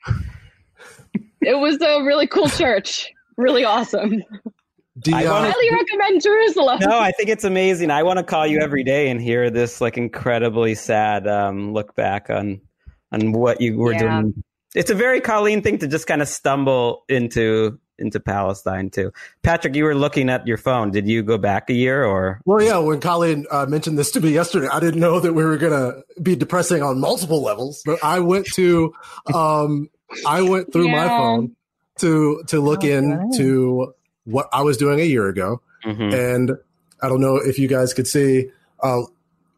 it 1.42 1.58
was 1.58 1.80
a 1.80 2.02
really 2.04 2.26
cool 2.26 2.48
church. 2.48 3.10
Really 3.36 3.64
awesome. 3.64 4.22
I 5.12 5.24
I 5.24 5.30
wanna- 5.30 5.50
highly 5.52 5.70
recommend 5.70 6.22
Jerusalem. 6.22 6.78
no, 6.82 6.98
I 6.98 7.12
think 7.12 7.28
it's 7.28 7.44
amazing. 7.44 7.90
I 7.90 8.02
want 8.02 8.18
to 8.18 8.22
call 8.24 8.46
you 8.46 8.60
every 8.60 8.84
day 8.84 9.08
and 9.10 9.20
hear 9.20 9.50
this 9.50 9.80
like 9.80 9.96
incredibly 9.96 10.74
sad 10.74 11.26
um, 11.26 11.72
look 11.72 11.94
back 11.94 12.30
on 12.30 12.60
on 13.12 13.32
what 13.32 13.60
you 13.60 13.76
were 13.78 13.92
Yeah. 13.92 14.20
doing. 14.20 14.44
It's 14.74 14.90
a 14.90 14.94
very 14.94 15.20
Colleen 15.20 15.62
thing 15.62 15.78
to 15.78 15.88
just 15.88 16.06
kind 16.06 16.22
of 16.22 16.28
stumble 16.28 17.04
into 17.08 17.78
into 17.98 18.18
Palestine 18.20 18.88
too. 18.88 19.12
Patrick, 19.42 19.74
you 19.74 19.84
were 19.84 19.94
looking 19.94 20.30
at 20.30 20.46
your 20.46 20.56
phone. 20.56 20.90
Did 20.90 21.06
you 21.06 21.22
go 21.22 21.36
back 21.36 21.68
a 21.68 21.74
year 21.74 22.02
or? 22.04 22.40
Well, 22.46 22.62
yeah, 22.62 22.78
when 22.78 22.98
Colleen 23.00 23.44
uh, 23.50 23.66
mentioned 23.66 23.98
this 23.98 24.10
to 24.12 24.20
me 24.22 24.30
yesterday, 24.30 24.68
I 24.72 24.80
didn't 24.80 25.00
know 25.00 25.20
that 25.20 25.34
we 25.34 25.44
were 25.44 25.58
going 25.58 25.72
to 25.74 26.02
be 26.22 26.34
depressing 26.34 26.82
on 26.82 26.98
multiple 26.98 27.42
levels. 27.42 27.82
But 27.84 27.98
I 28.02 28.20
went 28.20 28.46
to, 28.54 28.94
um, 29.34 29.90
I 30.26 30.40
went 30.40 30.72
through 30.72 30.88
my 30.88 31.08
phone 31.08 31.56
to 31.98 32.42
to 32.46 32.60
look 32.60 32.84
into 32.84 33.92
what 34.24 34.48
I 34.52 34.62
was 34.62 34.76
doing 34.76 35.00
a 35.00 35.04
year 35.04 35.28
ago, 35.28 35.60
Mm-hmm. 35.84 36.14
and 36.14 36.52
I 37.02 37.08
don't 37.08 37.20
know 37.22 37.36
if 37.36 37.58
you 37.58 37.68
guys 37.68 37.94
could 37.94 38.06
see. 38.06 38.50
Uh, 38.82 39.02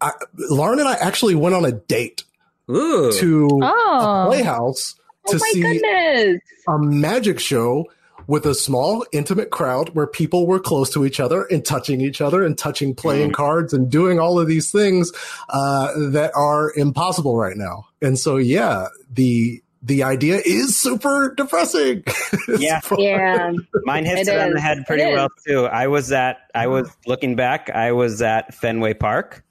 I, 0.01 0.13
Lauren 0.51 0.79
and 0.79 0.89
I 0.89 0.95
actually 0.95 1.35
went 1.35 1.55
on 1.55 1.65
a 1.65 1.73
date 1.73 2.23
to 2.69 3.49
Oh. 3.63 4.25
a 4.25 4.27
playhouse 4.29 4.95
to 5.27 5.37
Oh 5.37 5.39
my 5.39 5.51
see 5.53 5.63
goodness. 5.63 6.41
a 6.69 6.79
magic 6.79 7.41
show 7.41 7.87
with 8.29 8.47
a 8.47 8.55
small, 8.55 9.05
intimate 9.13 9.51
crowd 9.51 9.91
where 9.97 10.07
people 10.07 10.47
were 10.47 10.61
close 10.61 10.91
to 10.91 11.05
each 11.05 11.19
other 11.19 11.43
and 11.51 11.65
touching 11.65 12.01
each 12.01 12.21
other 12.21 12.45
and 12.45 12.57
touching 12.57 12.95
playing 12.95 13.31
Mm. 13.31 13.35
cards 13.35 13.73
and 13.73 13.91
doing 13.91 14.21
all 14.21 14.39
of 14.39 14.47
these 14.47 14.71
things 14.71 15.11
uh, 15.49 15.89
that 16.11 16.31
are 16.37 16.73
impossible 16.77 17.37
right 17.37 17.57
now. 17.57 17.87
And 18.01 18.17
so, 18.19 18.37
yeah, 18.37 18.87
the 19.13 19.61
the 19.83 20.03
idea 20.05 20.41
is 20.45 20.79
super 20.81 21.35
depressing. 21.37 22.05
Yeah, 22.59 22.81
yeah. 22.99 23.53
Mine 23.85 24.05
hits 24.05 24.29
It 24.29 24.35
it, 24.35 24.41
on 24.41 24.53
the 24.53 24.61
head 24.61 24.85
pretty 24.87 25.05
well 25.05 25.29
too. 25.47 25.67
I 25.67 25.87
was 25.87 26.11
at, 26.13 26.39
I 26.55 26.67
was 26.67 26.91
looking 27.07 27.35
back, 27.37 27.71
I 27.71 27.93
was 27.93 28.21
at 28.23 28.53
Fenway 28.55 28.95
Park, 28.95 29.45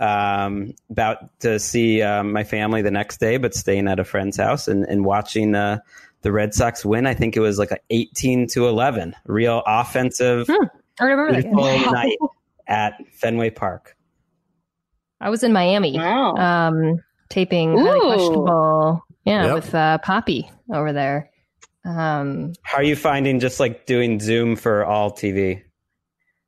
um, 0.00 0.74
about 0.90 1.38
to 1.40 1.58
see 1.58 2.02
um, 2.02 2.32
my 2.32 2.44
family 2.44 2.82
the 2.82 2.90
next 2.90 3.18
day, 3.20 3.36
but 3.36 3.54
staying 3.54 3.86
at 3.88 3.98
a 3.98 4.04
friend's 4.04 4.36
house 4.36 4.66
and, 4.68 4.84
and 4.84 5.04
watching 5.04 5.54
uh, 5.54 5.78
the 6.22 6.32
Red 6.32 6.54
Sox 6.54 6.84
win. 6.84 7.06
I 7.06 7.14
think 7.14 7.36
it 7.36 7.40
was 7.40 7.58
like 7.58 7.70
a 7.70 7.78
eighteen 7.90 8.46
to 8.48 8.66
eleven, 8.68 9.14
real 9.26 9.62
offensive, 9.66 10.48
I 11.00 11.04
remember 11.04 11.32
that. 11.32 11.42
beautiful 11.42 11.64
game. 11.64 11.92
night 11.92 12.18
at 12.66 12.94
Fenway 13.12 13.50
Park. 13.50 13.96
I 15.20 15.30
was 15.30 15.42
in 15.42 15.52
Miami, 15.52 15.96
Wow. 15.96 16.34
um, 16.36 17.02
taping 17.28 17.76
highly 17.76 17.98
Ooh. 17.98 18.00
questionable. 18.12 19.04
Yeah, 19.24 19.44
Yep. 19.46 19.54
with 19.54 19.74
uh, 19.74 19.98
Poppy 19.98 20.50
over 20.72 20.92
there. 20.92 21.30
Um, 21.84 22.52
How 22.62 22.78
are 22.78 22.82
you 22.82 22.96
finding 22.96 23.40
just 23.40 23.60
like 23.60 23.86
doing 23.86 24.20
Zoom 24.20 24.56
for 24.56 24.84
all 24.84 25.10
TV? 25.10 25.62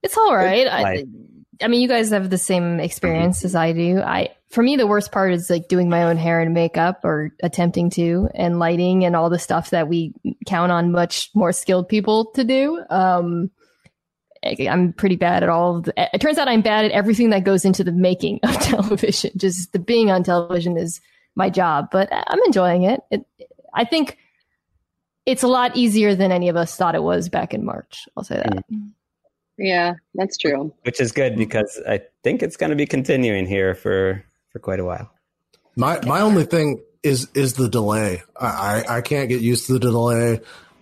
It's 0.03 0.17
all 0.17 0.35
right. 0.35 0.67
I, 0.67 1.05
I 1.63 1.69
mean, 1.69 1.83
you 1.83 1.89
guys 1.89 2.11
have 2.11 2.31
the 2.31 2.39
same 2.39 2.81
experience 2.81 3.45
as 3.45 3.55
I 3.55 3.73
do. 3.73 4.01
I, 4.01 4.31
for 4.51 4.63
me, 4.63 4.77
the 4.77 4.87
worst 4.87 5.13
part 5.13 5.33
is 5.35 5.51
like 5.51 5.69
doing 5.69 5.89
my 5.91 6.05
own 6.05 6.17
hair 6.17 6.41
and 6.41 6.55
makeup 6.55 7.01
or 7.05 7.31
attempting 7.43 7.91
to, 7.91 8.29
and 8.35 8.59
lighting 8.59 9.05
and 9.05 9.15
all 9.15 9.29
the 9.29 9.39
stuff 9.39 9.71
that 9.71 9.87
we 9.89 10.15
count 10.47 10.73
on 10.73 10.91
much 10.91 11.31
more 11.35 11.53
skilled 11.53 11.89
people 11.89 12.31
to 12.35 12.45
do. 12.45 12.83
Um, 12.89 13.51
I- 13.55 13.60
I'm 14.43 14.93
pretty 14.93 15.17
bad 15.17 15.43
at 15.43 15.49
all 15.49 15.77
of 15.77 15.85
the, 15.85 16.09
it 16.15 16.21
turns 16.21 16.39
out 16.39 16.49
I'm 16.49 16.63
bad 16.63 16.87
at 16.87 16.93
everything 16.93 17.31
that 17.31 17.45
goes 17.45 17.65
into 17.65 17.85
the 17.85 17.93
making 17.93 18.41
of 18.43 18.55
television. 18.61 19.33
Just 19.37 19.73
the 19.73 19.79
being 19.79 20.11
on 20.11 20.23
television 20.23 20.77
is 20.77 21.01
my 21.35 21.51
job, 21.51 21.89
but 21.93 22.09
I'm 22.13 22.43
enjoying 22.45 22.85
it. 22.85 23.01
it 23.11 23.25
I 23.75 23.85
think 23.85 24.19
it's 25.27 25.43
a 25.43 25.49
lot 25.49 25.77
easier 25.77 26.15
than 26.15 26.33
any 26.33 26.49
of 26.49 26.57
us 26.57 26.77
thought 26.77 26.95
it 26.95 27.03
was 27.03 27.29
back 27.29 27.55
in 27.55 27.65
March. 27.65 28.09
I'll 28.17 28.25
say 28.25 28.37
that. 28.37 28.65
Mm-hmm. 28.71 28.89
Yeah, 29.59 29.95
that's 30.15 30.39
true. 30.39 30.75
Which 30.85 31.01
is 31.01 31.13
good 31.13 31.37
because 31.37 31.81
I 31.87 32.01
think 32.25 32.43
it's 32.43 32.57
going 32.57 32.71
to 32.71 32.77
be 32.77 32.87
continuing 32.87 33.47
here 33.47 33.75
for 33.75 34.25
for 34.51 34.59
quite 34.59 34.81
a 34.81 34.85
while. 34.85 35.13
My 35.77 36.01
my 36.07 36.23
only 36.23 36.45
thing 36.45 36.83
is 37.03 37.29
is 37.35 37.55
the 37.55 37.69
delay. 37.69 38.23
I 38.37 38.47
I, 38.89 38.97
I 38.97 39.01
can't 39.03 39.29
get 39.29 39.43
used 39.43 39.67
to 39.67 39.75
the 39.75 39.81
delay. 39.81 40.41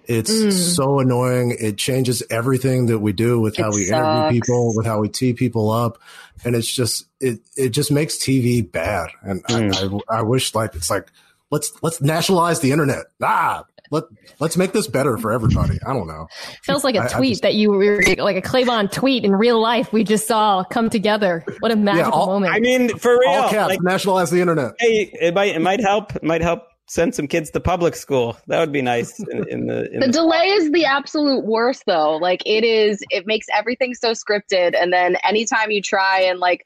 It's 0.08 0.32
Mm. 0.32 0.52
so 0.52 1.00
annoying. 1.00 1.54
It 1.60 1.76
changes 1.76 2.22
everything 2.30 2.86
that 2.86 2.98
we 3.00 3.12
do 3.12 3.38
with 3.40 3.56
how 3.58 3.68
It 3.68 3.74
we 3.74 3.84
sucks. 3.84 3.98
interview 4.00 4.40
people, 4.40 4.72
with 4.74 4.86
how 4.86 5.00
we 5.00 5.08
tee 5.10 5.34
people 5.34 5.70
up, 5.70 5.98
and 6.44 6.56
it's 6.56 6.66
just 6.66 7.04
it 7.20 7.40
it 7.56 7.68
just 7.70 7.92
makes 7.92 8.16
TV 8.16 8.62
bad. 8.62 9.10
And 9.22 9.42
I, 9.48 9.70
I 10.10 10.18
I 10.20 10.22
wish 10.22 10.54
like 10.54 10.74
it's 10.74 10.88
like 10.90 11.08
let's 11.50 11.72
let's 11.82 12.00
nationalize 12.00 12.60
the 12.60 12.72
internet. 12.72 13.04
Ah, 13.22 13.64
let 13.90 14.04
let's 14.38 14.56
make 14.56 14.72
this 14.72 14.86
better 14.86 15.18
for 15.18 15.30
everybody. 15.32 15.78
I 15.86 15.92
don't 15.92 16.06
know. 16.06 16.26
Feels 16.62 16.84
like 16.84 16.94
a 16.94 17.06
tweet 17.08 17.32
just- 17.32 17.42
that 17.42 17.54
you 17.54 17.70
were 17.70 18.02
like 18.18 18.36
a 18.36 18.42
Claybon 18.42 18.90
tweet 18.90 19.24
in 19.24 19.32
real 19.32 19.60
life. 19.60 19.92
We 19.92 20.04
just 20.04 20.26
saw 20.26 20.64
come 20.64 20.88
together. 20.88 21.44
What 21.60 21.70
a 21.70 21.76
magical 21.76 22.12
all- 22.12 22.26
moment! 22.28 22.54
I 22.54 22.60
mean, 22.60 22.96
for 22.96 23.12
real, 23.18 23.28
All 23.30 23.50
caps, 23.50 23.68
like, 23.68 23.82
nationalize 23.82 24.30
the 24.30 24.40
internet. 24.40 24.72
hey, 24.78 25.10
it 25.20 25.34
might 25.34 25.54
it 25.54 25.60
might 25.60 25.80
help 25.80 26.16
it 26.16 26.22
might 26.22 26.40
help 26.42 26.62
send 26.88 27.14
some 27.14 27.28
kids 27.28 27.50
to 27.50 27.60
public 27.60 27.94
school. 27.94 28.36
That 28.46 28.60
would 28.60 28.72
be 28.72 28.82
nice. 28.82 29.18
In, 29.20 29.48
in 29.48 29.66
the, 29.66 29.90
in 29.92 30.00
The 30.00 30.06
the 30.06 30.12
delay 30.12 30.48
is 30.48 30.70
the 30.72 30.84
absolute 30.84 31.44
worst 31.44 31.84
though. 31.86 32.16
Like 32.16 32.42
it 32.46 32.64
is 32.64 33.02
it 33.10 33.26
makes 33.26 33.46
everything 33.54 33.94
so 33.94 34.12
scripted 34.12 34.74
and 34.80 34.92
then 34.92 35.16
anytime 35.22 35.70
you 35.70 35.82
try 35.82 36.20
and 36.22 36.38
like 36.40 36.64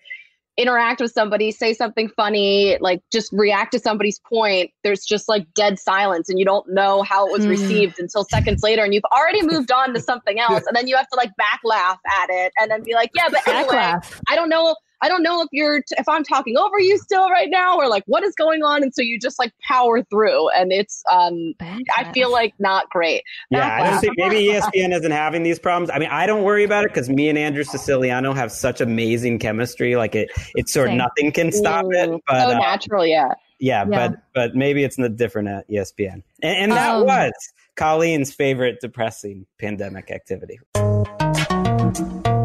interact 0.58 1.00
with 1.00 1.10
somebody, 1.10 1.50
say 1.50 1.72
something 1.72 2.08
funny, 2.10 2.76
like 2.80 3.02
just 3.10 3.32
react 3.32 3.72
to 3.72 3.78
somebody's 3.78 4.20
point, 4.20 4.70
there's 4.84 5.04
just 5.04 5.26
like 5.28 5.46
dead 5.54 5.78
silence 5.78 6.28
and 6.28 6.38
you 6.38 6.44
don't 6.44 6.68
know 6.68 7.02
how 7.02 7.26
it 7.26 7.32
was 7.32 7.44
Hmm. 7.44 7.50
received 7.50 7.94
until 7.98 8.22
seconds 8.24 8.62
later 8.62 8.84
and 8.84 8.94
you've 8.94 9.04
already 9.16 9.44
moved 9.46 9.72
on 9.72 9.94
to 9.94 10.00
something 10.00 10.38
else 10.38 10.62
and 10.66 10.76
then 10.76 10.86
you 10.86 10.96
have 10.96 11.08
to 11.08 11.16
like 11.16 11.34
back 11.36 11.60
laugh 11.64 11.98
at 12.20 12.28
it 12.30 12.52
and 12.58 12.70
then 12.70 12.82
be 12.84 12.94
like, 12.94 13.10
yeah, 13.14 13.28
but 13.30 13.40
anyway. 13.48 13.94
I 14.28 14.36
don't 14.36 14.50
know 14.50 14.76
I 15.02 15.08
don't 15.08 15.22
know 15.22 15.42
if 15.42 15.48
you're 15.52 15.80
t- 15.80 15.94
if 15.98 16.08
I'm 16.08 16.22
talking 16.24 16.56
over 16.56 16.78
you 16.78 16.96
still 16.98 17.28
right 17.28 17.50
now 17.50 17.76
or 17.76 17.88
like 17.88 18.04
what 18.06 18.22
is 18.22 18.34
going 18.36 18.62
on 18.62 18.82
and 18.82 18.94
so 18.94 19.02
you 19.02 19.18
just 19.18 19.38
like 19.38 19.52
power 19.66 20.02
through 20.04 20.48
and 20.50 20.72
it's 20.72 21.02
um 21.10 21.54
I 21.60 22.10
feel 22.12 22.30
like 22.30 22.54
not 22.58 22.88
great. 22.90 23.22
Yeah, 23.50 23.68
I 23.82 23.90
don't 23.90 24.00
think 24.00 24.14
maybe 24.16 24.36
ESPN 24.46 24.94
isn't 24.94 25.10
having 25.10 25.42
these 25.42 25.58
problems. 25.58 25.90
I 25.92 25.98
mean, 25.98 26.08
I 26.10 26.26
don't 26.26 26.44
worry 26.44 26.64
about 26.64 26.84
it 26.84 26.90
because 26.90 27.08
me 27.08 27.28
and 27.28 27.36
Andrew 27.36 27.64
Siciliano 27.64 28.32
have 28.32 28.52
such 28.52 28.80
amazing 28.80 29.38
chemistry. 29.40 29.96
Like 29.96 30.14
it, 30.14 30.30
it's 30.54 30.72
sort 30.72 30.88
of 30.90 30.94
nothing 30.94 31.32
can 31.32 31.50
stop 31.52 31.84
it. 31.90 32.08
But 32.28 32.40
so 32.50 32.50
uh, 32.56 32.58
natural, 32.58 33.04
yeah. 33.04 33.32
yeah, 33.58 33.84
Yeah. 33.88 34.08
but 34.08 34.18
but 34.34 34.54
maybe 34.54 34.84
it's 34.84 34.98
n- 34.98 35.14
different 35.16 35.48
at 35.48 35.68
ESPN. 35.68 36.22
And, 36.42 36.56
and 36.56 36.72
that 36.72 36.94
Um, 36.94 37.06
was 37.06 37.32
Colleen's 37.76 38.32
favorite 38.32 38.78
depressing 38.80 39.46
pandemic 39.58 40.10
activity. 40.10 40.58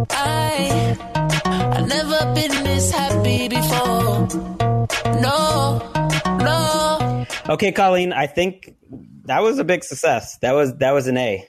I 0.09 1.26
I 1.77 1.81
never 1.81 2.33
been 2.33 2.63
this 2.63 2.91
happy 2.91 3.47
before. 3.49 4.27
No, 5.21 5.91
no. 6.39 7.25
Okay, 7.49 7.71
Colleen, 7.71 8.13
I 8.13 8.25
think 8.25 8.75
that 9.25 9.43
was 9.43 9.59
a 9.59 9.63
big 9.63 9.83
success. 9.83 10.39
That 10.39 10.53
was 10.53 10.75
that 10.77 10.89
was 10.91 11.05
an 11.05 11.17
A. 11.17 11.47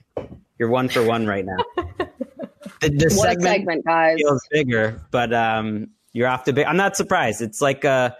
You're 0.59 0.69
one 0.69 0.91
for 0.91 1.03
one 1.03 1.27
right 1.27 1.47
now. 1.47 1.57
The, 2.81 2.91
the 2.91 3.11
segment 3.11 3.43
segment, 3.43 3.85
guys. 3.85 4.19
feels 4.19 4.47
bigger, 4.53 5.03
but 5.11 5.33
um, 5.33 5.89
you're 6.13 6.29
off 6.29 6.45
to 6.45 6.53
big. 6.53 6.67
I'm 6.67 6.77
not 6.77 6.97
surprised. 6.97 7.41
It's 7.41 7.61
like 7.61 7.85
uh, 7.85 8.11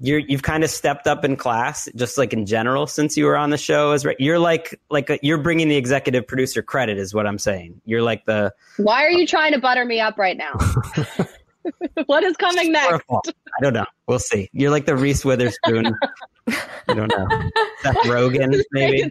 you're 0.00 0.18
you've 0.18 0.42
kind 0.42 0.64
of 0.64 0.70
stepped 0.70 1.06
up 1.06 1.24
in 1.24 1.36
class, 1.36 1.88
just 1.94 2.16
like 2.16 2.32
in 2.32 2.46
general 2.46 2.86
since 2.86 3.16
you 3.16 3.26
were 3.26 3.36
on 3.36 3.50
the 3.50 3.58
show. 3.58 3.92
As 3.92 4.04
re- 4.04 4.16
you're 4.18 4.38
like 4.38 4.80
like 4.90 5.10
a, 5.10 5.18
you're 5.22 5.38
bringing 5.38 5.68
the 5.68 5.76
executive 5.76 6.26
producer 6.26 6.62
credit, 6.62 6.98
is 6.98 7.14
what 7.14 7.26
I'm 7.26 7.38
saying. 7.38 7.80
You're 7.84 8.02
like 8.02 8.24
the 8.24 8.52
Why 8.78 9.04
are 9.04 9.10
you 9.10 9.26
trying 9.26 9.52
to 9.52 9.58
butter 9.58 9.84
me 9.84 10.00
up 10.00 10.18
right 10.18 10.36
now? 10.36 10.52
what 12.06 12.24
is 12.24 12.36
coming 12.36 12.72
next? 12.72 13.04
I 13.10 13.62
don't 13.62 13.74
know. 13.74 13.86
We'll 14.06 14.18
see. 14.18 14.48
You're 14.52 14.70
like 14.70 14.86
the 14.86 14.96
Reese 14.96 15.24
Witherspoon. 15.24 15.94
I 16.48 16.94
don't 16.94 17.08
know. 17.08 17.26
Seth 17.82 17.96
Rogen, 18.06 18.60
maybe. 18.72 19.10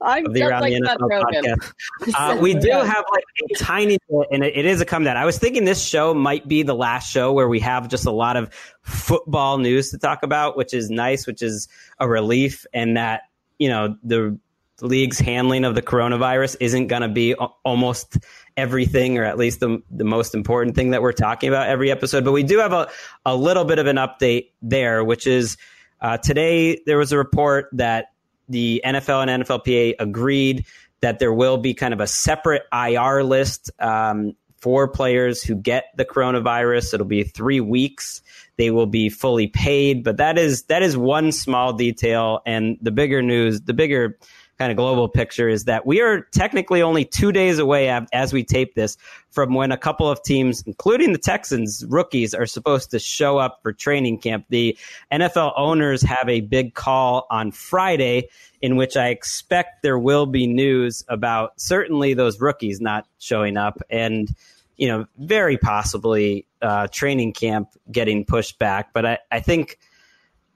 I'm 0.00 0.26
of 0.26 0.34
the 0.34 0.42
Around 0.42 0.60
like 0.60 0.72
the 0.72 0.80
NFL 0.80 1.22
podcast. 1.22 1.72
Uh, 2.14 2.38
we 2.40 2.54
do 2.54 2.70
have 2.70 3.04
like 3.12 3.24
a 3.50 3.54
tiny 3.54 3.98
bit, 4.08 4.28
and 4.30 4.44
it, 4.44 4.56
it 4.56 4.66
is 4.66 4.80
a 4.80 4.84
come 4.84 5.04
down. 5.04 5.16
I 5.16 5.24
was 5.24 5.38
thinking 5.38 5.64
this 5.64 5.82
show 5.82 6.12
might 6.12 6.46
be 6.46 6.62
the 6.62 6.74
last 6.74 7.10
show 7.10 7.32
where 7.32 7.48
we 7.48 7.60
have 7.60 7.88
just 7.88 8.04
a 8.06 8.10
lot 8.10 8.36
of 8.36 8.52
football 8.82 9.58
news 9.58 9.90
to 9.90 9.98
talk 9.98 10.22
about, 10.22 10.56
which 10.56 10.74
is 10.74 10.90
nice, 10.90 11.26
which 11.26 11.42
is 11.42 11.68
a 11.98 12.08
relief, 12.08 12.66
and 12.74 12.96
that 12.96 13.22
you 13.58 13.68
know 13.68 13.96
the 14.02 14.38
league's 14.80 15.18
handling 15.18 15.64
of 15.64 15.74
the 15.74 15.82
coronavirus 15.82 16.56
isn't 16.60 16.88
going 16.88 17.02
to 17.02 17.08
be 17.08 17.34
almost 17.34 18.18
everything, 18.56 19.18
or 19.18 19.24
at 19.24 19.38
least 19.38 19.60
the 19.60 19.82
the 19.90 20.04
most 20.04 20.34
important 20.34 20.76
thing 20.76 20.90
that 20.90 21.02
we're 21.02 21.12
talking 21.12 21.48
about 21.48 21.68
every 21.68 21.90
episode. 21.90 22.24
But 22.24 22.32
we 22.32 22.42
do 22.42 22.58
have 22.58 22.72
a 22.72 22.88
a 23.24 23.34
little 23.34 23.64
bit 23.64 23.78
of 23.78 23.86
an 23.86 23.96
update 23.96 24.50
there, 24.60 25.02
which 25.02 25.26
is 25.26 25.56
uh, 26.04 26.18
today 26.18 26.82
there 26.84 26.98
was 26.98 27.12
a 27.12 27.16
report 27.16 27.70
that 27.72 28.12
the 28.46 28.82
NFL 28.84 29.26
and 29.26 29.42
NFLPA 29.42 29.94
agreed 29.98 30.66
that 31.00 31.18
there 31.18 31.32
will 31.32 31.56
be 31.56 31.72
kind 31.72 31.94
of 31.94 32.00
a 32.00 32.06
separate 32.06 32.64
IR 32.70 33.24
list 33.24 33.70
um, 33.78 34.36
for 34.58 34.86
players 34.86 35.42
who 35.42 35.54
get 35.54 35.86
the 35.96 36.04
coronavirus. 36.04 36.92
It'll 36.92 37.06
be 37.06 37.24
three 37.24 37.60
weeks. 37.60 38.20
They 38.58 38.70
will 38.70 38.86
be 38.86 39.08
fully 39.08 39.46
paid, 39.46 40.04
but 40.04 40.18
that 40.18 40.36
is 40.36 40.64
that 40.64 40.82
is 40.82 40.94
one 40.94 41.32
small 41.32 41.72
detail. 41.72 42.42
And 42.44 42.76
the 42.82 42.90
bigger 42.90 43.22
news, 43.22 43.62
the 43.62 43.72
bigger 43.72 44.18
kind 44.58 44.70
of 44.70 44.76
global 44.76 45.08
picture 45.08 45.48
is 45.48 45.64
that 45.64 45.86
we 45.86 46.00
are 46.00 46.22
technically 46.32 46.82
only 46.82 47.04
two 47.04 47.32
days 47.32 47.58
away 47.58 47.88
as 48.12 48.32
we 48.32 48.44
tape 48.44 48.74
this 48.74 48.96
from 49.30 49.54
when 49.54 49.72
a 49.72 49.76
couple 49.76 50.08
of 50.08 50.22
teams, 50.22 50.62
including 50.66 51.12
the 51.12 51.18
Texans 51.18 51.84
rookies, 51.88 52.34
are 52.34 52.46
supposed 52.46 52.90
to 52.92 52.98
show 52.98 53.38
up 53.38 53.60
for 53.62 53.72
training 53.72 54.18
camp. 54.18 54.46
The 54.48 54.76
NFL 55.12 55.52
owners 55.56 56.02
have 56.02 56.28
a 56.28 56.40
big 56.40 56.74
call 56.74 57.26
on 57.30 57.50
Friday 57.50 58.28
in 58.62 58.76
which 58.76 58.96
I 58.96 59.08
expect 59.08 59.82
there 59.82 59.98
will 59.98 60.26
be 60.26 60.46
news 60.46 61.04
about 61.08 61.60
certainly 61.60 62.14
those 62.14 62.40
rookies 62.40 62.80
not 62.80 63.06
showing 63.18 63.56
up 63.56 63.82
and 63.90 64.28
you 64.76 64.88
know 64.88 65.06
very 65.18 65.56
possibly 65.56 66.46
uh, 66.62 66.86
training 66.88 67.32
camp 67.32 67.68
getting 67.90 68.24
pushed 68.24 68.58
back. 68.58 68.92
But 68.92 69.06
I, 69.06 69.18
I 69.30 69.40
think 69.40 69.78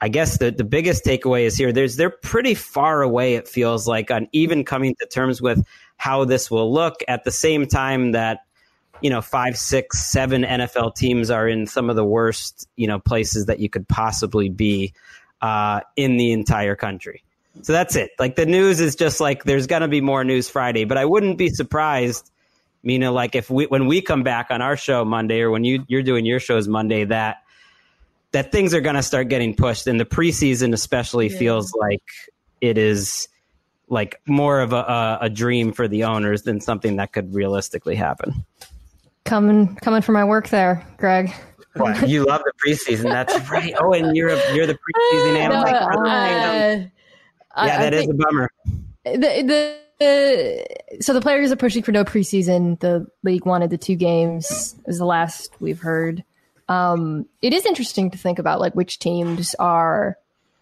I 0.00 0.08
guess 0.08 0.38
the, 0.38 0.50
the 0.50 0.64
biggest 0.64 1.04
takeaway 1.04 1.42
is 1.42 1.56
here. 1.56 1.72
There's 1.72 1.96
they're 1.96 2.10
pretty 2.10 2.54
far 2.54 3.02
away. 3.02 3.34
It 3.34 3.48
feels 3.48 3.88
like 3.88 4.10
on 4.10 4.28
even 4.32 4.64
coming 4.64 4.94
to 5.00 5.06
terms 5.06 5.42
with 5.42 5.64
how 5.96 6.24
this 6.24 6.50
will 6.50 6.72
look. 6.72 7.02
At 7.08 7.24
the 7.24 7.32
same 7.32 7.66
time 7.66 8.12
that 8.12 8.40
you 9.00 9.10
know 9.10 9.20
five, 9.20 9.56
six, 9.58 9.98
seven 10.04 10.42
NFL 10.42 10.94
teams 10.94 11.30
are 11.30 11.48
in 11.48 11.66
some 11.66 11.90
of 11.90 11.96
the 11.96 12.04
worst 12.04 12.68
you 12.76 12.86
know 12.86 12.98
places 12.98 13.46
that 13.46 13.58
you 13.58 13.68
could 13.68 13.88
possibly 13.88 14.48
be 14.48 14.92
uh, 15.40 15.80
in 15.96 16.16
the 16.16 16.32
entire 16.32 16.76
country. 16.76 17.24
So 17.62 17.72
that's 17.72 17.96
it. 17.96 18.10
Like 18.18 18.36
the 18.36 18.46
news 18.46 18.80
is 18.80 18.94
just 18.94 19.20
like 19.20 19.44
there's 19.44 19.66
to 19.66 19.88
be 19.88 20.00
more 20.00 20.22
news 20.22 20.48
Friday, 20.48 20.84
but 20.84 20.96
I 20.96 21.04
wouldn't 21.04 21.38
be 21.38 21.48
surprised. 21.48 22.30
Mina, 22.84 23.10
like 23.10 23.34
if 23.34 23.50
we 23.50 23.66
when 23.66 23.86
we 23.86 24.00
come 24.00 24.22
back 24.22 24.46
on 24.50 24.62
our 24.62 24.76
show 24.76 25.04
Monday 25.04 25.40
or 25.40 25.50
when 25.50 25.64
you 25.64 25.84
you're 25.88 26.04
doing 26.04 26.24
your 26.24 26.38
shows 26.38 26.68
Monday 26.68 27.04
that 27.04 27.38
that 28.32 28.52
things 28.52 28.74
are 28.74 28.80
going 28.80 28.96
to 28.96 29.02
start 29.02 29.28
getting 29.28 29.54
pushed 29.54 29.86
and 29.86 29.98
the 29.98 30.04
preseason 30.04 30.72
especially 30.72 31.28
feels 31.28 31.72
like 31.74 32.02
it 32.60 32.76
is 32.76 33.28
like 33.88 34.20
more 34.26 34.60
of 34.60 34.72
a, 34.72 34.76
a, 34.76 35.18
a 35.22 35.30
dream 35.30 35.72
for 35.72 35.88
the 35.88 36.04
owners 36.04 36.42
than 36.42 36.60
something 36.60 36.96
that 36.96 37.12
could 37.12 37.34
realistically 37.34 37.94
happen. 37.94 38.44
Coming, 39.24 39.76
coming 39.76 40.02
for 40.02 40.12
my 40.12 40.24
work 40.24 40.48
there, 40.48 40.86
Greg. 40.98 41.32
What? 41.74 42.08
You 42.08 42.24
love 42.24 42.42
the 42.44 42.52
preseason. 42.66 43.04
That's 43.04 43.50
right. 43.50 43.74
Oh, 43.78 43.92
and 43.92 44.16
you're 44.16 44.28
a, 44.28 44.54
you're 44.54 44.66
the 44.66 44.74
preseason 44.74 45.48
No, 45.48 45.60
uh, 45.60 46.04
yeah, 46.06 46.86
I- 47.54 47.64
I 47.64 47.66
that 47.78 47.94
is 47.94 48.08
a 48.08 48.14
bummer. 48.14 48.50
the, 49.04 49.78
the 49.98 50.98
so 51.00 51.12
the 51.12 51.20
players 51.20 51.50
are 51.50 51.56
pushing 51.56 51.82
for 51.82 51.92
no 51.92 52.04
preseason. 52.04 52.78
The 52.80 53.06
league 53.22 53.46
wanted 53.46 53.70
the 53.70 53.78
two 53.78 53.96
games. 53.96 54.76
Is 54.86 54.98
the 54.98 55.04
last 55.04 55.50
we've 55.60 55.80
heard. 55.80 56.24
Um, 56.68 57.26
it 57.42 57.52
is 57.52 57.64
interesting 57.64 58.10
to 58.10 58.18
think 58.18 58.38
about 58.38 58.60
like 58.60 58.74
which 58.74 58.98
teams 58.98 59.54
are 59.58 60.18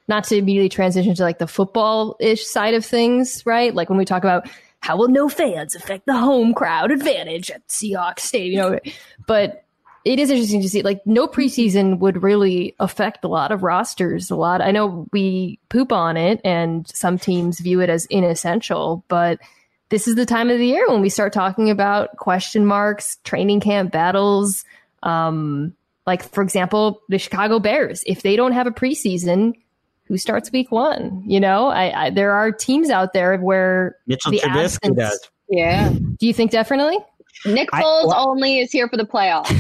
not 0.09 0.25
to 0.25 0.37
immediately 0.37 0.69
transition 0.69 1.15
to 1.15 1.23
like 1.23 1.39
the 1.39 1.47
football 1.47 2.17
ish 2.21 2.47
side 2.47 2.75
of 2.75 2.85
things, 2.85 3.45
right? 3.45 3.75
Like 3.75 3.89
when 3.89 3.99
we 3.99 4.05
talk 4.05 4.23
about 4.23 4.49
how 4.81 4.97
will 4.97 5.09
no 5.09 5.29
fans 5.29 5.75
affect 5.75 6.07
the 6.07 6.17
home 6.17 6.55
crowd 6.55 6.93
advantage 6.93 7.51
at 7.51 7.67
Seahawks 7.67 8.21
Stadium, 8.21 8.65
you 8.65 8.71
know, 8.71 8.93
but 9.27 9.65
it 10.05 10.21
is 10.21 10.31
interesting 10.31 10.63
to 10.63 10.69
see 10.69 10.83
like 10.83 11.05
no 11.05 11.27
preseason 11.27 11.99
would 11.99 12.23
really 12.23 12.77
affect 12.79 13.25
a 13.25 13.29
lot 13.29 13.51
of 13.51 13.65
rosters. 13.65 14.31
A 14.31 14.37
lot. 14.37 14.61
I 14.61 14.71
know 14.71 15.09
we 15.13 15.59
poop 15.69 15.91
on 15.91 16.17
it 16.17 16.41
and 16.45 16.87
some 16.87 17.19
teams 17.19 17.59
view 17.59 17.81
it 17.81 17.91
as 17.91 18.07
inessential, 18.07 19.03
but 19.09 19.41
this 19.89 20.07
is 20.07 20.15
the 20.15 20.27
time 20.27 20.51
of 20.51 20.59
the 20.59 20.67
year 20.67 20.89
when 20.89 21.01
we 21.01 21.09
start 21.09 21.33
talking 21.33 21.71
about 21.71 22.17
question 22.17 22.65
marks, 22.65 23.19
training 23.25 23.59
camp 23.59 23.91
battles. 23.91 24.65
Um, 25.03 25.75
like 26.07 26.23
for 26.23 26.43
example, 26.43 27.01
the 27.09 27.19
Chicago 27.19 27.59
Bears, 27.59 28.03
if 28.07 28.23
they 28.23 28.37
don't 28.37 28.53
have 28.53 28.67
a 28.67 28.71
preseason, 28.71 29.55
who 30.05 30.17
starts 30.17 30.53
week 30.53 30.71
one? 30.71 31.23
You 31.27 31.41
know, 31.41 31.69
I, 31.69 32.07
I 32.07 32.11
there 32.11 32.33
are 32.33 32.53
teams 32.53 32.91
out 32.91 33.13
there 33.13 33.37
where 33.39 33.97
Mitchell 34.07 34.31
the 34.33 34.41
Trubisky 34.41 34.65
absence- 34.65 34.97
does. 34.97 35.31
Yeah. 35.49 35.91
Do 35.91 36.27
you 36.27 36.33
think 36.33 36.51
definitely? 36.51 36.99
Nick 37.45 37.71
Foles 37.71 38.07
well- 38.09 38.29
only 38.29 38.59
is 38.61 38.73
here 38.73 38.89
for 38.89 38.97
the 38.97 39.05
playoffs. 39.05 39.53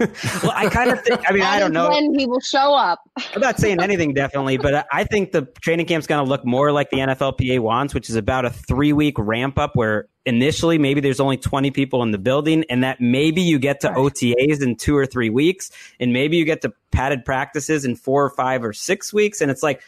Well, 0.42 0.52
I 0.54 0.70
kind 0.70 0.90
of 0.90 1.02
think. 1.02 1.20
I 1.28 1.32
mean, 1.32 1.40
That 1.40 1.56
I 1.56 1.58
don't 1.58 1.74
know. 1.74 1.90
when 1.90 2.18
he 2.18 2.24
will 2.26 2.40
show 2.40 2.74
up. 2.74 3.00
I'm 3.34 3.40
not 3.42 3.58
saying 3.58 3.80
anything 3.82 4.14
definitely, 4.14 4.56
but 4.56 4.74
I- 4.74 4.84
I 4.90 5.04
think 5.04 5.32
the 5.32 5.42
training 5.60 5.84
camp's 5.84 6.06
going 6.06 6.24
to 6.24 6.28
look 6.28 6.42
more 6.46 6.72
like 6.72 6.88
the 6.88 6.96
NFLPA 6.96 7.60
wants, 7.60 7.92
which 7.92 8.08
is 8.08 8.16
about 8.16 8.46
a 8.46 8.50
three 8.50 8.94
week 8.94 9.18
ramp 9.18 9.58
up 9.58 9.76
where 9.76 10.08
initially 10.24 10.78
maybe 10.78 11.02
there's 11.02 11.20
only 11.20 11.36
20 11.36 11.70
people 11.72 12.02
in 12.02 12.12
the 12.12 12.18
building 12.18 12.64
and 12.70 12.82
that 12.82 12.98
maybe 13.02 13.42
you 13.42 13.58
get 13.58 13.80
to 13.80 13.90
OTAs 13.90 14.62
in 14.62 14.74
two 14.76 14.96
or 14.96 15.04
three 15.04 15.28
weeks 15.28 15.70
and 16.00 16.14
maybe 16.14 16.38
you 16.38 16.46
get 16.46 16.62
to 16.62 16.72
padded 16.92 17.26
practices 17.26 17.84
in 17.84 17.94
four 17.94 18.24
or 18.24 18.30
five 18.30 18.64
or 18.64 18.72
six 18.72 19.12
weeks. 19.12 19.42
And 19.42 19.50
it's 19.50 19.62
like, 19.62 19.82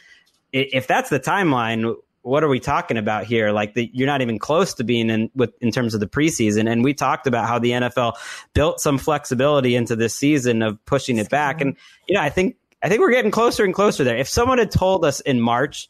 if 0.52 0.86
that's 0.86 1.08
the 1.08 1.20
timeline, 1.20 1.96
what 2.22 2.44
are 2.44 2.48
we 2.48 2.60
talking 2.60 2.96
about 2.96 3.24
here? 3.24 3.50
Like 3.50 3.74
the, 3.74 3.90
you're 3.92 4.06
not 4.06 4.22
even 4.22 4.38
close 4.38 4.74
to 4.74 4.84
being 4.84 5.10
in 5.10 5.30
with 5.34 5.50
in 5.60 5.72
terms 5.72 5.94
of 5.94 6.00
the 6.00 6.06
preseason. 6.06 6.70
And 6.70 6.84
we 6.84 6.94
talked 6.94 7.26
about 7.26 7.48
how 7.48 7.58
the 7.58 7.72
NFL 7.72 8.14
built 8.54 8.80
some 8.80 8.98
flexibility 8.98 9.74
into 9.74 9.96
this 9.96 10.14
season 10.14 10.62
of 10.62 10.84
pushing 10.86 11.18
it 11.18 11.28
back. 11.28 11.60
And 11.60 11.76
you 12.08 12.14
know, 12.14 12.20
I 12.20 12.30
think 12.30 12.56
I 12.82 12.88
think 12.88 13.00
we're 13.00 13.10
getting 13.10 13.30
closer 13.30 13.64
and 13.64 13.74
closer 13.74 14.04
there. 14.04 14.16
If 14.16 14.28
someone 14.28 14.58
had 14.58 14.70
told 14.70 15.04
us 15.04 15.20
in 15.20 15.40
March 15.40 15.88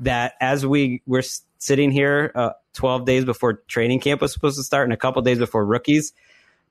that 0.00 0.34
as 0.40 0.66
we 0.66 1.02
were 1.06 1.22
sitting 1.58 1.90
here 1.90 2.32
uh, 2.34 2.50
12 2.74 3.04
days 3.04 3.24
before 3.24 3.54
training 3.68 4.00
camp 4.00 4.20
was 4.20 4.32
supposed 4.32 4.56
to 4.56 4.62
start 4.62 4.84
and 4.84 4.92
a 4.92 4.96
couple 4.96 5.22
days 5.22 5.38
before 5.38 5.64
rookies, 5.64 6.12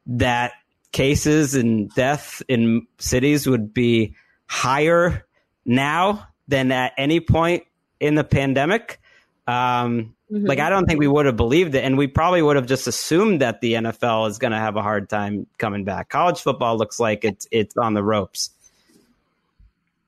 that 0.07 0.53
cases 0.91 1.55
and 1.55 1.89
death 1.91 2.41
in 2.47 2.87
cities 2.99 3.47
would 3.47 3.73
be 3.73 4.15
higher 4.47 5.25
now 5.65 6.27
than 6.47 6.71
at 6.71 6.93
any 6.97 7.19
point 7.19 7.63
in 7.99 8.15
the 8.15 8.23
pandemic. 8.23 8.99
Um, 9.47 10.15
Mm-hmm. 10.33 10.47
Like, 10.47 10.59
I 10.59 10.69
don't 10.69 10.87
think 10.87 10.99
we 10.99 11.07
would 11.07 11.27
have 11.27 11.37
believed 11.37 11.75
it. 11.75 11.83
And 11.83 11.95
we 11.95 12.07
probably 12.07 12.41
would 12.41 12.55
have 12.55 12.65
just 12.65 12.87
assumed 12.87 13.41
that 13.41 13.61
the 13.61 13.73
NFL 13.73 14.27
is 14.29 14.39
going 14.39 14.51
to 14.51 14.57
have 14.57 14.75
a 14.75 14.81
hard 14.81 15.07
time 15.07 15.45
coming 15.59 15.83
back. 15.83 16.09
College 16.09 16.41
football 16.41 16.75
looks 16.75 16.99
like 16.99 17.23
it's, 17.23 17.47
it's 17.51 17.77
on 17.77 17.93
the 17.93 18.03
ropes. 18.03 18.49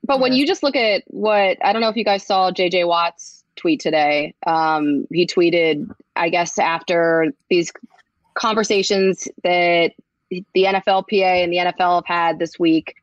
But 0.03 0.19
when 0.19 0.33
you 0.33 0.47
just 0.47 0.63
look 0.63 0.75
at 0.75 1.03
what 1.07 1.57
I 1.63 1.73
don't 1.73 1.81
know 1.81 1.89
if 1.89 1.95
you 1.95 2.03
guys 2.03 2.25
saw 2.25 2.51
JJ 2.51 2.87
Watt's 2.87 3.43
tweet 3.55 3.79
today. 3.79 4.35
Um, 4.45 5.07
he 5.11 5.25
tweeted, 5.25 5.89
I 6.15 6.29
guess, 6.29 6.59
after 6.59 7.31
these 7.49 7.71
conversations 8.33 9.27
that 9.43 9.93
the 10.29 10.45
NFLPA 10.55 11.43
and 11.43 11.51
the 11.51 11.57
NFL 11.57 11.95
have 11.95 12.05
had 12.05 12.39
this 12.39 12.59
week. 12.59 12.95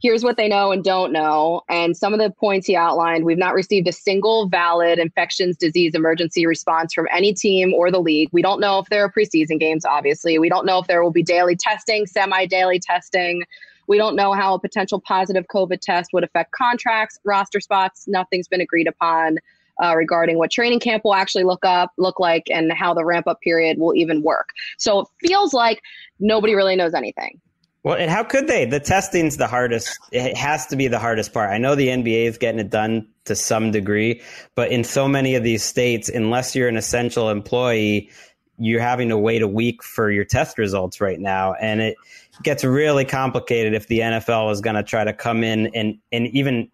Here's 0.00 0.22
what 0.22 0.36
they 0.36 0.48
know 0.48 0.70
and 0.70 0.84
don't 0.84 1.12
know. 1.12 1.62
And 1.68 1.96
some 1.96 2.12
of 2.12 2.20
the 2.20 2.30
points 2.30 2.66
he 2.66 2.76
outlined 2.76 3.24
we've 3.24 3.38
not 3.38 3.54
received 3.54 3.88
a 3.88 3.92
single 3.92 4.48
valid 4.48 4.98
infections 4.98 5.56
disease 5.56 5.94
emergency 5.94 6.46
response 6.46 6.92
from 6.92 7.08
any 7.12 7.32
team 7.32 7.72
or 7.72 7.90
the 7.90 8.00
league. 8.00 8.28
We 8.32 8.42
don't 8.42 8.60
know 8.60 8.78
if 8.78 8.88
there 8.90 9.04
are 9.04 9.10
preseason 9.10 9.58
games, 9.58 9.84
obviously. 9.84 10.38
We 10.38 10.48
don't 10.48 10.66
know 10.66 10.78
if 10.78 10.86
there 10.86 11.02
will 11.02 11.10
be 11.10 11.22
daily 11.22 11.56
testing, 11.56 12.06
semi 12.06 12.44
daily 12.46 12.78
testing. 12.78 13.44
We 13.86 13.98
don't 13.98 14.16
know 14.16 14.32
how 14.32 14.54
a 14.54 14.58
potential 14.58 15.00
positive 15.00 15.46
COVID 15.52 15.80
test 15.80 16.10
would 16.12 16.24
affect 16.24 16.52
contracts, 16.52 17.18
roster 17.24 17.60
spots. 17.60 18.06
Nothing's 18.08 18.48
been 18.48 18.60
agreed 18.60 18.88
upon 18.88 19.38
uh, 19.82 19.94
regarding 19.96 20.38
what 20.38 20.50
training 20.50 20.80
camp 20.80 21.04
will 21.04 21.14
actually 21.14 21.44
look 21.44 21.64
up, 21.64 21.92
look 21.98 22.20
like, 22.20 22.44
and 22.50 22.72
how 22.72 22.94
the 22.94 23.04
ramp 23.04 23.26
up 23.26 23.40
period 23.40 23.78
will 23.78 23.94
even 23.94 24.22
work. 24.22 24.50
So 24.78 25.00
it 25.00 25.08
feels 25.20 25.52
like 25.52 25.82
nobody 26.20 26.54
really 26.54 26.76
knows 26.76 26.94
anything. 26.94 27.40
Well, 27.84 27.98
and 27.98 28.10
how 28.10 28.24
could 28.24 28.46
they? 28.46 28.64
The 28.64 28.80
testing's 28.80 29.36
the 29.36 29.46
hardest. 29.46 29.98
It 30.10 30.38
has 30.38 30.66
to 30.68 30.76
be 30.76 30.88
the 30.88 30.98
hardest 30.98 31.34
part. 31.34 31.50
I 31.50 31.58
know 31.58 31.74
the 31.74 31.88
NBA 31.88 32.24
is 32.24 32.38
getting 32.38 32.58
it 32.58 32.70
done 32.70 33.06
to 33.26 33.36
some 33.36 33.72
degree, 33.72 34.22
but 34.54 34.70
in 34.70 34.84
so 34.84 35.06
many 35.06 35.34
of 35.34 35.44
these 35.44 35.62
states, 35.62 36.08
unless 36.08 36.56
you're 36.56 36.68
an 36.68 36.78
essential 36.78 37.28
employee, 37.28 38.10
you're 38.56 38.80
having 38.80 39.10
to 39.10 39.18
wait 39.18 39.42
a 39.42 39.48
week 39.48 39.82
for 39.82 40.10
your 40.10 40.24
test 40.24 40.56
results 40.56 40.98
right 40.98 41.20
now. 41.20 41.52
And 41.54 41.82
it 41.82 41.96
gets 42.42 42.64
really 42.64 43.04
complicated 43.04 43.74
if 43.74 43.86
the 43.86 43.98
NFL 43.98 44.50
is 44.50 44.62
going 44.62 44.76
to 44.76 44.82
try 44.82 45.04
to 45.04 45.12
come 45.12 45.44
in 45.44 45.66
and, 45.74 45.98
and 46.10 46.28
even 46.28 46.70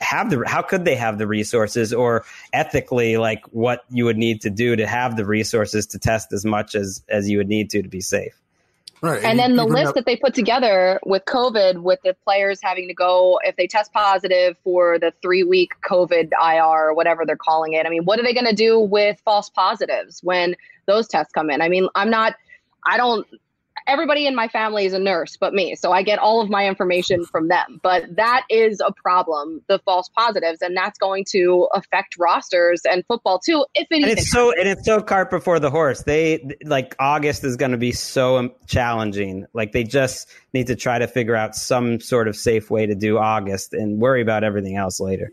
have 0.00 0.30
the, 0.30 0.44
how 0.46 0.62
could 0.62 0.86
they 0.86 0.94
have 0.94 1.18
the 1.18 1.26
resources 1.26 1.92
or 1.92 2.24
ethically, 2.54 3.18
like 3.18 3.44
what 3.50 3.84
you 3.90 4.06
would 4.06 4.16
need 4.16 4.40
to 4.40 4.50
do 4.50 4.76
to 4.76 4.86
have 4.86 5.16
the 5.16 5.26
resources 5.26 5.86
to 5.88 5.98
test 5.98 6.32
as 6.32 6.46
much 6.46 6.74
as, 6.74 7.02
as 7.10 7.28
you 7.28 7.36
would 7.36 7.48
need 7.48 7.68
to 7.68 7.82
to 7.82 7.88
be 7.88 8.00
safe. 8.00 8.40
Right. 9.04 9.22
And 9.22 9.38
then 9.38 9.56
the 9.56 9.66
list 9.66 9.94
that 9.96 10.06
they 10.06 10.16
put 10.16 10.32
together 10.32 10.98
with 11.04 11.26
COVID, 11.26 11.82
with 11.82 12.00
the 12.04 12.16
players 12.24 12.58
having 12.62 12.88
to 12.88 12.94
go 12.94 13.38
if 13.44 13.54
they 13.56 13.66
test 13.66 13.92
positive 13.92 14.56
for 14.64 14.98
the 14.98 15.12
three 15.20 15.42
week 15.42 15.72
COVID 15.86 16.30
IR 16.42 16.88
or 16.88 16.94
whatever 16.94 17.26
they're 17.26 17.36
calling 17.36 17.74
it. 17.74 17.84
I 17.84 17.90
mean, 17.90 18.04
what 18.04 18.18
are 18.18 18.22
they 18.22 18.32
going 18.32 18.46
to 18.46 18.54
do 18.54 18.80
with 18.80 19.20
false 19.22 19.50
positives 19.50 20.20
when 20.22 20.56
those 20.86 21.06
tests 21.06 21.34
come 21.34 21.50
in? 21.50 21.60
I 21.60 21.68
mean, 21.68 21.86
I'm 21.94 22.08
not, 22.08 22.34
I 22.86 22.96
don't, 22.96 23.26
everybody 23.86 24.26
in 24.26 24.34
my 24.34 24.48
family 24.48 24.86
is 24.86 24.92
a 24.92 24.98
nurse 24.98 25.36
but 25.36 25.52
me. 25.52 25.74
So 25.74 25.92
I 25.92 26.02
get 26.02 26.18
all 26.18 26.40
of 26.40 26.48
my 26.48 26.66
information 26.66 27.24
from 27.24 27.48
them. 27.48 27.80
But 27.82 28.16
that 28.16 28.44
is 28.48 28.80
a 28.80 28.92
problem, 28.92 29.62
the 29.68 29.78
false 29.80 30.08
positives. 30.08 30.62
And 30.62 30.76
that's 30.76 30.98
going 30.98 31.24
to 31.30 31.68
affect 31.74 32.16
rosters 32.18 32.82
and 32.84 33.04
football 33.06 33.38
too, 33.38 33.64
if 33.74 33.86
anything 33.90 34.10
and 34.10 34.18
it's 34.18 34.30
so 34.30 34.52
and 34.52 34.68
it's 34.68 34.84
so 34.84 35.00
cart 35.00 35.30
before 35.30 35.58
the 35.58 35.70
horse. 35.70 36.02
They 36.02 36.56
like 36.64 36.94
August 36.98 37.44
is 37.44 37.56
going 37.56 37.72
to 37.72 37.78
be 37.78 37.92
so 37.92 38.38
um, 38.38 38.52
challenging. 38.66 39.46
Like 39.52 39.72
they 39.72 39.84
just 39.84 40.28
need 40.52 40.68
to 40.68 40.76
try 40.76 40.98
to 40.98 41.06
figure 41.06 41.36
out 41.36 41.54
some 41.54 42.00
sort 42.00 42.28
of 42.28 42.36
safe 42.36 42.70
way 42.70 42.86
to 42.86 42.94
do 42.94 43.18
August 43.18 43.74
and 43.74 43.98
worry 43.98 44.22
about 44.22 44.44
everything 44.44 44.76
else 44.76 45.00
later. 45.00 45.32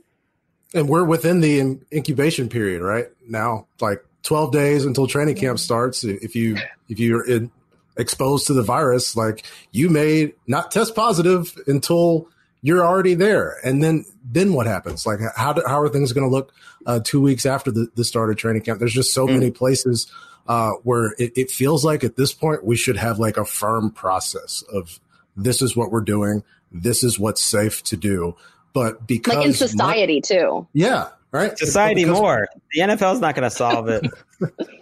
And 0.74 0.88
we're 0.88 1.04
within 1.04 1.42
the 1.42 1.80
incubation 1.92 2.48
period 2.48 2.82
right 2.82 3.08
now, 3.28 3.68
like 3.82 4.06
12 4.24 4.52
days 4.52 4.86
until 4.86 5.08
training 5.08 5.36
camp 5.36 5.60
starts. 5.60 6.04
If 6.04 6.36
you 6.36 6.58
if 6.88 7.00
you're 7.00 7.28
in, 7.28 7.52
exposed 7.98 8.48
to 8.48 8.54
the 8.54 8.64
virus, 8.64 9.16
like 9.16 9.46
you 9.72 9.90
may 9.90 10.34
not 10.48 10.72
test 10.72 10.96
positive 10.96 11.54
until 11.68 12.28
you're 12.62 12.86
already 12.86 13.16
there, 13.16 13.58
and 13.64 13.84
then 13.84 14.06
then 14.24 14.54
what 14.54 14.68
happens? 14.68 15.06
Like 15.06 15.20
how 15.36 15.54
do, 15.54 15.64
how 15.68 15.82
are 15.82 15.90
things 15.90 16.14
going 16.14 16.28
to 16.30 16.32
look 16.32 16.54
uh, 16.86 17.00
two 17.04 17.20
weeks 17.22 17.46
after 17.46 17.72
the, 17.72 17.88
the 17.96 18.04
start 18.04 18.30
of 18.30 18.38
training 18.38 18.62
camp? 18.62 18.80
There's 18.80 18.94
just 18.94 19.14
so 19.14 19.26
Mm. 19.28 19.34
many 19.34 19.52
places 19.52 20.12
uh, 20.48 20.72
where 20.84 21.14
it, 21.18 21.34
it 21.36 21.52
feels 21.52 21.84
like 21.86 22.04
at 22.04 22.16
this 22.18 22.34
point 22.34 22.64
we 22.64 22.76
should 22.76 22.98
have 22.98 23.20
like 23.20 23.38
a 23.38 23.46
firm 23.46 23.92
process 23.92 24.64
of 24.74 25.00
this 25.36 25.62
is 25.62 25.76
what 25.76 25.92
we're 25.92 26.02
doing, 26.02 26.44
this 26.72 27.04
is 27.04 27.18
what's 27.20 27.42
safe 27.42 27.82
to 27.84 27.98
do. 27.98 28.36
But 28.74 29.06
because 29.08 29.36
like 29.38 29.46
in 29.48 29.54
society 29.54 30.22
too. 30.22 30.68
yeah, 30.74 31.10
right. 31.32 31.58
Society 31.58 32.04
Because- 32.06 32.20
more. 32.20 32.48
The 32.74 32.82
NFL's 32.82 33.20
not 33.20 33.36
going 33.36 33.50
to 33.50 33.56
solve 33.56 33.90
it. 33.90 34.06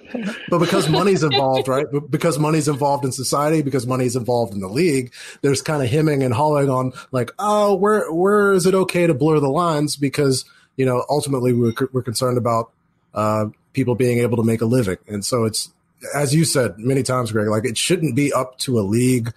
but 0.49 0.59
because 0.59 0.89
money's 0.89 1.23
involved, 1.23 1.67
right? 1.67 1.85
Because 2.09 2.39
money's 2.39 2.67
involved 2.67 3.05
in 3.05 3.11
society, 3.11 3.61
because 3.61 3.85
money's 3.85 4.15
involved 4.15 4.53
in 4.53 4.59
the 4.59 4.67
league, 4.67 5.13
there's 5.41 5.61
kind 5.61 5.83
of 5.83 5.89
hemming 5.89 6.23
and 6.23 6.33
hawing 6.33 6.69
on 6.69 6.93
like, 7.11 7.31
oh, 7.39 7.75
where 7.75 8.11
where 8.11 8.53
is 8.53 8.65
it 8.65 8.73
okay 8.73 9.07
to 9.07 9.13
blur 9.13 9.39
the 9.39 9.49
lines? 9.49 9.95
Because 9.95 10.45
you 10.75 10.85
know, 10.85 11.05
ultimately 11.09 11.53
we're 11.53 11.73
we're 11.91 12.03
concerned 12.03 12.37
about 12.37 12.71
uh, 13.13 13.45
people 13.73 13.95
being 13.95 14.19
able 14.19 14.37
to 14.37 14.43
make 14.43 14.61
a 14.61 14.65
living, 14.65 14.97
and 15.07 15.25
so 15.25 15.45
it's 15.45 15.71
as 16.15 16.33
you 16.33 16.45
said 16.45 16.77
many 16.77 17.03
times, 17.03 17.31
Greg. 17.31 17.47
Like 17.47 17.65
it 17.65 17.77
shouldn't 17.77 18.15
be 18.15 18.31
up 18.31 18.57
to 18.59 18.79
a 18.79 18.81
league 18.81 19.33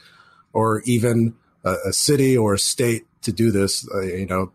or 0.53 0.83
even 0.83 1.35
a, 1.65 1.75
a 1.87 1.93
city 1.93 2.37
or 2.37 2.55
a 2.55 2.59
state 2.59 3.07
to 3.23 3.33
do 3.33 3.51
this. 3.51 3.89
Uh, 3.93 4.03
you 4.03 4.27
know, 4.27 4.53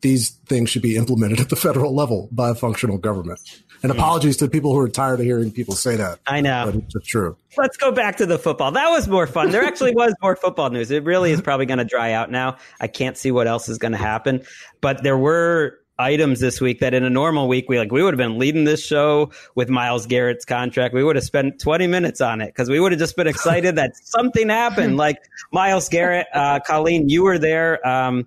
these 0.00 0.30
things 0.46 0.70
should 0.70 0.82
be 0.82 0.96
implemented 0.96 1.40
at 1.40 1.48
the 1.48 1.56
federal 1.56 1.94
level 1.94 2.28
by 2.30 2.50
a 2.50 2.54
functional 2.54 2.98
government. 2.98 3.62
And 3.86 3.96
apologies 3.96 4.36
to 4.38 4.48
people 4.48 4.72
who 4.72 4.80
are 4.80 4.88
tired 4.88 5.20
of 5.20 5.26
hearing 5.26 5.52
people 5.52 5.76
say 5.76 5.94
that. 5.94 6.18
I 6.26 6.40
know. 6.40 6.72
But 6.72 6.96
it's 6.96 7.06
true. 7.06 7.36
Let's 7.56 7.76
go 7.76 7.92
back 7.92 8.16
to 8.16 8.26
the 8.26 8.36
football. 8.36 8.72
That 8.72 8.88
was 8.88 9.06
more 9.06 9.28
fun. 9.28 9.52
There 9.52 9.62
actually 9.62 9.94
was 9.94 10.12
more 10.20 10.34
football 10.34 10.70
news. 10.70 10.90
It 10.90 11.04
really 11.04 11.30
is 11.30 11.40
probably 11.40 11.66
going 11.66 11.78
to 11.78 11.84
dry 11.84 12.10
out 12.10 12.28
now. 12.28 12.56
I 12.80 12.88
can't 12.88 13.16
see 13.16 13.30
what 13.30 13.46
else 13.46 13.68
is 13.68 13.78
going 13.78 13.92
to 13.92 13.98
happen. 13.98 14.42
But 14.80 15.04
there 15.04 15.16
were 15.16 15.78
items 16.00 16.40
this 16.40 16.60
week 16.60 16.80
that 16.80 16.94
in 16.94 17.04
a 17.04 17.10
normal 17.10 17.46
week 17.46 17.68
we 17.68 17.78
like 17.78 17.92
we 17.92 18.02
would 18.02 18.12
have 18.12 18.18
been 18.18 18.38
leading 18.38 18.64
this 18.64 18.84
show 18.84 19.30
with 19.54 19.68
Myles 19.68 20.04
Garrett's 20.04 20.44
contract. 20.44 20.92
We 20.92 21.04
would 21.04 21.14
have 21.14 21.24
spent 21.24 21.60
20 21.60 21.86
minutes 21.86 22.20
on 22.20 22.40
it 22.40 22.46
because 22.48 22.68
we 22.68 22.80
would 22.80 22.90
have 22.90 22.98
just 22.98 23.14
been 23.14 23.28
excited 23.28 23.76
that 23.76 23.96
something 23.96 24.48
happened. 24.48 24.96
Like 25.06 25.18
Myles 25.52 25.88
Garrett, 25.88 26.26
uh, 26.34 26.58
Colleen, 26.66 27.08
you 27.08 27.22
were 27.22 27.38
there 27.38 27.86
um, 27.86 28.26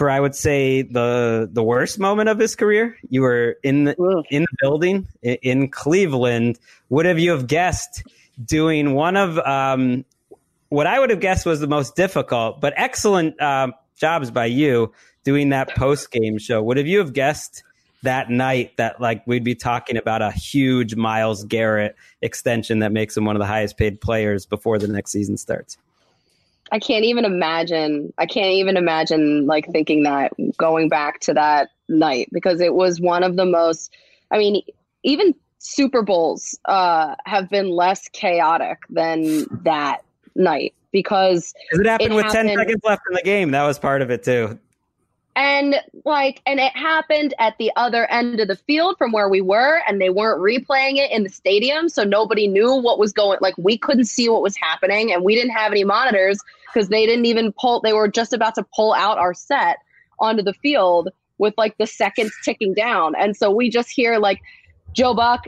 for 0.00 0.08
I 0.08 0.18
would 0.18 0.34
say 0.34 0.80
the 0.80 1.46
the 1.52 1.62
worst 1.62 1.98
moment 1.98 2.30
of 2.30 2.38
his 2.38 2.56
career. 2.56 2.96
You 3.10 3.20
were 3.20 3.58
in 3.62 3.84
the 3.84 4.24
in 4.30 4.44
the 4.44 4.56
building 4.62 5.06
in, 5.20 5.36
in 5.42 5.68
Cleveland. 5.68 6.58
Would 6.88 7.04
have 7.04 7.18
you 7.18 7.32
have 7.32 7.46
guessed 7.46 8.04
doing 8.42 8.94
one 8.94 9.18
of 9.18 9.36
um, 9.40 10.06
what 10.70 10.86
I 10.86 10.98
would 10.98 11.10
have 11.10 11.20
guessed 11.20 11.44
was 11.44 11.60
the 11.60 11.66
most 11.66 11.96
difficult, 11.96 12.62
but 12.62 12.72
excellent 12.78 13.38
um, 13.42 13.74
jobs 13.94 14.30
by 14.30 14.46
you 14.46 14.90
doing 15.22 15.50
that 15.50 15.74
post 15.76 16.10
game 16.10 16.38
show. 16.38 16.62
Would 16.62 16.78
have 16.78 16.86
you 16.86 17.00
have 17.00 17.12
guessed 17.12 17.62
that 18.02 18.30
night 18.30 18.78
that 18.78 19.02
like 19.02 19.26
we'd 19.26 19.44
be 19.44 19.54
talking 19.54 19.98
about 19.98 20.22
a 20.22 20.30
huge 20.30 20.96
Myles 20.96 21.44
Garrett 21.44 21.94
extension 22.22 22.78
that 22.78 22.90
makes 22.90 23.14
him 23.14 23.26
one 23.26 23.36
of 23.36 23.40
the 23.40 23.46
highest 23.46 23.76
paid 23.76 24.00
players 24.00 24.46
before 24.46 24.78
the 24.78 24.88
next 24.88 25.12
season 25.12 25.36
starts? 25.36 25.76
I 26.72 26.78
can't 26.78 27.04
even 27.04 27.24
imagine. 27.24 28.12
I 28.18 28.26
can't 28.26 28.52
even 28.52 28.76
imagine 28.76 29.46
like 29.46 29.66
thinking 29.72 30.02
that 30.04 30.32
going 30.56 30.88
back 30.88 31.20
to 31.20 31.34
that 31.34 31.70
night 31.88 32.28
because 32.32 32.60
it 32.60 32.74
was 32.74 33.00
one 33.00 33.22
of 33.22 33.36
the 33.36 33.46
most. 33.46 33.92
I 34.30 34.38
mean, 34.38 34.62
even 35.02 35.34
Super 35.58 36.02
Bowls 36.02 36.58
uh, 36.66 37.16
have 37.26 37.50
been 37.50 37.70
less 37.70 38.08
chaotic 38.08 38.78
than 38.88 39.46
that 39.64 40.02
night 40.34 40.74
because 40.92 41.54
it 41.72 41.86
happened 41.86 42.12
it 42.12 42.16
with 42.16 42.26
happened- 42.26 42.48
10 42.50 42.58
seconds 42.58 42.80
left 42.84 43.02
in 43.10 43.14
the 43.14 43.22
game. 43.22 43.50
That 43.50 43.64
was 43.64 43.78
part 43.78 44.02
of 44.02 44.10
it 44.10 44.22
too. 44.22 44.58
and 45.36 45.76
like 46.04 46.42
and 46.44 46.58
it 46.58 46.74
happened 46.76 47.34
at 47.38 47.56
the 47.58 47.70
other 47.76 48.04
end 48.10 48.40
of 48.40 48.48
the 48.48 48.56
field 48.56 48.96
from 48.98 49.12
where 49.12 49.28
we 49.28 49.40
were 49.40 49.80
and 49.86 50.00
they 50.00 50.10
weren't 50.10 50.40
replaying 50.40 50.96
it 50.96 51.08
in 51.12 51.22
the 51.22 51.28
stadium 51.28 51.88
so 51.88 52.02
nobody 52.02 52.48
knew 52.48 52.74
what 52.74 52.98
was 52.98 53.12
going 53.12 53.38
like 53.40 53.54
we 53.56 53.78
couldn't 53.78 54.06
see 54.06 54.28
what 54.28 54.42
was 54.42 54.56
happening 54.56 55.12
and 55.12 55.22
we 55.22 55.36
didn't 55.36 55.52
have 55.52 55.70
any 55.70 55.84
monitors 55.84 56.40
because 56.72 56.88
they 56.88 57.06
didn't 57.06 57.26
even 57.26 57.52
pull 57.58 57.80
they 57.80 57.92
were 57.92 58.08
just 58.08 58.32
about 58.32 58.54
to 58.54 58.64
pull 58.74 58.92
out 58.94 59.18
our 59.18 59.34
set 59.34 59.76
onto 60.18 60.42
the 60.42 60.54
field 60.54 61.08
with 61.38 61.54
like 61.56 61.76
the 61.78 61.86
seconds 61.86 62.32
ticking 62.44 62.74
down 62.74 63.14
and 63.18 63.36
so 63.36 63.50
we 63.50 63.70
just 63.70 63.90
hear 63.90 64.18
like 64.18 64.40
joe 64.92 65.14
buck 65.14 65.44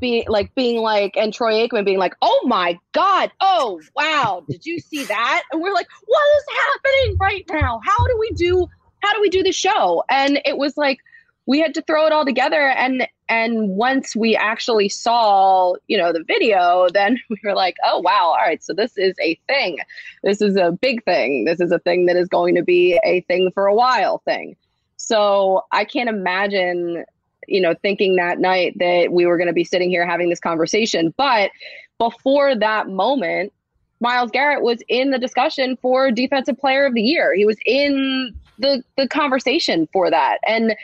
being 0.00 0.24
like 0.28 0.54
being 0.54 0.80
like 0.80 1.16
and 1.16 1.32
Troy 1.32 1.52
Aikman 1.66 1.84
being 1.84 1.98
like, 1.98 2.14
"Oh 2.22 2.40
my 2.46 2.78
god. 2.92 3.30
Oh, 3.40 3.80
wow. 3.94 4.42
Did 4.48 4.64
you 4.64 4.78
see 4.78 5.04
that?" 5.04 5.42
And 5.52 5.60
we're 5.60 5.74
like, 5.74 5.86
"What 6.06 6.22
is 6.38 6.44
happening 6.56 7.16
right 7.20 7.44
now? 7.50 7.80
How 7.84 8.06
do 8.06 8.16
we 8.18 8.30
do 8.30 8.66
how 9.02 9.12
do 9.12 9.20
we 9.20 9.28
do 9.28 9.42
the 9.42 9.52
show?" 9.52 10.02
And 10.10 10.40
it 10.44 10.56
was 10.56 10.76
like 10.76 10.98
we 11.46 11.60
had 11.60 11.74
to 11.74 11.82
throw 11.82 12.06
it 12.06 12.12
all 12.12 12.24
together 12.24 12.68
and 12.68 13.06
and 13.28 13.70
once 13.70 14.14
we 14.14 14.36
actually 14.36 14.90
saw, 14.90 15.72
you 15.86 15.96
know, 15.96 16.12
the 16.12 16.22
video, 16.24 16.88
then 16.92 17.18
we 17.30 17.38
were 17.42 17.54
like, 17.54 17.74
"Oh, 17.82 18.00
wow. 18.00 18.34
All 18.38 18.44
right. 18.44 18.62
So 18.62 18.74
this 18.74 18.98
is 18.98 19.14
a 19.18 19.34
thing. 19.48 19.78
This 20.22 20.42
is 20.42 20.56
a 20.56 20.72
big 20.72 21.02
thing. 21.04 21.46
This 21.46 21.58
is 21.58 21.72
a 21.72 21.78
thing 21.78 22.04
that 22.06 22.16
is 22.16 22.28
going 22.28 22.54
to 22.54 22.62
be 22.62 23.00
a 23.02 23.22
thing 23.22 23.50
for 23.54 23.66
a 23.66 23.74
while 23.74 24.18
thing." 24.26 24.56
So, 24.96 25.64
I 25.72 25.84
can't 25.84 26.08
imagine 26.08 27.04
you 27.46 27.60
know, 27.60 27.74
thinking 27.82 28.16
that 28.16 28.38
night 28.38 28.74
that 28.78 29.12
we 29.12 29.26
were 29.26 29.36
going 29.36 29.48
to 29.48 29.54
be 29.54 29.64
sitting 29.64 29.90
here 29.90 30.06
having 30.06 30.30
this 30.30 30.40
conversation. 30.40 31.12
But 31.16 31.50
before 31.98 32.54
that 32.56 32.88
moment, 32.88 33.52
Myles 34.00 34.30
Garrett 34.30 34.62
was 34.62 34.82
in 34.88 35.10
the 35.10 35.18
discussion 35.18 35.76
for 35.80 36.10
Defensive 36.10 36.58
Player 36.58 36.86
of 36.86 36.94
the 36.94 37.02
Year. 37.02 37.34
He 37.34 37.44
was 37.44 37.56
in 37.64 38.34
the 38.58 38.82
the 38.96 39.08
conversation 39.08 39.88
for 39.92 40.10
that, 40.10 40.38
and 40.46 40.74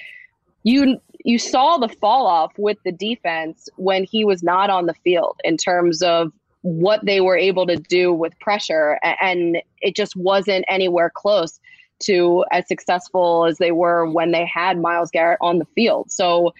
you 0.62 1.00
you 1.24 1.38
saw 1.38 1.76
the 1.78 1.88
fall 1.88 2.26
off 2.26 2.52
with 2.56 2.78
the 2.84 2.92
defense 2.92 3.68
when 3.76 4.04
he 4.04 4.24
was 4.24 4.42
not 4.42 4.70
on 4.70 4.86
the 4.86 4.94
field 5.04 5.38
in 5.44 5.56
terms 5.56 6.02
of 6.02 6.32
what 6.62 7.04
they 7.04 7.20
were 7.20 7.36
able 7.36 7.66
to 7.66 7.76
do 7.76 8.12
with 8.12 8.38
pressure, 8.38 8.98
and 9.02 9.58
it 9.80 9.96
just 9.96 10.14
wasn't 10.16 10.64
anywhere 10.68 11.10
close 11.14 11.58
to 12.00 12.44
as 12.50 12.66
successful 12.68 13.46
as 13.46 13.58
they 13.58 13.72
were 13.72 14.10
when 14.10 14.32
they 14.32 14.46
had 14.46 14.80
Myles 14.80 15.10
Garrett 15.10 15.38
on 15.40 15.58
the 15.58 15.66
field. 15.74 16.10
So 16.10 16.52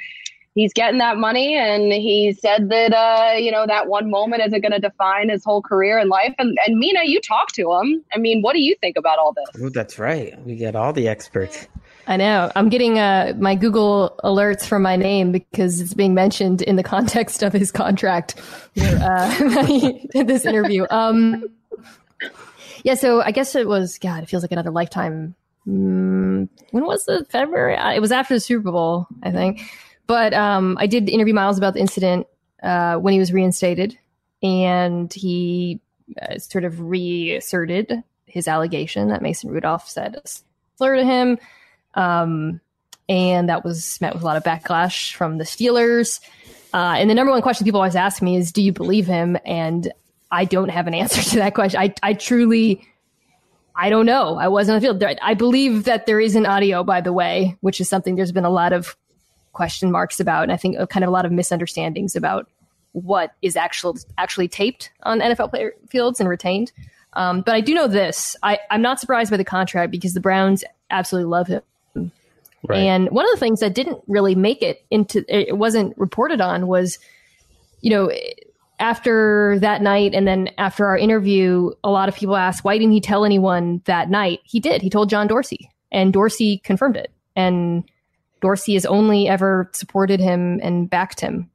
he's 0.54 0.72
getting 0.72 0.98
that 0.98 1.16
money, 1.16 1.56
and 1.56 1.92
he 1.92 2.32
said 2.32 2.68
that 2.70 2.92
uh, 2.92 3.36
you 3.36 3.50
know 3.50 3.66
that 3.66 3.88
one 3.88 4.10
moment 4.10 4.42
isn't 4.46 4.60
going 4.60 4.72
to 4.72 4.78
define 4.78 5.28
his 5.28 5.44
whole 5.44 5.62
career 5.62 5.98
in 5.98 6.08
life. 6.08 6.34
And 6.38 6.56
and 6.66 6.78
Mina, 6.78 7.00
you 7.04 7.20
talked 7.20 7.54
to 7.56 7.72
him. 7.72 8.04
I 8.14 8.18
mean, 8.18 8.42
what 8.42 8.54
do 8.54 8.60
you 8.60 8.74
think 8.80 8.96
about 8.96 9.18
all 9.18 9.34
this? 9.34 9.62
Ooh, 9.62 9.70
that's 9.70 9.98
right. 9.98 10.38
We 10.44 10.56
get 10.56 10.76
all 10.76 10.92
the 10.92 11.08
experts. 11.08 11.68
I 12.06 12.16
know. 12.16 12.50
I'm 12.56 12.68
getting 12.68 12.98
uh, 12.98 13.34
my 13.38 13.54
Google 13.54 14.18
alerts 14.24 14.66
from 14.66 14.82
my 14.82 14.96
name 14.96 15.32
because 15.32 15.80
it's 15.80 15.94
being 15.94 16.14
mentioned 16.14 16.62
in 16.62 16.76
the 16.76 16.82
context 16.82 17.42
of 17.42 17.52
his 17.52 17.70
contract 17.70 18.34
uh, 18.80 19.38
this 20.14 20.44
interview. 20.44 20.86
Um, 20.90 21.44
yeah, 22.82 22.94
so 22.94 23.22
I 23.22 23.30
guess 23.30 23.54
it 23.54 23.68
was, 23.68 23.98
God, 23.98 24.22
it 24.22 24.28
feels 24.28 24.42
like 24.42 24.52
another 24.52 24.70
lifetime. 24.70 25.34
Mm, 25.68 26.48
when 26.70 26.86
was 26.86 27.06
it? 27.08 27.30
February? 27.30 27.76
Uh, 27.76 27.92
It 27.92 28.00
was 28.00 28.12
after 28.12 28.34
the 28.34 28.40
Super 28.40 28.70
Bowl, 28.70 29.06
I 29.22 29.30
think. 29.30 29.60
But 30.06 30.34
um, 30.34 30.76
I 30.80 30.86
did 30.86 31.08
interview 31.08 31.34
Myles 31.34 31.58
about 31.58 31.74
the 31.74 31.80
incident 31.80 32.26
uh, 32.62 32.96
when 32.96 33.12
he 33.12 33.18
was 33.20 33.32
reinstated, 33.32 33.96
and 34.42 35.12
he 35.12 35.80
uh, 36.20 36.38
sort 36.38 36.64
of 36.64 36.80
reasserted 36.80 38.02
his 38.26 38.48
allegation 38.48 39.08
that 39.08 39.22
Mason 39.22 39.50
Rudolph 39.50 39.88
said 39.88 40.20
slur 40.76 40.96
to 40.96 41.04
him. 41.04 41.38
Um, 41.94 42.60
and 43.08 43.48
that 43.48 43.64
was 43.64 44.00
met 44.00 44.14
with 44.14 44.22
a 44.22 44.26
lot 44.26 44.36
of 44.36 44.44
backlash 44.44 45.14
from 45.14 45.38
the 45.38 45.44
Steelers. 45.44 46.20
Uh, 46.72 46.94
and 46.96 47.10
the 47.10 47.14
number 47.14 47.32
one 47.32 47.42
question 47.42 47.64
people 47.64 47.80
always 47.80 47.96
ask 47.96 48.22
me 48.22 48.36
is, 48.36 48.52
"Do 48.52 48.62
you 48.62 48.72
believe 48.72 49.06
him?" 49.06 49.36
And 49.44 49.92
I 50.30 50.44
don't 50.44 50.68
have 50.68 50.86
an 50.86 50.94
answer 50.94 51.22
to 51.30 51.36
that 51.36 51.54
question. 51.54 51.80
I, 51.80 51.92
I 52.02 52.14
truly, 52.14 52.86
I 53.74 53.90
don't 53.90 54.06
know. 54.06 54.36
I 54.36 54.48
wasn't 54.48 54.76
on 54.76 54.80
the 54.80 54.86
field. 54.86 55.18
I 55.22 55.34
believe 55.34 55.84
that 55.84 56.06
there 56.06 56.20
is 56.20 56.36
an 56.36 56.46
audio, 56.46 56.84
by 56.84 57.00
the 57.00 57.12
way, 57.12 57.56
which 57.60 57.80
is 57.80 57.88
something 57.88 58.14
there's 58.14 58.32
been 58.32 58.44
a 58.44 58.50
lot 58.50 58.72
of 58.72 58.96
question 59.52 59.90
marks 59.90 60.20
about, 60.20 60.44
and 60.44 60.52
I 60.52 60.56
think 60.56 60.76
kind 60.88 61.02
of 61.02 61.08
a 61.08 61.12
lot 61.12 61.26
of 61.26 61.32
misunderstandings 61.32 62.14
about 62.14 62.48
what 62.92 63.34
is 63.42 63.56
actual 63.56 63.96
actually 64.18 64.48
taped 64.48 64.90
on 65.02 65.20
NFL 65.20 65.50
player 65.50 65.72
fields 65.88 66.20
and 66.20 66.28
retained. 66.28 66.72
Um, 67.14 67.40
but 67.40 67.56
I 67.56 67.60
do 67.60 67.74
know 67.74 67.88
this: 67.88 68.36
I, 68.44 68.60
I'm 68.70 68.82
not 68.82 69.00
surprised 69.00 69.32
by 69.32 69.36
the 69.36 69.44
contract 69.44 69.90
because 69.90 70.14
the 70.14 70.20
Browns 70.20 70.62
absolutely 70.90 71.28
love 71.28 71.48
him. 71.48 71.62
Right. 72.68 72.78
And 72.78 73.08
one 73.10 73.24
of 73.24 73.30
the 73.32 73.40
things 73.40 73.60
that 73.60 73.74
didn't 73.74 74.02
really 74.06 74.34
make 74.34 74.62
it 74.62 74.84
into 74.90 75.24
it 75.28 75.56
wasn't 75.56 75.96
reported 75.96 76.40
on 76.40 76.66
was, 76.66 76.98
you 77.80 77.90
know, 77.90 78.12
after 78.78 79.58
that 79.60 79.82
night 79.82 80.14
and 80.14 80.26
then 80.26 80.50
after 80.58 80.86
our 80.86 80.96
interview, 80.96 81.70
a 81.84 81.90
lot 81.90 82.08
of 82.08 82.14
people 82.14 82.36
asked, 82.36 82.64
why 82.64 82.76
didn't 82.76 82.92
he 82.92 83.00
tell 83.00 83.24
anyone 83.24 83.82
that 83.84 84.10
night? 84.10 84.40
He 84.44 84.60
did. 84.60 84.82
He 84.82 84.90
told 84.90 85.10
John 85.10 85.26
Dorsey, 85.26 85.70
and 85.90 86.12
Dorsey 86.12 86.58
confirmed 86.64 86.96
it. 86.96 87.10
And 87.36 87.84
Dorsey 88.40 88.74
has 88.74 88.86
only 88.86 89.28
ever 89.28 89.70
supported 89.72 90.18
him 90.18 90.60
and 90.62 90.88
backed 90.88 91.20
him. 91.20 91.50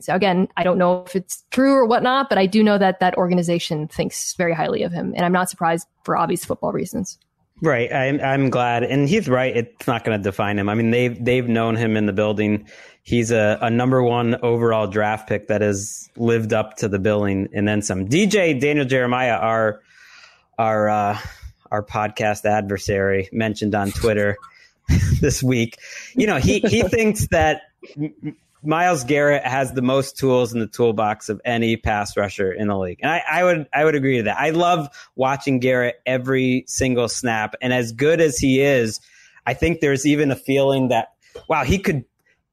So 0.00 0.14
again, 0.14 0.48
I 0.56 0.62
don't 0.62 0.78
know 0.78 1.04
if 1.06 1.16
it's 1.16 1.42
true 1.50 1.74
or 1.74 1.84
whatnot, 1.84 2.28
but 2.28 2.38
I 2.38 2.46
do 2.46 2.62
know 2.62 2.78
that 2.78 3.00
that 3.00 3.16
organization 3.16 3.88
thinks 3.88 4.34
very 4.34 4.54
highly 4.54 4.82
of 4.82 4.92
him, 4.92 5.12
and 5.16 5.24
I'm 5.24 5.32
not 5.32 5.50
surprised 5.50 5.86
for 6.04 6.16
obvious 6.16 6.44
football 6.44 6.72
reasons. 6.72 7.18
Right. 7.60 7.92
I'm 7.92 8.20
I'm 8.20 8.50
glad, 8.50 8.84
and 8.84 9.08
he's 9.08 9.28
right. 9.28 9.56
It's 9.56 9.86
not 9.86 10.04
going 10.04 10.18
to 10.18 10.22
define 10.22 10.58
him. 10.58 10.68
I 10.68 10.74
mean, 10.74 10.90
they've 10.90 11.24
they've 11.24 11.48
known 11.48 11.76
him 11.76 11.96
in 11.96 12.06
the 12.06 12.12
building. 12.12 12.68
He's 13.02 13.30
a, 13.30 13.58
a 13.60 13.70
number 13.70 14.02
one 14.02 14.36
overall 14.42 14.86
draft 14.86 15.28
pick 15.28 15.48
that 15.48 15.60
has 15.60 16.08
lived 16.16 16.52
up 16.52 16.76
to 16.76 16.88
the 16.88 16.98
billing 16.98 17.48
and 17.52 17.66
then 17.66 17.82
some. 17.82 18.06
DJ 18.06 18.60
Daniel 18.60 18.84
Jeremiah, 18.84 19.36
our 19.36 19.82
our 20.56 20.88
uh, 20.88 21.18
our 21.70 21.82
podcast 21.82 22.44
adversary, 22.44 23.28
mentioned 23.32 23.74
on 23.74 23.90
Twitter 23.90 24.36
this 25.20 25.42
week. 25.42 25.78
You 26.14 26.28
know, 26.28 26.36
he 26.36 26.60
he 26.60 26.82
thinks 26.82 27.26
that 27.28 27.62
Myles 28.62 29.04
Garrett 29.04 29.44
has 29.44 29.72
the 29.72 29.82
most 29.82 30.16
tools 30.16 30.52
in 30.52 30.60
the 30.60 30.66
toolbox 30.66 31.28
of 31.28 31.40
any 31.44 31.76
pass 31.76 32.16
rusher 32.16 32.52
in 32.52 32.68
the 32.68 32.76
league, 32.76 32.98
and 33.02 33.10
I, 33.10 33.22
I 33.30 33.44
would 33.44 33.66
I 33.72 33.84
would 33.84 33.94
agree 33.94 34.18
to 34.18 34.24
that. 34.24 34.38
I 34.38 34.50
love 34.50 34.88
watching 35.14 35.60
Garrett 35.60 36.00
every 36.04 36.64
single 36.66 37.08
snap, 37.08 37.54
and 37.60 37.72
as 37.72 37.92
good 37.92 38.20
as 38.20 38.38
he 38.38 38.60
is, 38.60 39.00
I 39.46 39.54
think 39.54 39.80
there's 39.80 40.06
even 40.06 40.30
a 40.30 40.36
feeling 40.36 40.88
that 40.88 41.08
wow 41.48 41.64
he 41.64 41.78
could 41.78 42.04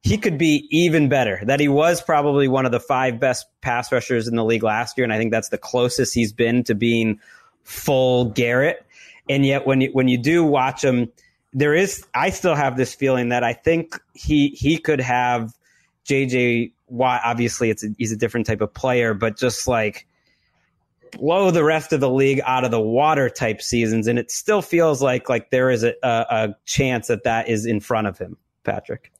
he 0.02 0.16
could 0.18 0.38
be 0.38 0.68
even 0.70 1.08
better. 1.08 1.40
That 1.44 1.58
he 1.58 1.66
was 1.66 2.00
probably 2.00 2.46
one 2.46 2.64
of 2.64 2.70
the 2.70 2.78
five 2.78 3.18
best 3.18 3.46
pass 3.60 3.90
rushers 3.90 4.28
in 4.28 4.36
the 4.36 4.44
league 4.44 4.62
last 4.62 4.96
year, 4.96 5.02
and 5.04 5.12
I 5.12 5.18
think 5.18 5.32
that's 5.32 5.48
the 5.48 5.58
closest 5.58 6.14
he's 6.14 6.32
been 6.32 6.62
to 6.64 6.76
being 6.76 7.18
full 7.64 8.26
Garrett. 8.26 8.86
And 9.28 9.44
yet, 9.44 9.66
when 9.66 9.80
you 9.80 9.90
when 9.92 10.06
you 10.06 10.18
do 10.18 10.44
watch 10.44 10.84
him, 10.84 11.10
there 11.52 11.74
is 11.74 12.06
I 12.14 12.30
still 12.30 12.54
have 12.54 12.76
this 12.76 12.94
feeling 12.94 13.30
that 13.30 13.42
I 13.42 13.54
think 13.54 14.00
he 14.14 14.50
he 14.50 14.78
could 14.78 15.00
have 15.00 15.52
JJ 16.06 16.72
Watt. 16.88 17.20
Obviously, 17.24 17.70
it's 17.70 17.84
a, 17.84 17.88
he's 17.98 18.12
a 18.12 18.16
different 18.16 18.46
type 18.46 18.60
of 18.60 18.72
player, 18.72 19.14
but 19.14 19.36
just 19.36 19.66
like 19.68 20.06
blow 21.12 21.50
the 21.50 21.64
rest 21.64 21.92
of 21.92 22.00
the 22.00 22.10
league 22.10 22.40
out 22.44 22.64
of 22.64 22.70
the 22.70 22.80
water 22.80 23.28
type 23.28 23.62
seasons, 23.62 24.06
and 24.06 24.18
it 24.18 24.30
still 24.30 24.62
feels 24.62 25.02
like 25.02 25.28
like 25.28 25.50
there 25.50 25.70
is 25.70 25.82
a, 25.82 25.94
a, 26.02 26.26
a 26.30 26.56
chance 26.64 27.08
that 27.08 27.24
that 27.24 27.48
is 27.48 27.66
in 27.66 27.80
front 27.80 28.06
of 28.06 28.18
him, 28.18 28.36
Patrick. 28.64 29.12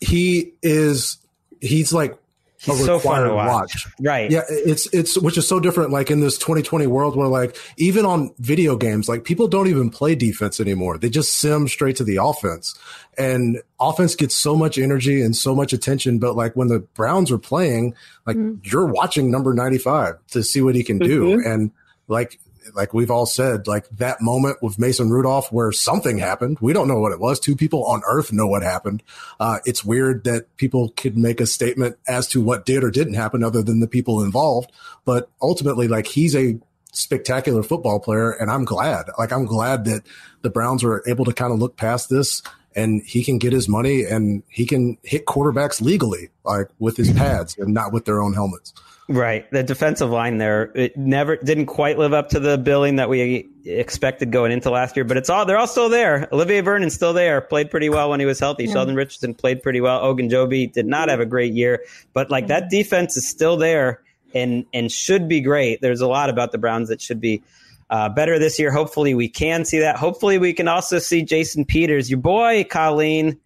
He 0.00 0.54
is. 0.62 1.18
He's 1.60 1.92
like 1.92 2.16
He's 2.62 2.80
a 2.80 2.84
so 2.84 2.98
fun 2.98 3.22
to 3.22 3.28
required 3.30 3.52
watch. 3.52 3.86
Right. 4.00 4.30
Yeah, 4.30 4.42
it's 4.50 4.86
it's 4.92 5.16
which 5.18 5.38
is 5.38 5.48
so 5.48 5.60
different. 5.60 5.90
Like 5.92 6.10
in 6.10 6.20
this 6.20 6.36
2020 6.36 6.86
world, 6.88 7.16
where 7.16 7.26
like 7.26 7.56
even 7.78 8.04
on 8.04 8.34
video 8.38 8.76
games, 8.76 9.08
like 9.08 9.24
people 9.24 9.48
don't 9.48 9.66
even 9.68 9.88
play 9.88 10.14
defense 10.14 10.60
anymore. 10.60 10.98
They 10.98 11.08
just 11.08 11.36
sim 11.36 11.68
straight 11.68 11.96
to 11.96 12.04
the 12.04 12.16
offense, 12.22 12.78
and 13.16 13.62
offense 13.80 14.14
gets 14.14 14.34
so 14.34 14.54
much 14.56 14.76
energy 14.76 15.22
and 15.22 15.34
so 15.34 15.54
much 15.54 15.72
attention. 15.72 16.18
But 16.18 16.36
like 16.36 16.54
when 16.54 16.68
the 16.68 16.80
Browns 16.80 17.30
are 17.30 17.38
playing, 17.38 17.94
like 18.26 18.36
you're 18.62 18.86
watching 18.86 19.30
number 19.30 19.54
95 19.54 20.16
to 20.32 20.42
see 20.42 20.60
what 20.60 20.74
he 20.74 20.84
can 20.84 20.98
do, 20.98 21.36
Mhm. 21.38 21.46
and 21.50 21.70
like 22.08 22.38
like 22.74 22.94
we've 22.94 23.10
all 23.10 23.26
said, 23.26 23.66
like 23.66 23.88
that 23.90 24.20
moment 24.20 24.62
with 24.62 24.78
Mason 24.78 25.10
Rudolph 25.10 25.52
where 25.52 25.72
something 25.72 26.18
happened. 26.18 26.58
We 26.60 26.72
don't 26.72 26.88
know 26.88 26.98
what 26.98 27.12
it 27.12 27.20
was. 27.20 27.40
Two 27.40 27.56
people 27.56 27.84
on 27.86 28.02
earth 28.06 28.32
know 28.32 28.46
what 28.46 28.62
happened. 28.62 29.02
Uh, 29.38 29.58
it's 29.64 29.84
weird 29.84 30.24
that 30.24 30.56
people 30.56 30.90
could 30.90 31.16
make 31.16 31.40
a 31.40 31.46
statement 31.46 31.96
as 32.06 32.26
to 32.28 32.40
what 32.40 32.66
did 32.66 32.84
or 32.84 32.90
didn't 32.90 33.14
happen 33.14 33.42
other 33.42 33.62
than 33.62 33.80
the 33.80 33.88
people 33.88 34.22
involved. 34.22 34.70
But 35.04 35.30
ultimately, 35.40 35.88
like 35.88 36.06
he's 36.06 36.36
a 36.36 36.58
spectacular 36.92 37.62
football 37.62 38.00
player 38.00 38.32
and 38.32 38.50
I'm 38.50 38.64
glad, 38.64 39.06
like 39.18 39.32
I'm 39.32 39.46
glad 39.46 39.84
that 39.84 40.02
the 40.42 40.50
Browns 40.50 40.82
were 40.82 41.02
able 41.06 41.24
to 41.24 41.32
kind 41.32 41.52
of 41.52 41.58
look 41.58 41.76
past 41.76 42.10
this 42.10 42.42
and 42.74 43.02
he 43.04 43.24
can 43.24 43.38
get 43.38 43.52
his 43.52 43.68
money 43.68 44.04
and 44.04 44.42
he 44.48 44.66
can 44.66 44.98
hit 45.02 45.26
quarterbacks 45.26 45.80
legally, 45.80 46.30
like 46.44 46.68
with 46.78 46.96
his 46.96 47.12
pads 47.12 47.56
and 47.58 47.74
not 47.74 47.92
with 47.92 48.04
their 48.04 48.20
own 48.20 48.34
helmets. 48.34 48.72
Right. 49.10 49.50
The 49.50 49.64
defensive 49.64 50.08
line 50.08 50.38
there, 50.38 50.70
it 50.76 50.96
never 50.96 51.34
didn't 51.36 51.66
quite 51.66 51.98
live 51.98 52.12
up 52.12 52.28
to 52.28 52.38
the 52.38 52.56
billing 52.56 52.96
that 52.96 53.08
we 53.08 53.50
expected 53.64 54.30
going 54.30 54.52
into 54.52 54.70
last 54.70 54.94
year, 54.94 55.04
but 55.04 55.16
it's 55.16 55.28
all, 55.28 55.44
they're 55.44 55.58
all 55.58 55.66
still 55.66 55.88
there. 55.88 56.28
Olivier 56.32 56.60
Vernon's 56.60 56.94
still 56.94 57.12
there, 57.12 57.40
played 57.40 57.72
pretty 57.72 57.88
well 57.88 58.10
when 58.10 58.20
he 58.20 58.26
was 58.26 58.38
healthy. 58.38 58.66
Yeah. 58.66 58.74
Sheldon 58.74 58.94
Richardson 58.94 59.34
played 59.34 59.64
pretty 59.64 59.80
well. 59.80 60.00
Ogunjobi 60.00 60.72
did 60.72 60.86
not 60.86 61.08
have 61.08 61.18
a 61.18 61.26
great 61.26 61.52
year, 61.52 61.84
but 62.12 62.30
like 62.30 62.46
that 62.46 62.70
defense 62.70 63.16
is 63.16 63.26
still 63.26 63.56
there 63.56 64.00
and, 64.32 64.64
and 64.72 64.92
should 64.92 65.26
be 65.26 65.40
great. 65.40 65.80
There's 65.80 66.00
a 66.00 66.06
lot 66.06 66.30
about 66.30 66.52
the 66.52 66.58
Browns 66.58 66.88
that 66.88 67.00
should 67.00 67.20
be 67.20 67.42
uh, 67.90 68.10
better 68.10 68.38
this 68.38 68.60
year. 68.60 68.70
Hopefully 68.70 69.14
we 69.14 69.28
can 69.28 69.64
see 69.64 69.80
that. 69.80 69.96
Hopefully 69.96 70.38
we 70.38 70.52
can 70.52 70.68
also 70.68 71.00
see 71.00 71.22
Jason 71.22 71.64
Peters, 71.64 72.08
your 72.08 72.20
boy, 72.20 72.62
Colleen, 72.62 73.40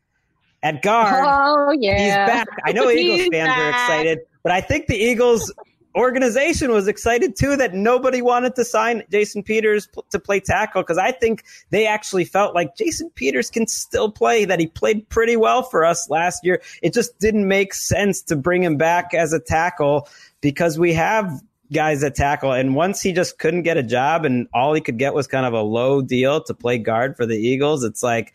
at 0.63 0.83
guard. 0.83 1.25
Oh 1.27 1.73
yeah, 1.73 1.99
He's 1.99 2.15
back. 2.15 2.49
I 2.67 2.73
know 2.73 2.91
Eagles 2.91 3.29
fans 3.33 3.49
are 3.49 3.71
excited, 3.71 4.19
but 4.45 4.53
I 4.53 4.61
think 4.61 4.87
the 4.87 4.97
Eagles 4.97 5.53
organization 5.97 6.71
was 6.71 6.89
excited 6.89 7.37
too 7.37 7.57
that 7.57 7.73
nobody 7.75 8.21
wanted 8.21 8.55
to 8.57 8.65
sign 8.65 9.03
Jason 9.11 9.43
Peters 9.43 9.89
to 10.11 10.19
play 10.19 10.41
tackle 10.41 10.83
because 10.83 10.99
I 10.99 11.13
think 11.13 11.45
they 11.71 11.87
actually 11.87 12.25
felt 12.25 12.55
like 12.55 12.77
Jason 12.77 13.11
Peters 13.11 13.51
can 13.51 13.67
still 13.67 14.11
play, 14.11 14.45
that 14.45 14.61
he 14.61 14.67
played 14.67 15.09
pretty 15.09 15.37
well 15.37 15.63
for 15.63 15.85
us 15.85 16.11
last 16.11 16.45
year. 16.45 16.61
It 16.83 16.93
just 16.93 17.19
didn't 17.19 17.49
make 17.49 17.75
sense 17.75 18.23
to 18.23 18.37
bring 18.37 18.63
him 18.63 18.77
back 18.77 19.15
as 19.15 19.33
a 19.33 19.41
tackle 19.41 20.09
because 20.41 20.79
we 20.79 20.93
have 20.95 21.41
guys 21.73 22.03
that 22.03 22.15
tackle 22.15 22.53
and 22.53 22.75
once 22.75 23.01
he 23.01 23.11
just 23.13 23.39
couldn't 23.39 23.63
get 23.63 23.77
a 23.77 23.83
job 23.83 24.25
and 24.25 24.47
all 24.53 24.75
he 24.75 24.81
could 24.81 24.99
get 24.99 25.15
was 25.15 25.27
kind 25.27 25.47
of 25.47 25.55
a 25.55 25.63
low 25.63 26.03
deal 26.03 26.43
to 26.43 26.53
play 26.55 26.77
guard 26.77 27.17
for 27.17 27.25
the 27.25 27.37
Eagles, 27.37 27.85
it's 27.85 28.03
like 28.03 28.35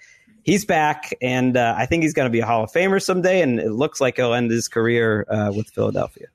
he's 0.49 0.65
back, 0.65 1.13
and 1.21 1.55
uh, 1.55 1.75
I 1.77 1.85
think 1.85 2.01
he's 2.01 2.13
going 2.13 2.25
to 2.25 2.31
be 2.31 2.39
a 2.39 2.45
Hall 2.45 2.63
of 2.63 2.71
Famer 2.71 3.01
someday. 3.01 3.41
And 3.41 3.59
it 3.59 3.71
looks 3.71 4.01
like 4.01 4.15
he'll 4.15 4.33
end 4.33 4.49
his 4.49 4.67
career 4.67 5.25
uh, 5.29 5.51
with 5.55 5.69
Philadelphia. 5.69 6.27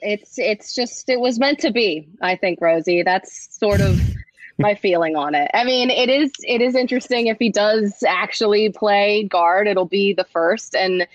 It's 0.00 0.38
it's 0.38 0.74
just 0.74 1.08
it 1.08 1.20
was 1.20 1.38
meant 1.38 1.60
to 1.60 1.70
be. 1.70 2.08
I 2.20 2.36
think 2.36 2.60
Rosie. 2.60 3.02
That's 3.02 3.56
sort 3.56 3.80
of 3.80 4.00
my 4.58 4.74
feeling 4.82 5.16
on 5.16 5.34
it. 5.34 5.50
I 5.54 5.64
mean, 5.64 5.90
it 5.90 6.10
is 6.10 6.32
it 6.40 6.60
is 6.60 6.74
interesting 6.74 7.28
if 7.28 7.38
he 7.38 7.50
does 7.50 8.02
actually 8.06 8.70
play 8.70 9.22
guard. 9.24 9.68
It'll 9.68 9.86
be 9.86 10.12
the 10.12 10.24
first 10.24 10.74
and 10.74 11.06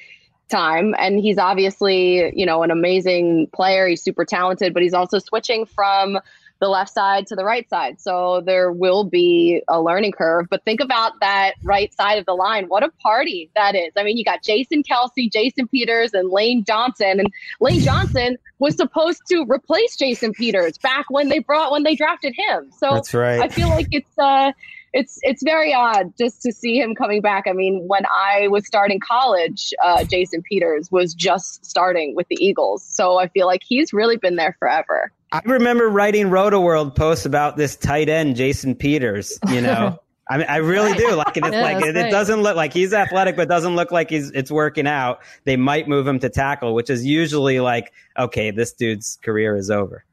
time 0.49 0.95
and 0.97 1.19
he's 1.19 1.37
obviously 1.37 2.35
you 2.35 2.43
know 2.43 2.63
an 2.63 2.71
amazing 2.71 3.45
player 3.53 3.87
he's 3.87 4.01
super 4.01 4.25
talented 4.25 4.73
but 4.73 4.81
he's 4.81 4.95
also 4.95 5.19
switching 5.19 5.63
from 5.63 6.17
the 6.59 6.67
left 6.67 6.93
side 6.93 7.27
to 7.27 7.35
the 7.35 7.43
right 7.43 7.69
side 7.69 7.99
so 7.99 8.41
there 8.45 8.71
will 8.71 9.03
be 9.03 9.61
a 9.67 9.81
learning 9.81 10.11
curve 10.11 10.45
but 10.49 10.63
think 10.65 10.79
about 10.79 11.13
that 11.21 11.53
right 11.63 11.93
side 11.93 12.17
of 12.17 12.25
the 12.25 12.33
line 12.33 12.65
what 12.67 12.83
a 12.83 12.89
party 13.01 13.49
that 13.55 13.75
is 13.75 13.91
i 13.97 14.03
mean 14.03 14.17
you 14.17 14.23
got 14.23 14.43
jason 14.43 14.83
kelce 14.83 15.31
jason 15.31 15.67
peters 15.67 16.13
and 16.13 16.29
lane 16.29 16.63
johnson 16.63 17.19
and 17.19 17.27
lane 17.59 17.79
johnson 17.79 18.37
was 18.59 18.75
supposed 18.75 19.21
to 19.27 19.45
replace 19.49 19.95
jason 19.95 20.33
peters 20.33 20.77
back 20.77 21.05
when 21.09 21.29
they 21.29 21.39
brought 21.39 21.71
when 21.71 21.83
they 21.83 21.95
drafted 21.95 22.33
him 22.35 22.69
so 22.77 22.93
That's 22.93 23.13
right. 23.13 23.39
i 23.39 23.47
feel 23.47 23.69
like 23.69 23.87
it's 23.91 24.17
uh 24.17 24.51
it's 24.93 25.19
it's 25.21 25.43
very 25.43 25.73
odd 25.73 26.13
just 26.17 26.41
to 26.41 26.51
see 26.51 26.79
him 26.79 26.95
coming 26.95 27.21
back. 27.21 27.45
I 27.47 27.53
mean, 27.53 27.87
when 27.87 28.03
I 28.05 28.47
was 28.47 28.65
starting 28.65 28.99
college, 28.99 29.73
uh, 29.83 30.03
Jason 30.03 30.41
Peters 30.41 30.91
was 30.91 31.13
just 31.13 31.65
starting 31.65 32.15
with 32.15 32.27
the 32.29 32.37
Eagles, 32.43 32.83
so 32.83 33.19
I 33.19 33.27
feel 33.27 33.45
like 33.45 33.61
he's 33.63 33.93
really 33.93 34.17
been 34.17 34.35
there 34.35 34.55
forever. 34.59 35.11
I 35.31 35.41
remember 35.45 35.87
writing 35.89 36.27
Rotoworld 36.27 36.95
posts 36.95 37.25
about 37.25 37.55
this 37.55 37.75
tight 37.75 38.09
end, 38.09 38.35
Jason 38.35 38.75
Peters. 38.75 39.37
You 39.49 39.61
know, 39.61 39.99
I 40.29 40.37
mean, 40.37 40.47
I 40.49 40.57
really 40.57 40.93
do. 40.93 41.13
Like, 41.15 41.37
it's 41.37 41.49
Yeah, 41.51 41.61
like 41.61 41.85
it, 41.85 41.95
it 41.95 42.09
doesn't 42.11 42.41
look 42.41 42.55
like 42.55 42.73
he's 42.73 42.93
athletic, 42.93 43.35
but 43.35 43.47
doesn't 43.47 43.75
look 43.75 43.91
like 43.91 44.09
he's 44.09 44.31
it's 44.31 44.51
working 44.51 44.87
out. 44.87 45.19
They 45.43 45.55
might 45.55 45.87
move 45.87 46.07
him 46.07 46.19
to 46.19 46.29
tackle, 46.29 46.73
which 46.73 46.89
is 46.89 47.05
usually 47.05 47.59
like, 47.59 47.91
okay, 48.17 48.51
this 48.51 48.73
dude's 48.73 49.17
career 49.23 49.55
is 49.55 49.69
over. 49.69 50.03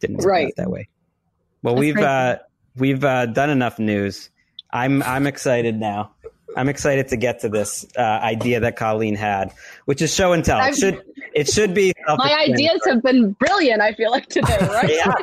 Didn't 0.00 0.18
Right. 0.18 0.52
that 0.56 0.70
way. 0.70 0.88
Well, 1.62 1.74
That's 1.74 1.80
we've 1.80 1.98
uh, 1.98 2.38
we've 2.76 3.04
uh, 3.04 3.26
done 3.26 3.50
enough 3.50 3.78
news. 3.78 4.30
I'm 4.72 5.02
I'm 5.02 5.26
excited 5.26 5.78
now. 5.78 6.12
I'm 6.56 6.68
excited 6.68 7.08
to 7.08 7.16
get 7.16 7.40
to 7.40 7.48
this 7.48 7.86
uh, 7.96 8.00
idea 8.00 8.60
that 8.60 8.76
Colleen 8.76 9.14
had, 9.14 9.52
which 9.86 10.02
is 10.02 10.14
show 10.14 10.32
and 10.32 10.44
tell. 10.44 10.60
It 10.60 10.76
should 10.76 11.02
it 11.34 11.48
should 11.48 11.74
be 11.74 11.92
My 12.06 12.34
ideas 12.48 12.80
have 12.86 13.02
been 13.02 13.32
brilliant. 13.32 13.80
I 13.80 13.94
feel 13.94 14.10
like 14.10 14.26
today, 14.26 14.58
right? 14.60 14.90
Yeah, 14.90 15.14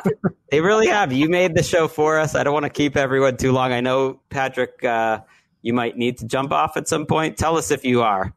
they 0.50 0.60
really 0.60 0.86
have. 0.88 1.12
You 1.12 1.28
made 1.28 1.54
the 1.54 1.62
show 1.62 1.88
for 1.88 2.18
us. 2.18 2.34
I 2.34 2.42
don't 2.42 2.54
want 2.54 2.64
to 2.64 2.70
keep 2.70 2.96
everyone 2.96 3.36
too 3.36 3.52
long. 3.52 3.72
I 3.72 3.80
know 3.80 4.20
Patrick, 4.30 4.82
uh, 4.84 5.20
you 5.62 5.72
might 5.72 5.96
need 5.96 6.18
to 6.18 6.26
jump 6.26 6.52
off 6.52 6.76
at 6.76 6.88
some 6.88 7.06
point. 7.06 7.36
Tell 7.36 7.56
us 7.56 7.70
if 7.70 7.84
you 7.84 8.02
are. 8.02 8.34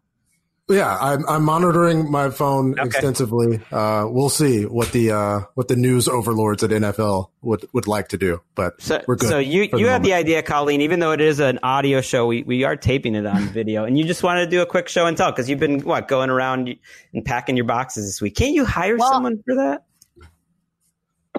Yeah, 0.69 0.97
I'm, 0.99 1.27
I'm 1.27 1.43
monitoring 1.43 2.09
my 2.09 2.29
phone 2.29 2.79
Okay. 2.79 2.87
extensively. 2.87 3.59
Uh, 3.69 4.05
we'll 4.09 4.29
see 4.29 4.63
what 4.65 4.93
the 4.93 5.11
uh, 5.11 5.39
what 5.55 5.67
the 5.67 5.75
news 5.75 6.07
overlords 6.07 6.63
at 6.63 6.69
NFL 6.69 7.29
would 7.41 7.65
would 7.73 7.85
like 7.85 8.07
to 8.09 8.17
do, 8.17 8.39
but 8.55 8.81
So, 8.81 9.01
we're 9.05 9.17
good. 9.17 9.27
so 9.29 9.39
you 9.39 9.67
for 9.67 9.77
you 9.77 9.87
the 9.87 9.91
had 9.91 10.03
the 10.03 10.13
idea, 10.13 10.41
Colleen. 10.41 10.79
Even 10.79 11.01
though 11.01 11.11
it 11.11 11.19
is 11.19 11.41
an 11.41 11.59
audio 11.63 11.99
show, 11.99 12.25
we, 12.27 12.43
we 12.43 12.63
are 12.63 12.77
taping 12.77 13.13
it 13.15 13.25
on 13.25 13.41
video, 13.49 13.83
and 13.83 13.97
you 13.97 14.05
just 14.05 14.23
wanted 14.23 14.45
to 14.45 14.49
do 14.51 14.61
a 14.61 14.65
quick 14.65 14.87
show 14.87 15.05
and 15.05 15.17
tell 15.17 15.31
because 15.31 15.49
you've 15.49 15.59
been 15.59 15.81
what 15.81 16.07
going 16.07 16.29
around 16.29 16.73
and 17.13 17.25
packing 17.25 17.57
your 17.57 17.65
boxes 17.65 18.05
this 18.05 18.21
week. 18.21 18.35
Can't 18.35 18.53
you 18.53 18.63
hire 18.63 18.95
Well- 18.95 19.11
someone 19.11 19.43
for 19.45 19.55
that? 19.55 19.83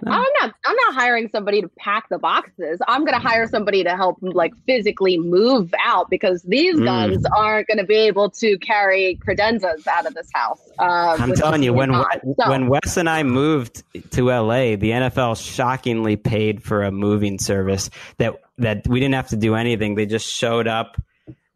I'm 0.07 0.25
not. 0.41 0.55
I'm 0.67 0.77
not 0.77 0.95
hiring 0.95 1.29
somebody 1.31 1.63
to 1.63 1.69
pack 1.79 2.09
the 2.11 2.19
boxes. 2.19 2.81
I'm 2.89 3.05
going 3.05 3.15
to 3.19 3.27
hire 3.27 3.47
somebody 3.49 3.85
to 3.85 3.97
help, 3.97 4.19
like 4.21 4.53
physically 4.67 5.19
move 5.19 5.73
out 5.83 6.11
because 6.11 6.43
these 6.43 6.75
Mm. 6.75 6.85
guns 6.85 7.27
aren't 7.37 7.69
going 7.69 7.79
to 7.79 7.85
be 7.85 7.95
able 7.95 8.29
to 8.31 8.59
carry 8.59 9.19
credenzas 9.27 9.87
out 9.87 10.05
of 10.07 10.13
this 10.15 10.29
house. 10.35 10.61
Uh, 10.79 11.17
I'm 11.19 11.33
telling 11.35 11.63
you, 11.63 11.73
when 11.73 11.91
on. 11.91 12.05
So- 12.39 12.51
when 12.51 12.69
Wes 12.69 12.97
and 12.97 13.09
I 13.09 13.23
moved 13.23 13.83
to 14.13 14.31
LA, 14.31 14.77
the 14.77 14.91
NFL 14.91 15.37
shockingly 15.41 16.17
paid 16.17 16.63
for 16.63 16.83
a 16.83 16.91
moving 16.91 17.39
service 17.39 17.89
that 18.19 18.35
that 18.59 18.87
we 18.87 19.01
didn't 19.01 19.15
have 19.15 19.29
to 19.29 19.37
do 19.37 19.55
anything. 19.55 19.95
They 19.95 20.07
just 20.07 20.29
showed 20.31 20.67
up, 20.69 21.01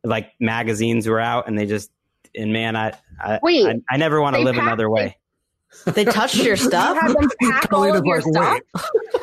like 0.04 0.30
magazines 0.40 1.06
were 1.06 1.20
out, 1.20 1.48
and 1.48 1.58
they 1.58 1.66
just 1.66 1.90
and 2.34 2.52
man, 2.52 2.76
I 2.76 2.92
I 3.20 3.40
Wait, 3.42 3.66
I, 3.66 3.80
I 3.90 3.96
never 3.98 4.22
want 4.22 4.36
to 4.36 4.42
live 4.42 4.54
packed- 4.54 4.66
another 4.66 4.88
way. 4.88 5.17
They 5.84 6.04
touched 6.04 6.36
your 6.36 6.46
you 6.56 6.56
stuff. 6.56 6.96
had 6.98 7.14
them 7.14 7.30
pack 7.40 7.72
all 7.72 7.94
of 7.94 8.04
your 8.04 8.20
stuff. 8.20 8.60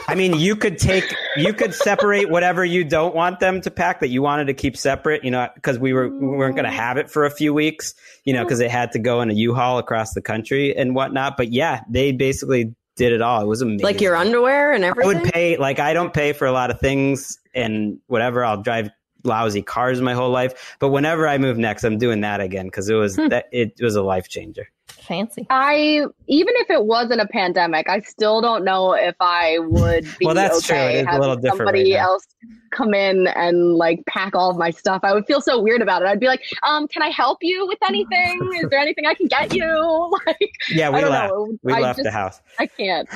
I 0.08 0.16
mean, 0.16 0.40
you 0.40 0.56
could 0.56 0.78
take, 0.78 1.04
you 1.36 1.54
could 1.54 1.74
separate 1.74 2.30
whatever 2.30 2.64
you 2.64 2.84
don't 2.84 3.16
want 3.16 3.40
them 3.40 3.62
to 3.62 3.72
pack 3.72 4.00
that 4.02 4.10
you 4.10 4.22
wanted 4.22 4.48
to 4.48 4.54
keep 4.54 4.78
separate, 4.78 5.24
you 5.24 5.32
know, 5.32 5.50
because 5.56 5.80
we 5.80 5.94
were 5.94 6.10
we 6.10 6.28
weren't 6.28 6.56
going 6.56 6.66
to 6.66 6.72
mm. 6.72 6.76
have 6.76 6.98
it 6.98 7.10
for 7.10 7.26
a 7.26 7.32
few 7.32 7.54
weeks, 7.54 7.94
you 8.24 8.34
know, 8.34 8.42
mm. 8.42 8.46
because 8.46 8.60
it 8.60 8.72
had 8.72 8.92
to 8.94 9.00
go 9.00 9.22
in 9.22 9.30
a 9.30 9.34
U-Haul 9.34 9.78
across 9.78 10.14
the 10.14 10.22
country 10.22 10.76
and 10.76 10.96
whatnot. 10.96 11.38
But 11.38 11.52
yeah, 11.52 11.82
they 11.90 12.12
basically 12.12 12.76
did 12.96 13.12
it 13.12 13.22
all. 13.22 13.42
It 13.42 13.48
was 13.48 13.62
amazing. 13.62 13.84
Like 13.84 14.02
your 14.02 14.16
underwear 14.16 14.74
and 14.74 14.84
everything. 14.84 15.18
I 15.18 15.22
would 15.22 15.34
pay 15.34 15.58
like 15.58 15.80
I 15.80 15.94
don't 15.94 16.14
pay 16.14 16.34
for 16.34 16.46
a 16.46 16.52
lot 16.52 16.72
of 16.72 16.80
things 16.80 17.40
and 17.54 18.00
whatever. 18.08 18.44
I'll 18.44 18.62
drive 18.62 18.90
lousy 19.26 19.62
cars 19.62 20.02
my 20.02 20.14
whole 20.14 20.30
life, 20.32 20.76
but 20.80 20.90
whenever 20.90 21.28
I 21.28 21.38
move 21.38 21.58
next, 21.58 21.84
I'm 21.84 21.98
doing 21.98 22.22
that 22.22 22.40
again 22.42 22.66
because 22.68 22.90
it 22.90 22.96
was 22.96 23.16
that 23.16 23.48
it 23.52 23.74
was 23.82 23.96
a 23.96 24.02
life 24.04 24.28
changer. 24.30 24.68
Fancy. 24.88 25.46
I 25.50 26.06
even 26.28 26.54
if 26.58 26.70
it 26.70 26.86
wasn't 26.86 27.22
a 27.22 27.28
pandemic, 27.28 27.90
I 27.90 28.02
still 28.02 28.42
don't 28.42 28.64
know 28.64 28.94
if 28.94 29.16
I 29.20 29.60
would 29.60 30.04
be 30.18 30.26
Well, 30.26 30.36
that's 30.36 30.62
true. 30.66 30.76
okay 30.78 30.96
It 30.98 31.02
is 31.02 31.02
a 31.04 31.06
having 31.08 31.22
little 31.22 31.36
different 31.36 31.58
somebody 31.60 31.94
right 31.94 32.02
else 32.02 32.26
come 32.72 32.94
in 32.94 33.28
and 33.28 33.76
like 33.76 34.04
pack 34.08 34.36
all 34.36 34.50
of 34.52 34.58
my 34.58 34.70
stuff. 34.70 35.02
I 35.04 35.14
would 35.14 35.26
feel 35.26 35.42
so 35.42 35.62
weird 35.62 35.82
about 35.82 36.02
it. 36.02 36.08
I'd 36.08 36.20
be 36.20 36.28
like, 36.28 36.42
um, 36.64 36.88
can 36.88 37.02
I 37.02 37.10
help 37.10 37.40
you 37.42 37.66
with 37.68 37.78
anything? 37.88 38.50
Is 38.62 38.70
there 38.70 38.80
anything 38.80 39.06
I 39.06 39.14
can 39.14 39.28
get 39.28 39.54
you? 39.54 39.66
Like, 40.28 40.52
Yeah, 40.70 40.90
I 40.90 40.92
we 40.92 41.02
don't 41.02 41.12
left. 41.12 41.34
know. 41.34 41.58
We 41.64 41.74
I 41.74 41.80
left 41.80 42.02
the 42.04 42.12
house. 42.12 42.42
I 42.60 42.66
can't. 42.68 43.08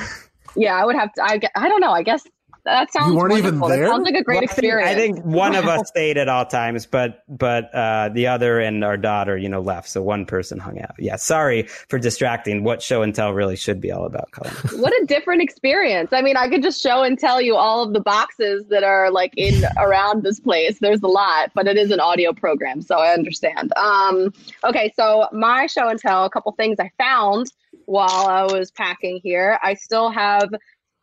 yeah, 0.56 0.74
I 0.76 0.84
would 0.84 0.96
have 0.96 1.12
to. 1.14 1.22
I, 1.22 1.40
I 1.56 1.68
don't 1.68 1.80
know. 1.80 1.92
I 1.92 2.02
guess 2.02 2.24
that 2.64 2.92
sounds. 2.92 3.14
weren't 3.14 3.32
even 3.36 3.58
wonderful. 3.58 3.68
That 3.68 3.76
there? 3.76 3.88
sounds 3.88 4.04
like 4.04 4.14
a 4.14 4.22
great 4.24 4.36
Well, 4.36 4.44
I 4.44 4.46
think- 4.46 4.50
experience. 4.52 4.90
I 4.90 4.94
think 4.94 5.24
one 5.24 5.54
of 5.54 5.66
us 5.66 5.88
stayed 5.88 6.16
at 6.18 6.28
all 6.28 6.44
times, 6.46 6.86
but 6.86 7.22
but 7.28 7.74
uh, 7.74 8.10
the 8.12 8.26
other 8.26 8.60
and 8.60 8.84
our 8.84 8.96
daughter, 8.96 9.36
you 9.36 9.48
know, 9.48 9.60
left. 9.60 9.88
So 9.88 10.02
one 10.02 10.26
person 10.26 10.58
hung 10.58 10.80
out. 10.80 10.94
Yeah, 10.98 11.16
sorry 11.16 11.62
for 11.88 11.98
distracting. 11.98 12.64
What 12.64 12.82
show 12.82 13.02
and 13.02 13.14
tell 13.14 13.32
really 13.32 13.56
should 13.56 13.80
be 13.80 13.90
all 13.92 14.04
about, 14.04 14.30
Colleen. 14.32 14.54
what 14.82 14.92
a 15.02 15.06
different 15.06 15.42
experience. 15.42 16.12
I 16.12 16.22
mean, 16.22 16.36
I 16.36 16.48
could 16.48 16.62
just 16.62 16.82
show 16.82 17.02
and 17.02 17.18
tell 17.18 17.40
you 17.40 17.56
all 17.56 17.82
of 17.82 17.92
the 17.92 18.00
boxes 18.00 18.64
that 18.68 18.82
are 18.84 19.10
like 19.10 19.32
in 19.36 19.64
around 19.78 20.22
this 20.22 20.40
place. 20.40 20.78
There's 20.80 21.02
a 21.02 21.08
lot, 21.08 21.50
but 21.54 21.66
it 21.66 21.76
is 21.76 21.90
an 21.90 22.00
audio 22.00 22.32
program, 22.32 22.82
so 22.82 22.96
I 22.98 23.12
understand. 23.12 23.72
Um, 23.76 24.32
okay, 24.64 24.92
so 24.96 25.28
my 25.32 25.66
show 25.66 25.88
and 25.88 25.98
tell, 25.98 26.24
a 26.24 26.30
couple 26.30 26.52
things 26.52 26.76
I 26.78 26.90
found 26.98 27.52
while 27.86 28.26
I 28.26 28.42
was 28.44 28.70
packing 28.70 29.20
here. 29.22 29.58
I 29.62 29.74
still 29.74 30.10
have 30.10 30.48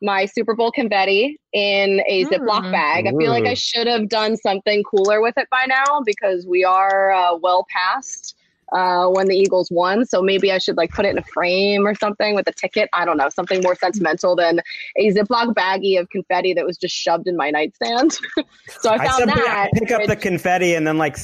my 0.01 0.25
Super 0.25 0.55
Bowl 0.55 0.71
confetti 0.71 1.39
in 1.53 2.01
a 2.07 2.25
Ziploc 2.25 2.63
Mm. 2.65 2.71
bag. 2.71 3.07
I 3.07 3.11
feel 3.17 3.31
like 3.31 3.45
I 3.45 3.55
should 3.55 3.87
have 3.87 4.09
done 4.09 4.37
something 4.37 4.83
cooler 4.83 5.21
with 5.21 5.37
it 5.37 5.47
by 5.49 5.65
now 5.67 6.01
because 6.05 6.45
we 6.45 6.63
are 6.63 7.11
uh, 7.11 7.35
well 7.37 7.65
past 7.75 8.35
uh, 8.73 9.07
when 9.07 9.27
the 9.27 9.35
Eagles 9.35 9.69
won. 9.71 10.05
So 10.05 10.21
maybe 10.21 10.51
I 10.51 10.57
should 10.59 10.77
like 10.77 10.91
put 10.91 11.05
it 11.05 11.09
in 11.09 11.17
a 11.17 11.23
frame 11.23 11.87
or 11.87 11.95
something 11.95 12.35
with 12.35 12.47
a 12.47 12.51
ticket. 12.51 12.89
I 12.93 13.05
don't 13.05 13.17
know, 13.17 13.29
something 13.29 13.61
more 13.63 13.75
sentimental 13.75 14.35
than 14.35 14.59
a 14.97 15.09
Ziploc 15.11 15.53
baggie 15.55 15.99
of 15.99 16.09
confetti 16.09 16.53
that 16.53 16.65
was 16.65 16.77
just 16.77 16.93
shoved 16.93 17.27
in 17.27 17.35
my 17.35 17.49
nightstand. 17.49 18.11
so 18.81 18.91
I 18.91 18.97
found 18.97 19.11
simply- 19.13 19.41
that. 19.41 19.69
I 19.73 19.79
pick 19.79 19.91
up 19.91 20.05
the 20.05 20.15
confetti 20.15 20.75
and 20.75 20.85
then 20.85 20.97
like, 20.97 21.17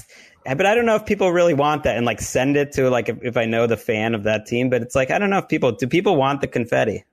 but 0.46 0.66
I 0.66 0.74
don't 0.74 0.86
know 0.86 0.96
if 0.96 1.06
people 1.06 1.32
really 1.32 1.54
want 1.54 1.84
that 1.84 1.96
and 1.96 2.06
like 2.06 2.22
send 2.22 2.58
it 2.58 2.72
to 2.74 2.90
like 2.90 3.08
if, 3.10 3.18
if 3.22 3.38
I 3.38 3.46
know 3.46 3.68
the 3.68 3.78
fan 3.78 4.16
of 4.16 4.24
that 4.24 4.46
team. 4.48 4.70
But 4.70 4.82
it's 4.82 4.96
like 4.96 5.12
I 5.12 5.20
don't 5.20 5.30
know 5.30 5.38
if 5.40 5.48
people 5.48 5.74
do. 5.74 5.88
People 5.88 6.16
want 6.16 6.42
the 6.42 6.48
confetti. 6.48 7.04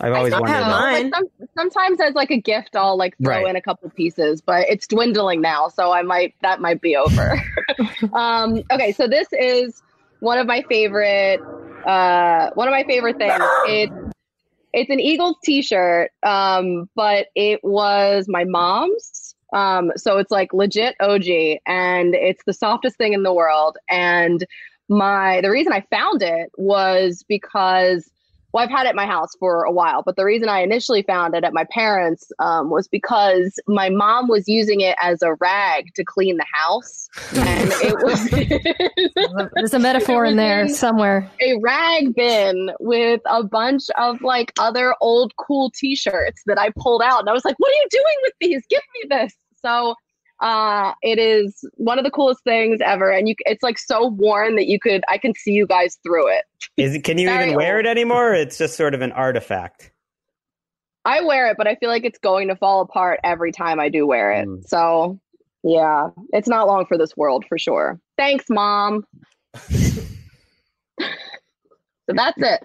I've 0.00 0.12
always 0.14 0.32
I 0.32 0.40
wondered. 0.40 0.58
don't 0.58 0.68
that. 0.68 0.92
like, 0.92 1.14
some, 1.14 1.24
sometimes 1.56 2.00
as 2.00 2.14
like 2.14 2.30
a 2.30 2.40
gift, 2.40 2.74
I'll 2.74 2.96
like 2.96 3.16
throw 3.18 3.28
Right. 3.28 3.46
in 3.48 3.56
a 3.56 3.62
couple 3.62 3.88
pieces, 3.90 4.40
but 4.40 4.68
it's 4.68 4.86
dwindling 4.86 5.40
now, 5.40 5.68
so 5.68 5.92
I 5.92 6.02
might 6.02 6.34
that 6.42 6.60
might 6.60 6.80
be 6.80 6.96
over. 6.96 7.40
um, 8.14 8.62
okay, 8.72 8.92
so 8.92 9.06
this 9.06 9.28
is 9.32 9.82
one 10.20 10.38
of 10.38 10.46
my 10.46 10.62
favorite 10.68 11.40
uh, 11.86 12.50
one 12.54 12.68
of 12.68 12.72
my 12.72 12.84
favorite 12.84 13.16
things. 13.18 13.32
It's 13.68 13.92
it's 14.74 14.90
an 14.90 15.00
Eagles 15.00 15.36
T-shirt, 15.44 16.10
um, 16.22 16.88
but 16.94 17.26
it 17.34 17.60
was 17.62 18.26
my 18.28 18.44
mom's. 18.44 19.34
Um, 19.52 19.92
so 19.96 20.16
it's 20.16 20.30
like 20.30 20.54
legit 20.54 20.94
OG, 21.00 21.58
and 21.66 22.14
it's 22.14 22.42
the 22.46 22.54
softest 22.54 22.96
thing 22.96 23.12
in 23.12 23.22
the 23.22 23.34
world. 23.34 23.76
And 23.90 24.46
my 24.88 25.40
the 25.42 25.50
reason 25.50 25.72
I 25.74 25.84
found 25.90 26.22
it 26.22 26.50
was 26.56 27.22
because 27.28 28.10
well, 28.52 28.62
I've 28.64 28.70
had 28.70 28.86
it 28.86 28.90
at 28.90 28.94
my 28.94 29.06
house 29.06 29.30
for 29.38 29.64
a 29.64 29.72
while, 29.72 30.02
but 30.02 30.16
the 30.16 30.24
reason 30.24 30.48
I 30.48 30.60
initially 30.60 31.02
found 31.02 31.34
it 31.34 31.42
at 31.44 31.52
my 31.54 31.64
parents 31.70 32.30
um, 32.38 32.70
was 32.70 32.86
because 32.88 33.58
my 33.66 33.88
mom 33.88 34.28
was 34.28 34.46
using 34.48 34.80
it 34.82 34.96
as 35.00 35.22
a 35.22 35.34
rag 35.34 35.94
to 35.94 36.04
clean 36.04 36.36
the 36.36 36.46
house, 36.52 37.08
and 37.34 37.70
it 37.82 37.96
was 38.02 39.50
There's 39.54 39.74
a 39.74 39.78
metaphor 39.80 40.24
in 40.24 40.36
there 40.36 40.68
somewhere. 40.68 41.30
a 41.40 41.58
rag 41.62 42.14
bin 42.14 42.70
with 42.80 43.20
a 43.26 43.42
bunch 43.42 43.84
of 43.98 44.20
like 44.22 44.52
other 44.58 44.94
old 45.00 45.34
cool 45.36 45.70
t-shirts 45.70 46.42
that 46.46 46.58
I 46.58 46.70
pulled 46.76 47.02
out 47.02 47.20
and 47.20 47.28
I 47.28 47.32
was 47.32 47.44
like, 47.44 47.58
what 47.58 47.68
are 47.70 47.74
you 47.74 47.86
doing 47.90 48.16
with 48.22 48.32
these? 48.40 48.62
Give 48.68 48.82
me 48.94 49.08
this. 49.16 49.34
So 49.62 49.94
uh 50.42 50.92
it 51.02 51.18
is 51.18 51.64
one 51.76 51.98
of 51.98 52.04
the 52.04 52.10
coolest 52.10 52.42
things 52.44 52.80
ever 52.84 53.10
and 53.10 53.28
you 53.28 53.34
it's 53.40 53.62
like 53.62 53.78
so 53.78 54.08
worn 54.08 54.56
that 54.56 54.66
you 54.66 54.78
could 54.78 55.02
I 55.08 55.16
can 55.16 55.34
see 55.34 55.52
you 55.52 55.66
guys 55.66 55.98
through 56.02 56.28
it. 56.28 56.44
Is 56.76 56.94
it? 56.94 57.04
Can 57.04 57.18
you 57.18 57.30
even 57.30 57.54
wear 57.54 57.80
it 57.80 57.86
anymore? 57.86 58.30
Or 58.30 58.34
it's 58.34 58.58
just 58.58 58.76
sort 58.76 58.94
of 58.94 59.00
an 59.00 59.12
artifact. 59.12 59.90
I 61.04 61.22
wear 61.22 61.48
it, 61.48 61.56
but 61.56 61.66
I 61.66 61.74
feel 61.76 61.88
like 61.88 62.04
it's 62.04 62.18
going 62.18 62.48
to 62.48 62.56
fall 62.56 62.82
apart 62.82 63.20
every 63.24 63.50
time 63.50 63.80
I 63.80 63.88
do 63.88 64.06
wear 64.06 64.32
it. 64.32 64.48
So 64.66 65.18
yeah, 65.62 66.08
it's 66.32 66.48
not 66.48 66.66
long 66.66 66.86
for 66.86 66.98
this 66.98 67.16
world 67.16 67.44
for 67.48 67.58
sure. 67.58 67.98
Thanks, 68.16 68.44
mom. 68.48 69.04
so 69.56 69.88
that's 72.08 72.38
it. 72.38 72.60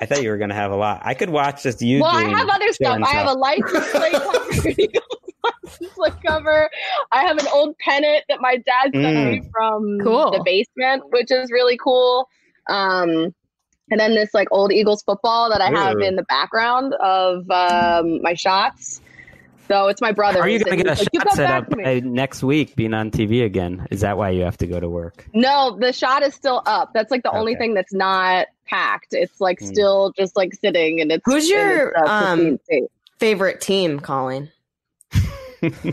I 0.00 0.06
thought 0.06 0.22
you 0.22 0.30
were 0.30 0.38
going 0.38 0.50
to 0.50 0.56
have 0.56 0.72
a 0.72 0.76
lot. 0.76 1.00
I 1.04 1.14
could 1.14 1.30
watch 1.30 1.62
just 1.62 1.80
you. 1.80 2.00
well, 2.00 2.10
I 2.10 2.24
have 2.24 2.48
other 2.48 2.72
stuff. 2.72 2.98
I 3.04 3.10
have 3.10 3.28
a 3.28 3.34
license 3.34 3.86
plate 5.42 5.54
cover. 5.54 5.80
Eagles 5.80 5.92
license 5.92 5.92
plate 5.94 6.12
cover. 6.26 6.70
I 7.12 7.24
have 7.24 7.38
an 7.38 7.46
old 7.52 7.76
pennant 7.78 8.24
that 8.28 8.40
my 8.40 8.56
dad 8.56 8.92
sent 8.92 9.16
Mm. 9.16 9.30
me 9.32 9.42
from 9.52 9.98
Cool. 10.02 10.30
the 10.32 10.42
basement, 10.44 11.02
which 11.10 11.30
is 11.30 11.50
really 11.50 11.78
cool. 11.78 12.28
Um, 12.68 13.34
and 13.90 14.00
then 14.00 14.14
this 14.14 14.32
like 14.32 14.48
old 14.50 14.72
Eagles 14.72 15.02
football 15.02 15.50
that 15.50 15.60
I 15.60 15.68
have 15.70 15.98
in 16.00 16.16
the 16.16 16.22
background 16.24 16.94
of 16.94 17.50
um, 17.50 18.22
my 18.22 18.34
shots. 18.34 19.00
So 19.68 19.88
it's 19.88 20.00
my 20.00 20.12
brother. 20.12 20.40
Are 20.40 20.48
you 20.48 20.58
going 20.58 20.78
to 20.78 20.82
get 20.84 20.92
a 20.92 20.96
he's 20.96 21.12
like, 21.12 21.26
shot 21.26 21.36
set 21.36 21.50
up 21.50 21.68
to 21.70 22.00
next 22.00 22.42
week, 22.42 22.74
being 22.76 22.94
on 22.94 23.10
TV 23.10 23.44
again? 23.44 23.86
Is 23.90 24.00
that 24.00 24.16
why 24.16 24.30
you 24.30 24.42
have 24.42 24.56
to 24.58 24.66
go 24.66 24.80
to 24.80 24.88
work? 24.88 25.28
No, 25.34 25.76
the 25.78 25.92
shot 25.92 26.22
is 26.22 26.34
still 26.34 26.62
up. 26.66 26.90
That's 26.94 27.10
like 27.10 27.22
the 27.22 27.30
only 27.32 27.54
thing 27.54 27.74
that's 27.74 27.92
not 27.92 28.48
packed. 28.66 29.08
It's 29.12 29.40
like 29.40 29.60
Hmm. 29.60 29.66
still 29.66 30.12
just 30.18 30.36
like 30.36 30.54
sitting 30.54 31.00
and 31.00 31.12
it's 31.12 31.24
Who's 31.26 31.50
in 31.50 31.56
your 31.58 31.88
its, 31.88 32.00
uh, 32.06 32.24
um, 32.24 32.58
favorite 33.18 33.60
team, 33.60 34.00
Colleen? 34.00 34.50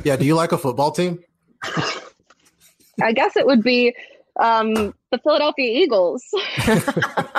Yeah, 0.03 0.15
do 0.15 0.25
you 0.25 0.35
like 0.35 0.51
a 0.51 0.57
football 0.57 0.91
team? 0.91 1.19
I 3.01 3.11
guess 3.13 3.35
it 3.37 3.45
would 3.45 3.63
be 3.63 3.95
um, 4.39 4.73
the 5.11 5.17
Philadelphia 5.23 5.83
Eagles. 5.83 6.23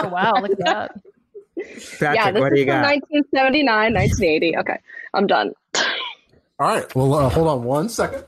Oh 0.02 0.08
wow, 0.08 0.32
look 0.40 0.52
at 0.52 0.58
that. 0.64 0.90
Patrick, 1.98 2.14
yeah, 2.14 2.30
this 2.30 2.40
what 2.40 2.48
do 2.50 2.54
is 2.54 2.60
you 2.60 2.64
from 2.66 2.82
got? 2.82 2.86
1979, 2.86 3.94
1980. 3.94 4.56
Okay, 4.58 4.78
I'm 5.12 5.26
done. 5.26 5.52
All 6.58 6.68
right. 6.68 6.94
Well, 6.94 7.12
uh, 7.14 7.28
hold 7.28 7.48
on 7.48 7.64
one 7.64 7.88
second. 7.90 8.24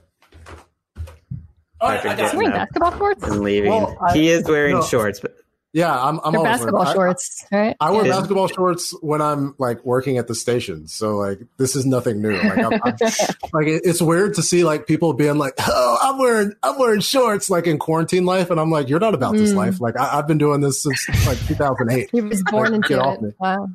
All 1.80 1.88
right, 1.88 1.98
I 1.98 2.02
Patrick 2.02 2.18
got 2.18 2.30
he 2.32 2.36
wearing 2.36 2.52
basketball 2.52 2.98
shorts? 2.98 3.22
And 3.24 3.40
leaving. 3.40 3.70
Well, 3.70 3.96
I- 4.06 4.12
he 4.12 4.28
is 4.28 4.44
wearing 4.44 4.76
no. 4.76 4.82
shorts, 4.82 5.20
but 5.20 5.34
Yeah, 5.74 5.90
I'm. 5.90 6.20
I'm 6.22 6.32
They're 6.32 6.38
always 6.40 6.52
basketball 6.58 6.80
wearing- 6.84 6.90
I- 6.90 6.92
shorts, 6.94 7.44
right? 7.50 7.76
I 7.80 7.90
wear 7.92 8.04
Yeah. 8.06 8.18
basketball 8.20 8.48
shorts 8.48 8.90
when 9.00 9.22
I'm 9.22 9.54
like 9.58 9.82
working 9.86 10.18
at 10.18 10.28
the 10.28 10.34
station, 10.34 10.86
so 10.86 11.16
like 11.16 11.40
this 11.56 11.74
is 11.74 11.86
nothing 11.86 12.20
new. 12.20 12.32
Like, 12.36 12.58
I'm, 12.58 12.72
I'm, 12.74 12.94
like 13.54 13.66
it's 13.68 14.02
weird 14.02 14.34
to 14.34 14.42
see 14.42 14.64
like 14.64 14.86
people 14.86 15.14
being 15.14 15.38
like, 15.38 15.54
"Oh, 15.60 15.98
I'm 16.02 16.18
wearing 16.18 16.52
I'm 16.62 16.78
wearing 16.78 17.00
shorts," 17.00 17.48
like 17.48 17.66
in 17.66 17.78
quarantine 17.78 18.26
life, 18.26 18.50
and 18.50 18.60
I'm 18.60 18.70
like, 18.70 18.90
"You're 18.90 19.00
not 19.00 19.14
about 19.14 19.32
this 19.32 19.52
Mm. 19.52 19.56
life." 19.56 19.80
Like 19.80 19.98
I, 19.98 20.18
I've 20.18 20.26
been 20.26 20.36
doing 20.38 20.60
this 20.60 20.82
since 20.82 21.08
like 21.26 21.38
2008. 21.46 22.10
He 22.12 22.20
was 22.20 22.42
born 22.42 22.64
Like, 22.72 22.74
into 22.74 22.88
get 22.88 23.22
it. 23.30 23.34
Wow. 23.40 23.68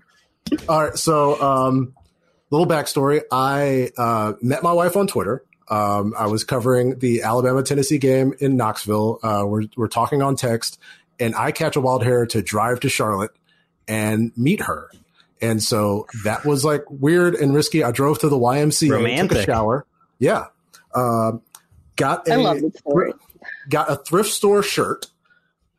All 0.70 0.84
right, 0.84 0.96
so 0.96 1.42
um, 1.42 1.94
little 2.52 2.68
backstory: 2.68 3.24
I 3.32 3.90
uh, 3.98 4.34
met 4.42 4.62
my 4.62 4.72
wife 4.72 4.96
on 4.96 5.08
Twitter. 5.08 5.44
Um, 5.68 6.14
I 6.18 6.28
was 6.28 6.44
covering 6.44 7.00
the 7.00 7.24
Alabama 7.24 7.64
Tennessee 7.64 7.98
game 7.98 8.34
in 8.40 8.56
Knoxville. 8.56 9.20
Uh, 9.24 9.44
we're 9.48 9.64
we're 9.76 9.88
talking 9.90 10.22
on 10.22 10.36
text, 10.36 10.80
and 11.20 11.36
I 11.36 11.52
catch 11.52 11.76
a 11.76 11.82
wild 11.82 12.04
hair 12.04 12.26
to 12.28 12.42
drive 12.42 12.82
to 12.82 12.90
Charlotte 12.90 13.32
and 13.88 14.32
meet 14.36 14.62
her. 14.62 14.90
And 15.42 15.62
so 15.62 16.08
that 16.24 16.46
was 16.46 16.66
like 16.66 16.84
weird 16.90 17.36
and 17.36 17.54
risky. 17.54 17.84
I 17.84 17.92
drove 17.92 18.20
to 18.20 18.30
the 18.30 18.38
YMCA, 18.38 19.28
took 19.30 19.38
a 19.38 19.44
shower. 19.44 19.86
Yeah. 20.20 20.46
Um, 20.96 21.42
got 21.96 22.28
a 22.28 22.34
I 22.34 22.36
love 22.38 22.62
this 22.62 22.74
story. 22.80 23.14
got 23.70 23.92
a 23.92 23.98
thrift 23.98 24.30
store 24.30 24.64
shirt 24.64 25.08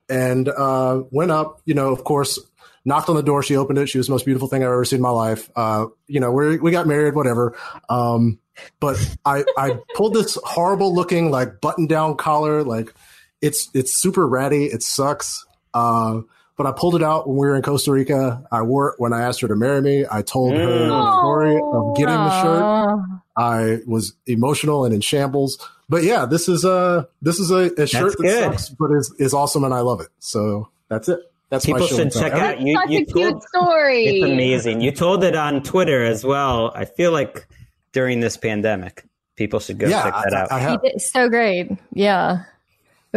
and 0.08 0.48
uh, 0.48 1.02
went 1.10 1.30
up. 1.30 1.60
You 1.64 1.74
know, 1.74 1.92
of 1.92 2.04
course, 2.04 2.38
knocked 2.84 3.08
on 3.08 3.16
the 3.16 3.22
door. 3.22 3.42
She 3.42 3.56
opened 3.56 3.78
it. 3.78 3.88
She 3.88 3.98
was 3.98 4.06
the 4.06 4.12
most 4.12 4.24
beautiful 4.24 4.48
thing 4.48 4.62
I've 4.62 4.68
ever 4.68 4.84
seen 4.84 4.98
in 4.98 5.02
my 5.02 5.10
life. 5.10 5.50
Uh, 5.56 5.86
you 6.06 6.20
know, 6.20 6.30
we 6.30 6.58
we 6.58 6.70
got 6.70 6.86
married, 6.86 7.14
whatever. 7.14 7.56
Um, 7.88 8.38
but 8.80 8.96
I 9.24 9.44
I 9.56 9.78
pulled 9.94 10.14
this 10.14 10.38
horrible 10.44 10.94
looking 10.94 11.30
like 11.30 11.60
button 11.60 11.86
down 11.86 12.16
collar. 12.16 12.62
Like 12.62 12.94
it's 13.40 13.68
it's 13.74 14.00
super 14.00 14.26
ratty. 14.26 14.66
It 14.66 14.82
sucks. 14.82 15.44
Uh, 15.74 16.20
but 16.56 16.66
I 16.66 16.72
pulled 16.72 16.96
it 16.96 17.02
out 17.04 17.28
when 17.28 17.36
we 17.36 17.46
were 17.46 17.54
in 17.54 17.62
Costa 17.62 17.92
Rica. 17.92 18.44
I 18.50 18.62
wore 18.62 18.88
it 18.90 18.94
when 18.98 19.12
I 19.12 19.22
asked 19.22 19.40
her 19.42 19.48
to 19.48 19.54
marry 19.54 19.80
me. 19.80 20.04
I 20.10 20.22
told 20.22 20.54
her 20.54 20.66
Mm. 20.66 20.88
the 20.88 21.18
story 21.20 21.56
of 21.56 21.96
getting 21.96 22.14
the 22.16 22.42
shirt. 22.42 23.00
I 23.36 23.78
was 23.86 24.14
emotional 24.26 24.84
and 24.84 24.92
in 24.92 25.00
shambles. 25.00 25.58
But 25.88 26.02
yeah, 26.02 26.26
this 26.26 26.48
is 26.48 26.64
a 26.64 27.08
this 27.22 27.38
is 27.38 27.50
a, 27.52 27.70
a 27.80 27.86
shirt 27.86 28.16
that 28.18 28.22
good. 28.22 28.44
sucks, 28.44 28.68
but 28.70 28.90
is 28.90 29.14
is 29.18 29.32
awesome, 29.34 29.62
and 29.64 29.72
I 29.72 29.80
love 29.80 30.00
it. 30.00 30.08
So 30.18 30.68
that's 30.88 31.08
it. 31.08 31.20
That's 31.50 31.66
my 31.66 31.74
people 31.74 31.86
show 31.86 31.96
should 31.96 32.12
check 32.12 32.32
Every- 32.32 32.40
out. 32.46 32.60
You, 32.60 32.74
Such 32.74 32.90
you 32.90 32.98
a 32.98 33.04
cute 33.04 33.30
told, 33.30 33.42
story. 33.44 34.04
it's 34.06 34.24
amazing. 34.32 34.80
You 34.82 34.90
told 34.90 35.24
it 35.24 35.34
on 35.36 35.62
Twitter 35.62 36.04
as 36.04 36.24
well. 36.24 36.72
I 36.74 36.84
feel 36.84 37.10
like 37.12 37.46
during 37.92 38.20
this 38.20 38.36
pandemic, 38.36 39.04
people 39.36 39.58
should 39.60 39.78
go 39.78 39.86
yeah, 39.88 40.02
check 40.02 40.14
that 40.24 40.34
I, 40.34 40.40
out. 40.42 40.52
I 40.52 40.58
He 40.58 40.64
have. 40.66 40.82
did 40.82 41.00
so 41.00 41.28
great. 41.30 41.70
Yeah. 41.94 42.42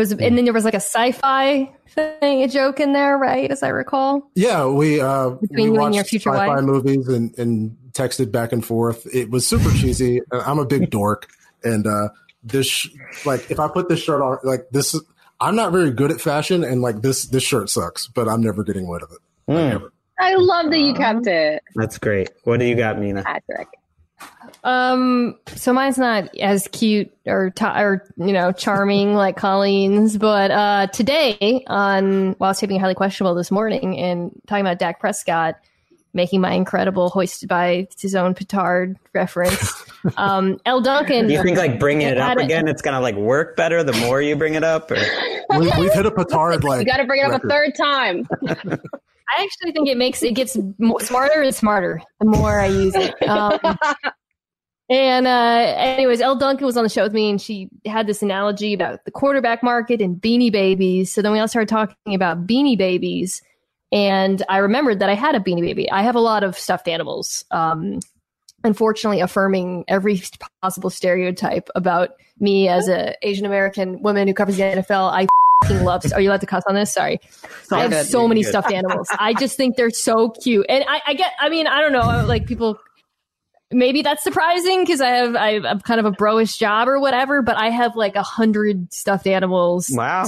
It 0.02 0.16
was, 0.16 0.22
and 0.28 0.38
then 0.38 0.46
there 0.46 0.54
was 0.54 0.66
like 0.66 0.74
a 0.74 0.78
sci-fi 0.78 1.72
thing, 1.90 2.42
a 2.44 2.48
joke 2.48 2.80
in 2.80 2.94
there, 2.94 3.18
right? 3.18 3.52
As 3.52 3.62
I 3.62 3.68
recall. 3.70 4.30
Yeah, 4.36 4.66
we 4.68 5.00
uh, 5.00 5.30
Between 5.32 5.56
we 5.56 5.64
you 5.64 5.68
and 5.84 5.94
your 5.94 6.02
watched 6.02 6.10
future 6.10 6.32
sci-fi 6.32 6.48
wife? 6.48 6.64
movies 6.64 7.08
and 7.08 7.38
and 7.38 7.78
texted 7.94 8.32
back 8.32 8.52
and 8.52 8.66
forth. 8.66 9.06
It 9.14 9.30
was 9.30 9.46
super 9.48 9.70
cheesy. 9.72 10.22
Uh, 10.32 10.42
I'm 10.46 10.60
a 10.60 10.66
big 10.66 10.90
dork, 10.90 11.28
and 11.64 11.86
uh, 11.86 12.10
this 12.44 12.66
sh- 12.68 12.88
like 13.26 13.52
if 13.52 13.60
I 13.60 13.68
put 13.68 13.90
this 13.90 14.02
shirt 14.02 14.22
on, 14.22 14.40
like 14.44 14.68
this, 14.72 15.00
I'm 15.40 15.56
not 15.56 15.72
very 15.72 15.92
good 15.92 16.10
at 16.12 16.20
fashion, 16.20 16.64
and 16.64 16.82
like 16.82 17.02
this 17.02 17.26
this 17.28 17.44
shirt 17.44 17.70
sucks, 17.70 18.08
but 18.08 18.28
I'm 18.28 18.42
never 18.42 18.64
getting 18.64 18.90
rid 18.90 19.04
of 19.04 19.12
it. 19.12 19.20
Like, 19.48 19.58
Mm. 19.58 19.72
ever. 19.76 19.94
I 20.20 20.36
love 20.36 20.70
that 20.72 20.80
you 20.80 20.94
kept 20.94 21.26
it, 21.28 21.64
That's 21.76 21.98
great. 21.98 22.30
What 22.44 22.60
do 22.60 22.66
you 22.66 22.76
got, 22.76 23.00
Mina? 23.00 23.24
Patrick. 23.24 23.68
Um, 24.64 25.36
so 25.56 25.74
mine's 25.74 25.98
not 25.98 26.36
as 26.38 26.68
cute 26.72 27.12
or 27.26 27.50
t- 27.50 27.66
or 27.66 28.08
you 28.18 28.32
know 28.32 28.52
charming 28.52 29.16
like 29.16 29.36
Colleen's, 29.38 30.18
but 30.18 30.52
uh, 30.52 30.88
today 30.88 31.64
on 31.68 32.34
while 32.34 32.50
I 32.50 32.52
was 32.52 32.60
taping 32.60 32.80
highly 32.80 32.94
questionable 32.96 33.36
this 33.36 33.52
morning 33.52 33.98
and 33.98 34.32
talking 34.48 34.66
about 34.66 34.80
Dak 34.80 35.00
Prescott 35.00 35.56
making 36.14 36.42
my 36.42 36.52
incredible 36.52 37.10
hoisted 37.10 37.48
by 37.48 37.88
his 37.98 38.16
own 38.16 38.34
petard 38.34 38.98
reference, 39.14 39.74
um, 40.18 40.60
Elle 40.66 40.82
Duncan. 40.82 41.28
Do 41.28 41.34
you 41.34 41.42
think 41.42 41.58
like 41.58 41.80
bringing 41.80 42.08
it 42.08 42.18
up 42.18 42.28
had 42.30 42.38
a- 42.38 42.44
again, 42.44 42.68
it's 42.68 42.82
gonna 42.82 43.00
like 43.00 43.16
work 43.16 43.56
better 43.56 43.82
the 43.84 43.94
more 43.94 44.22
you 44.22 44.36
bring 44.36 44.56
it 44.56 44.64
up? 44.64 44.92
Or 44.92 44.98
We, 45.60 45.70
we've 45.78 45.92
hit 45.94 46.06
a 46.06 46.12
petard 46.12 46.64
like. 46.64 46.80
You 46.80 46.86
got 46.86 46.98
to 46.98 47.06
bring 47.06 47.20
it 47.20 47.26
up 47.26 47.44
record. 47.44 47.52
a 47.52 47.54
third 47.54 47.76
time. 47.76 48.26
I 48.48 49.44
actually 49.44 49.74
think 49.74 49.90
it 49.90 49.98
makes 49.98 50.24
it 50.24 50.34
gets 50.34 50.58
smarter 51.00 51.42
and 51.42 51.54
smarter 51.54 52.02
the 52.22 52.26
more 52.26 52.62
I 52.62 52.68
use 52.68 52.96
it. 52.96 53.22
Um, 53.28 53.60
and 54.92 55.26
uh, 55.26 55.74
anyways, 55.78 56.20
Elle 56.20 56.36
Duncan 56.36 56.66
was 56.66 56.76
on 56.76 56.84
the 56.84 56.90
show 56.90 57.04
with 57.04 57.14
me, 57.14 57.30
and 57.30 57.42
she 57.42 57.70
had 57.86 58.08
this 58.08 58.22
analogy 58.22 58.74
about 58.74 59.06
the 59.06 59.12
quarterback 59.12 59.64
market 59.64 60.02
and 60.02 60.22
Beanie 60.22 60.52
Babies. 60.52 61.14
So 61.14 61.22
then 61.22 61.32
we 61.32 61.40
all 61.40 61.48
started 61.48 61.70
talking 61.70 62.14
about 62.14 62.46
Beanie 62.46 62.78
Babies, 62.78 63.42
and 63.94 64.44
I 64.50 64.58
remembered 64.58 65.00
that 65.00 65.10
I 65.10 65.14
had 65.16 65.34
a 65.34 65.40
Beanie 65.40 65.62
Baby. 65.62 65.90
I 65.90 66.02
have 66.02 66.16
a 66.16 66.20
lot 66.20 66.44
of 66.44 66.60
stuffed 66.60 66.90
animals. 66.90 67.46
Um, 67.52 68.02
unfortunately, 68.66 69.22
affirming 69.22 69.86
every 69.88 70.22
possible 70.62 70.90
stereotype 70.90 71.70
about 71.74 72.10
me 72.42 72.68
as 72.68 72.90
a 72.90 73.16
Asian 73.26 73.46
American 73.46 74.02
woman 74.02 74.28
who 74.28 74.34
covers 74.34 74.58
the 74.58 74.64
NFL. 74.64 75.10
I 75.10 75.28
love. 75.70 76.04
Are 76.14 76.20
you 76.20 76.30
allowed 76.30 76.42
to 76.42 76.48
cuss 76.48 76.64
on 76.68 76.76
this? 76.76 76.92
Sorry. 76.92 77.18
I 77.72 77.84
have 77.84 77.92
good. 77.92 78.06
so 78.08 78.20
You're 78.20 78.28
many 78.28 78.44
good. 78.44 78.50
stuffed 78.50 78.74
animals. 78.74 79.08
I 79.18 79.34
just 79.36 79.56
think 79.56 79.78
they're 79.78 79.90
so 79.90 80.32
cute, 80.32 80.66
and 80.68 80.84
I, 80.86 81.02
I 81.08 81.14
get. 81.14 81.32
I 81.40 81.48
mean, 81.48 81.68
I 81.68 81.80
don't 81.80 81.94
know. 81.94 82.26
Like 82.28 82.46
people, 82.46 82.78
maybe 83.72 84.02
that's 84.02 84.24
surprising 84.24 84.84
because 84.84 85.02
I 85.02 85.10
have 85.10 85.36
I, 85.36 85.50
I'm 85.68 85.80
kind 85.82 86.00
of 86.00 86.06
a 86.06 86.12
broish 86.12 86.58
job 86.58 86.88
or 86.88 87.00
whatever. 87.00 87.42
But 87.42 87.58
I 87.58 87.70
have 87.70 87.96
like 87.96 88.16
a 88.16 88.24
hundred 88.24 88.94
stuffed 88.94 89.28
animals, 89.28 89.90
wow, 89.92 90.28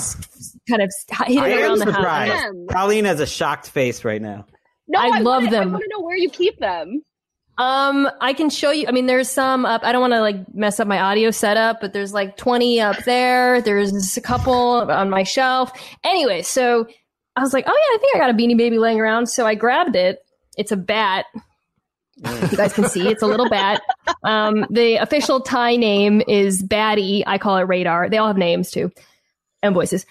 kind 0.69 0.81
of 0.81 0.91
hidden 1.25 1.43
I 1.43 1.49
am 1.49 1.59
around 1.63 1.79
the 1.79 1.85
surprised. 1.93 2.33
house. 2.33 2.41
Them. 2.43 2.67
Colleen 2.71 3.05
has 3.05 3.19
a 3.19 3.27
shocked 3.27 3.69
face 3.69 4.03
right 4.03 4.21
now. 4.21 4.45
No, 4.87 4.99
I 4.99 5.19
love 5.19 5.43
wanna, 5.43 5.51
them. 5.51 5.69
I 5.69 5.71
want 5.71 5.83
to 5.83 5.89
know 5.89 6.03
where 6.03 6.17
you 6.17 6.29
keep 6.29 6.59
them. 6.59 7.03
Um, 7.57 8.09
I 8.19 8.33
can 8.33 8.49
show 8.49 8.71
you. 8.71 8.87
I 8.87 8.91
mean, 8.91 9.05
there's 9.05 9.29
some 9.29 9.65
up. 9.65 9.83
I 9.83 9.91
don't 9.91 10.01
want 10.01 10.13
to 10.13 10.21
like 10.21 10.53
mess 10.55 10.79
up 10.79 10.87
my 10.87 10.99
audio 10.99 11.29
setup, 11.29 11.81
but 11.81 11.93
there's 11.93 12.13
like 12.13 12.35
20 12.35 12.81
up 12.81 13.03
there. 13.05 13.61
There's 13.61 14.17
a 14.17 14.21
couple 14.21 14.53
on 14.53 15.09
my 15.09 15.23
shelf. 15.23 15.71
Anyway, 16.03 16.41
so 16.41 16.87
I 17.35 17.41
was 17.41 17.53
like, 17.53 17.65
oh 17.67 17.71
yeah, 17.71 17.95
I 17.95 17.97
think 17.99 18.15
I 18.15 18.19
got 18.19 18.29
a 18.31 18.33
beanie 18.33 18.57
baby 18.57 18.79
laying 18.79 18.99
around. 18.99 19.27
So 19.27 19.45
I 19.45 19.53
grabbed 19.53 19.95
it. 19.95 20.25
It's 20.57 20.71
a 20.71 20.77
bat. 20.77 21.25
You 22.23 22.57
guys 22.57 22.73
can 22.73 22.87
see 22.89 23.07
it's 23.07 23.21
a 23.21 23.27
little 23.27 23.49
bat. 23.49 23.81
Um, 24.23 24.65
the 24.69 24.95
official 24.97 25.41
Ty 25.41 25.75
name 25.75 26.21
is 26.27 26.63
Batty. 26.63 27.23
I 27.27 27.37
call 27.37 27.57
it 27.57 27.63
Radar. 27.63 28.09
They 28.09 28.17
all 28.17 28.27
have 28.27 28.37
names 28.37 28.71
too 28.71 28.91
and 29.61 29.73
voices. 29.73 30.05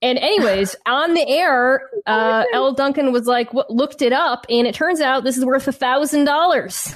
And 0.00 0.18
anyways, 0.18 0.76
on 0.86 1.14
the 1.14 1.26
air, 1.28 1.88
uh, 2.06 2.44
Elle 2.52 2.72
Duncan 2.72 3.12
was 3.12 3.26
like, 3.26 3.52
what, 3.52 3.70
looked 3.70 4.00
it 4.02 4.12
up, 4.12 4.46
and 4.48 4.66
it 4.66 4.74
turns 4.74 5.00
out 5.00 5.24
this 5.24 5.36
is 5.36 5.44
worth 5.44 5.66
a 5.68 5.72
thousand 5.72 6.24
dollars. 6.24 6.94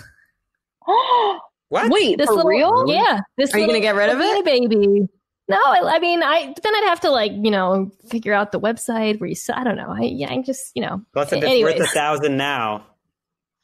What? 1.68 1.90
Wait, 1.90 2.18
This 2.18 2.26
for 2.26 2.34
little, 2.34 2.50
real? 2.50 2.84
Yeah. 2.86 3.20
This 3.38 3.54
Are 3.54 3.58
you 3.58 3.66
gonna 3.66 3.80
get 3.80 3.94
rid 3.94 4.10
of 4.10 4.20
it? 4.20 4.44
baby? 4.44 5.08
No, 5.48 5.56
I, 5.56 5.94
I 5.94 5.98
mean, 6.00 6.22
I 6.22 6.52
then 6.62 6.74
I'd 6.74 6.84
have 6.88 7.00
to 7.00 7.10
like 7.10 7.32
you 7.32 7.50
know 7.50 7.90
figure 8.10 8.34
out 8.34 8.52
the 8.52 8.60
website 8.60 9.18
where 9.18 9.28
you. 9.28 9.32
s- 9.32 9.48
I 9.48 9.64
don't 9.64 9.76
know. 9.76 9.88
I 9.88 10.02
yeah, 10.02 10.30
I 10.30 10.42
just 10.42 10.70
you 10.74 10.82
know. 10.82 11.00
Plus, 11.14 11.32
if 11.32 11.38
it's 11.38 11.46
anyways, 11.46 11.78
worth 11.80 11.88
a 11.88 11.92
thousand 11.94 12.36
now, 12.36 12.84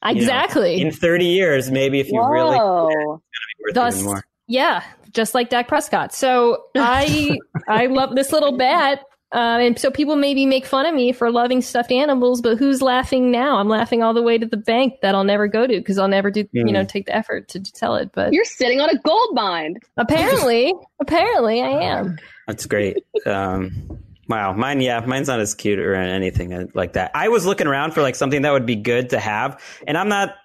you 0.07 0.15
know, 0.15 0.21
exactly. 0.21 0.81
in 0.81 0.91
thirty 0.91 1.25
years, 1.25 1.69
maybe 1.71 1.99
if 1.99 2.09
you 2.11 2.21
really 2.23 2.57
Whoa. 2.57 3.21
worth 3.61 3.73
Thus, 3.73 3.95
even 3.95 4.05
more. 4.05 4.23
yeah, 4.47 4.83
just 5.11 5.33
like 5.33 5.49
Dak 5.49 5.67
Prescott. 5.67 6.13
So 6.13 6.63
I 6.75 7.37
I 7.67 7.87
love 7.87 8.15
this 8.15 8.31
little 8.31 8.57
bat. 8.57 9.01
Um, 9.31 9.61
and 9.61 9.77
so 9.79 9.91
people 9.91 10.15
maybe 10.15 10.47
make 10.47 10.65
fun 10.65 10.87
of 10.87 10.95
me 10.95 11.11
for 11.11 11.31
loving 11.31 11.61
stuffed 11.61 11.91
animals, 11.91 12.41
but 12.41 12.57
who's 12.57 12.81
laughing 12.81 13.29
now? 13.29 13.57
I'm 13.57 13.69
laughing 13.69 14.01
all 14.01 14.11
the 14.11 14.23
way 14.23 14.39
to 14.39 14.45
the 14.47 14.57
bank 14.57 14.95
that 15.03 15.13
I'll 15.13 15.23
never 15.23 15.47
go 15.47 15.67
to 15.67 15.77
because 15.77 15.99
I'll 15.99 16.07
never 16.07 16.31
do, 16.31 16.47
you 16.51 16.63
know, 16.63 16.83
take 16.83 17.05
the 17.05 17.15
effort 17.15 17.47
to 17.49 17.61
sell 17.75 17.93
it. 17.95 18.09
But 18.11 18.33
You're 18.33 18.43
sitting 18.43 18.81
on 18.81 18.89
a 18.89 18.97
gold 18.97 19.29
mine. 19.35 19.77
apparently, 19.97 20.73
apparently 20.99 21.61
I 21.61 21.67
am. 21.69 22.17
That's 22.47 22.65
great. 22.65 22.97
Um, 23.27 23.99
wow, 24.29 24.53
mine, 24.53 24.79
yeah, 24.79 24.99
mine's 25.05 25.27
not 25.27 25.39
as 25.41 25.53
cute 25.53 25.79
or 25.79 25.93
anything 25.95 26.71
like 26.73 26.93
that. 26.93 27.11
I 27.13 27.27
was 27.27 27.45
looking 27.45 27.67
around 27.67 27.91
for 27.93 28.01
like 28.01 28.15
something 28.15 28.43
that 28.43 28.51
would 28.51 28.65
be 28.65 28.75
good 28.77 29.09
to 29.09 29.19
have, 29.19 29.61
and 29.87 29.97
I'm 29.97 30.07
not 30.07 30.35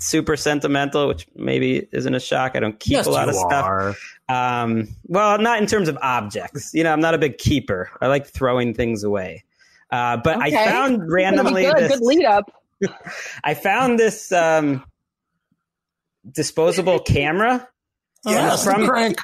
super 0.00 0.36
sentimental, 0.36 1.08
which 1.08 1.26
maybe 1.34 1.88
isn't 1.90 2.14
a 2.14 2.20
shock. 2.20 2.52
I 2.54 2.60
don't 2.60 2.78
keep 2.78 2.92
Yes, 2.92 3.06
a 3.06 3.10
lot 3.10 3.24
you 3.24 3.30
of 3.30 3.34
stuff. 3.34 3.64
are. 3.64 3.94
Um, 4.28 4.86
well, 5.06 5.38
not 5.38 5.60
in 5.60 5.66
terms 5.66 5.88
of 5.88 5.98
objects. 6.02 6.72
You 6.72 6.84
know, 6.84 6.92
I'm 6.92 7.00
not 7.00 7.14
a 7.14 7.18
big 7.18 7.38
keeper. 7.38 7.90
I 8.00 8.06
like 8.06 8.26
throwing 8.28 8.74
things 8.74 9.02
away. 9.02 9.42
Uh, 9.90 10.18
but 10.18 10.36
Okay. 10.36 10.54
I 10.54 10.66
found 10.70 11.10
randomly 11.10 11.64
good. 11.64 11.76
this. 11.78 11.92
Good 11.98 12.02
lead 12.02 12.24
up. 12.26 12.52
I 13.44 13.54
found 13.54 13.98
this 13.98 14.30
um, 14.30 14.84
disposable 16.30 16.98
camera. 17.06 17.66
Yes, 18.24 18.64
from- 18.64 18.82
the 18.82 18.88
crank. 18.88 19.18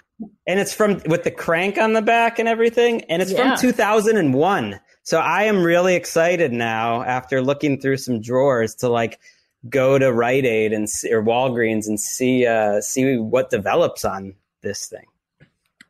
And 0.46 0.60
it's 0.60 0.72
from 0.72 1.00
with 1.06 1.24
the 1.24 1.30
crank 1.30 1.78
on 1.78 1.92
the 1.92 2.02
back 2.02 2.38
and 2.38 2.48
everything 2.48 3.02
and 3.04 3.20
it's 3.20 3.32
Yeah. 3.32 3.56
from 3.56 3.60
2001 3.60 4.80
so 5.02 5.18
i 5.18 5.42
am 5.44 5.62
really 5.62 5.94
excited 5.96 6.52
now 6.52 7.02
after 7.02 7.42
looking 7.42 7.80
through 7.80 7.96
some 7.96 8.20
drawers 8.20 8.74
to 8.76 8.88
like 8.88 9.18
go 9.68 9.98
to 9.98 10.12
Rite 10.12 10.44
Aid 10.44 10.72
and 10.72 10.88
see, 10.88 11.12
or 11.12 11.22
Walgreens 11.22 11.86
and 11.86 11.98
see 11.98 12.46
uh, 12.46 12.80
see 12.80 13.16
what 13.16 13.50
develops 13.50 14.04
on 14.04 14.34
this 14.62 14.86
thing. 14.86 15.06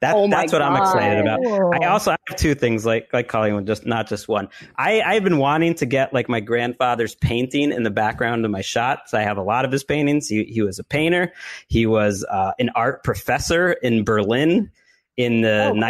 That, 0.04 0.16
Oh 0.16 0.28
that's 0.28 0.52
what 0.52 0.60
I'm 0.60 0.76
excited 0.76 1.18
about. 1.18 1.40
God. 1.42 1.82
I 1.82 1.86
also 1.86 2.10
have 2.10 2.36
two 2.36 2.54
things 2.54 2.84
like 2.84 3.08
like 3.14 3.32
with 3.32 3.66
just 3.66 3.86
not 3.86 4.06
just 4.06 4.28
one. 4.28 4.50
I 4.76 5.00
I've 5.00 5.24
been 5.24 5.38
wanting 5.38 5.74
to 5.76 5.86
get 5.86 6.12
like 6.12 6.28
my 6.28 6.40
grandfather's 6.40 7.14
painting 7.14 7.72
in 7.72 7.84
the 7.84 7.90
background 7.90 8.44
of 8.44 8.50
my 8.50 8.60
shots. 8.60 9.14
I 9.14 9.22
have 9.22 9.38
a 9.38 9.42
lot 9.42 9.64
of 9.64 9.72
his 9.72 9.82
paintings. 9.82 10.28
He 10.28 10.44
he 10.44 10.60
was 10.60 10.78
a 10.78 10.84
painter. 10.84 11.32
He 11.68 11.86
was 11.86 12.22
uh, 12.30 12.52
an 12.58 12.68
art 12.74 13.02
professor 13.02 13.72
in 13.72 14.04
Berlin 14.04 14.70
in 15.16 15.40
the 15.40 15.70
Oh, 15.70 15.72
cool. 15.72 15.80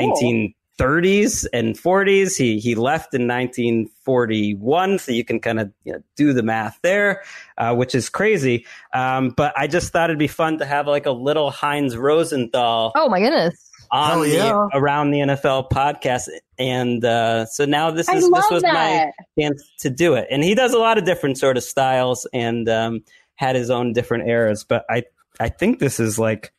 1930s 0.81 1.47
and 1.53 1.75
40s. 1.77 2.37
He 2.37 2.61
he 2.61 2.77
left 2.77 3.15
in 3.15 3.27
1941, 3.27 4.99
so 4.99 5.11
you 5.13 5.25
can 5.25 5.41
kind 5.41 5.59
of 5.59 5.73
you 5.85 5.95
know, 5.95 6.03
do 6.17 6.33
the 6.33 6.43
math 6.43 6.79
there, 6.83 7.23
uh, 7.59 7.75
which 7.75 7.95
is 7.97 8.09
crazy. 8.09 8.65
Um, 8.93 9.31
but 9.31 9.53
I 9.57 9.67
just 9.67 9.93
thought 9.93 10.11
it'd 10.11 10.19
be 10.19 10.29
fun 10.29 10.59
to 10.59 10.65
have 10.67 10.87
like 10.87 11.07
a 11.07 11.11
little 11.13 11.51
Heinz 11.51 11.97
Rosenthal 11.97 12.93
Oh 12.95 13.09
my 13.09 13.21
goodness. 13.21 13.71
On 13.95 14.11
Hell 14.11 14.27
yeah. 14.27 14.43
the 14.49 14.71
around 14.75 15.13
the 15.13 15.21
NFL 15.21 15.71
podcast, 15.71 16.29
and 16.59 17.05
uh, 17.05 17.47
so 17.47 17.65
now 17.65 17.93
this 17.93 18.09
is 18.09 18.29
this 18.29 18.45
was 18.51 18.63
that. 18.63 18.75
my 18.75 19.13
chance 19.41 19.63
to 19.81 19.91
do 19.91 20.15
it. 20.15 20.27
And 20.31 20.43
he 20.43 20.55
does 20.57 20.73
a 20.73 20.79
lot 20.79 20.99
of 20.99 21.05
different 21.05 21.39
sort 21.39 21.57
of 21.57 21.63
styles 21.63 22.27
and 22.33 22.69
um, 22.69 23.05
had 23.37 23.55
his 23.55 23.71
own 23.71 23.93
different 23.93 24.29
eras. 24.29 24.65
But 24.65 24.85
I 24.91 25.05
I 25.39 25.49
think 25.49 25.79
this 25.79 26.01
is 26.01 26.19
like 26.19 26.53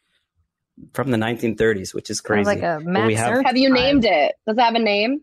from 0.93 1.11
the 1.11 1.17
1930s, 1.17 1.93
which 1.93 2.09
is 2.09 2.21
crazy. 2.21 2.45
like 2.45 2.59
a 2.63 2.79
But 2.83 2.86
Max 2.86 3.07
we 3.07 3.15
have 3.15 3.43
Have 3.45 3.57
you 3.57 3.69
vibe. 3.69 3.73
named 3.73 4.05
it? 4.05 4.36
Does 4.47 4.57
it 4.57 4.61
have 4.61 4.75
a 4.75 4.79
name? 4.79 5.21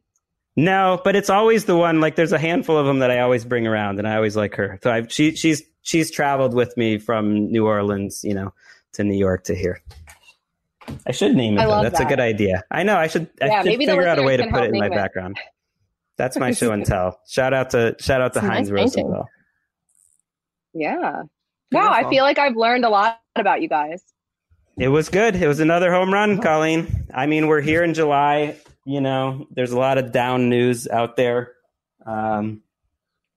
no, 0.55 1.01
but 1.03 1.17
it's 1.17 1.31
always 1.31 1.65
the 1.65 1.77
one. 1.77 2.01
Like 2.01 2.17
there's 2.17 2.33
a 2.33 2.39
handful 2.39 2.77
of 2.77 2.85
them 2.85 2.99
that 2.99 3.11
I 3.11 3.21
always 3.21 3.47
bring 3.47 3.67
around, 3.67 3.99
and 3.99 4.07
I 4.07 4.17
always 4.17 4.37
like 4.37 4.55
her. 4.57 4.79
So 4.83 4.91
I, 4.91 5.07
she 5.07 5.35
she's 5.35 5.63
she's 5.81 6.11
traveled 6.11 6.53
with 6.53 6.77
me 6.77 6.99
from 6.99 7.51
New 7.51 7.67
Orleans, 7.67 8.23
you 8.23 8.35
know, 8.35 8.53
to 8.93 9.03
New 9.05 9.17
York 9.17 9.45
to 9.45 9.55
here. 9.55 9.81
I 11.07 11.13
should 11.13 11.35
name 11.35 11.57
it. 11.59 11.61
I 11.61 11.65
though. 11.65 11.71
love 11.71 11.83
That's 11.85 12.01
a 12.01 12.05
good 12.05 12.21
idea. 12.21 12.65
I 12.71 12.83
know. 12.83 12.97
I 12.97 13.07
should. 13.07 13.31
I 13.41 13.47
Yeah, 13.47 13.63
should 13.63 13.67
maybe 13.67 13.87
figure 13.87 14.07
out 14.07 14.19
a 14.19 14.23
way 14.23 14.37
to 14.37 14.47
put 14.49 14.65
it 14.65 14.73
in 14.73 14.79
my 14.79 14.87
it. 14.87 14.93
background. 14.93 15.39
That's 16.19 16.37
my 16.37 16.53
show 16.53 16.73
and 16.73 16.85
tell. 16.85 17.19
Shout 17.27 17.55
out 17.55 17.71
to 17.71 17.97
shout 17.99 18.21
out 18.21 18.35
to 18.35 18.39
It's 18.41 18.47
Heinz 18.47 18.71
nice 18.71 18.95
painting. 18.95 19.07
Rosenthal. 19.11 19.29
Yeah. 20.75 21.23
Wow, 21.73 21.91
I 21.91 22.09
feel 22.11 22.23
like 22.23 22.39
I've 22.39 22.57
learned 22.57 22.85
a 22.85 22.91
lot 22.91 23.19
about 23.35 23.63
you 23.63 23.69
guys. 23.69 24.03
It 24.79 24.89
was 24.89 25.09
good. 25.09 25.37
It 25.37 25.47
was 25.47 25.61
another 25.61 25.91
home 25.91 26.13
run, 26.13 26.41
Colleen. 26.41 27.07
I 27.13 27.27
mean, 27.27 27.47
we're 27.47 27.61
here 27.61 27.83
in 27.83 27.95
July. 27.95 28.57
You 28.85 29.01
know, 29.01 29.47
there's 29.51 29.73
a 29.73 29.79
lot 29.79 29.97
of 29.99 30.13
down 30.13 30.49
news 30.49 30.89
out 30.89 31.17
there, 31.17 31.53
um, 32.05 32.63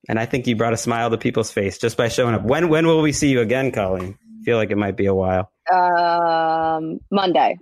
and 0.10 0.20
I 0.20 0.26
think 0.26 0.48
you 0.48 0.56
brought 0.56 0.74
a 0.74 0.78
smile 0.78 1.10
to 1.12 1.18
people's 1.18 1.52
face 1.52 1.78
just 1.78 1.98
by 1.98 2.08
showing 2.08 2.36
up. 2.36 2.44
When 2.44 2.70
when 2.70 2.88
will 2.88 3.02
we 3.02 3.12
see 3.12 3.30
you 3.30 3.42
again, 3.42 3.72
Colleen? 3.72 4.18
I 4.42 4.44
feel 4.44 4.58
like 4.58 4.72
it 4.72 4.78
might 4.78 4.98
be 4.98 5.06
a 5.06 5.14
while. 5.16 5.52
Um, 5.74 7.00
Monday. 7.12 7.58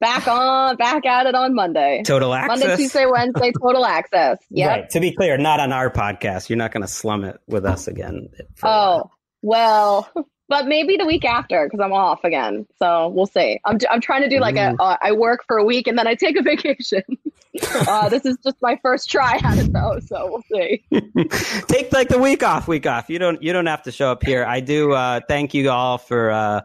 Back 0.00 0.26
on, 0.26 0.76
back 0.76 1.06
at 1.06 1.26
it 1.26 1.34
on 1.36 1.54
Monday. 1.54 2.02
Total 2.04 2.34
access. 2.34 2.58
Monday, 2.60 2.76
Tuesday, 2.76 3.06
Wednesday, 3.06 3.52
total 3.52 3.84
access. 3.86 4.38
Yeah. 4.50 4.66
Right. 4.72 4.90
To 4.90 5.00
be 5.00 5.12
clear, 5.14 5.38
not 5.38 5.60
on 5.60 5.72
our 5.72 5.90
podcast. 5.90 6.48
You're 6.48 6.56
not 6.56 6.72
going 6.72 6.82
to 6.82 6.88
slum 6.88 7.24
it 7.24 7.38
with 7.46 7.64
us 7.64 7.86
again. 7.86 8.28
Oh, 8.64 9.10
well, 9.42 10.10
but 10.48 10.66
maybe 10.66 10.96
the 10.96 11.06
week 11.06 11.24
after 11.24 11.64
because 11.66 11.78
I'm 11.78 11.92
off 11.92 12.24
again. 12.24 12.66
So 12.80 13.08
we'll 13.10 13.26
see. 13.26 13.60
I'm, 13.64 13.78
I'm 13.88 14.00
trying 14.00 14.22
to 14.22 14.28
do 14.28 14.40
like 14.40 14.56
Mm. 14.56 14.76
a, 14.80 14.82
uh, 14.82 14.96
I 15.00 15.12
work 15.12 15.44
for 15.46 15.56
a 15.58 15.64
week 15.64 15.86
and 15.86 15.96
then 15.96 16.08
I 16.08 16.16
take 16.16 16.36
a 16.36 16.42
vacation. 16.52 17.02
Uh, 17.86 18.08
this 18.08 18.24
is 18.26 18.38
just 18.42 18.56
my 18.60 18.78
first 18.82 19.08
try 19.08 19.36
at 19.44 19.58
it 19.58 19.72
though, 19.72 20.00
so 20.04 20.26
we'll 20.30 20.42
see. 20.52 20.82
Take 21.68 21.92
like 21.92 22.08
the 22.08 22.18
week 22.18 22.42
off, 22.42 22.66
week 22.66 22.86
off. 22.86 23.10
You 23.10 23.18
don't 23.18 23.42
you 23.42 23.52
don't 23.52 23.66
have 23.66 23.82
to 23.82 23.92
show 23.92 24.10
up 24.10 24.22
here. 24.24 24.42
I 24.44 24.60
do 24.60 24.92
uh, 24.92 25.20
thank 25.28 25.52
you 25.52 25.68
all 25.70 25.98
for 25.98 26.30
uh, 26.30 26.60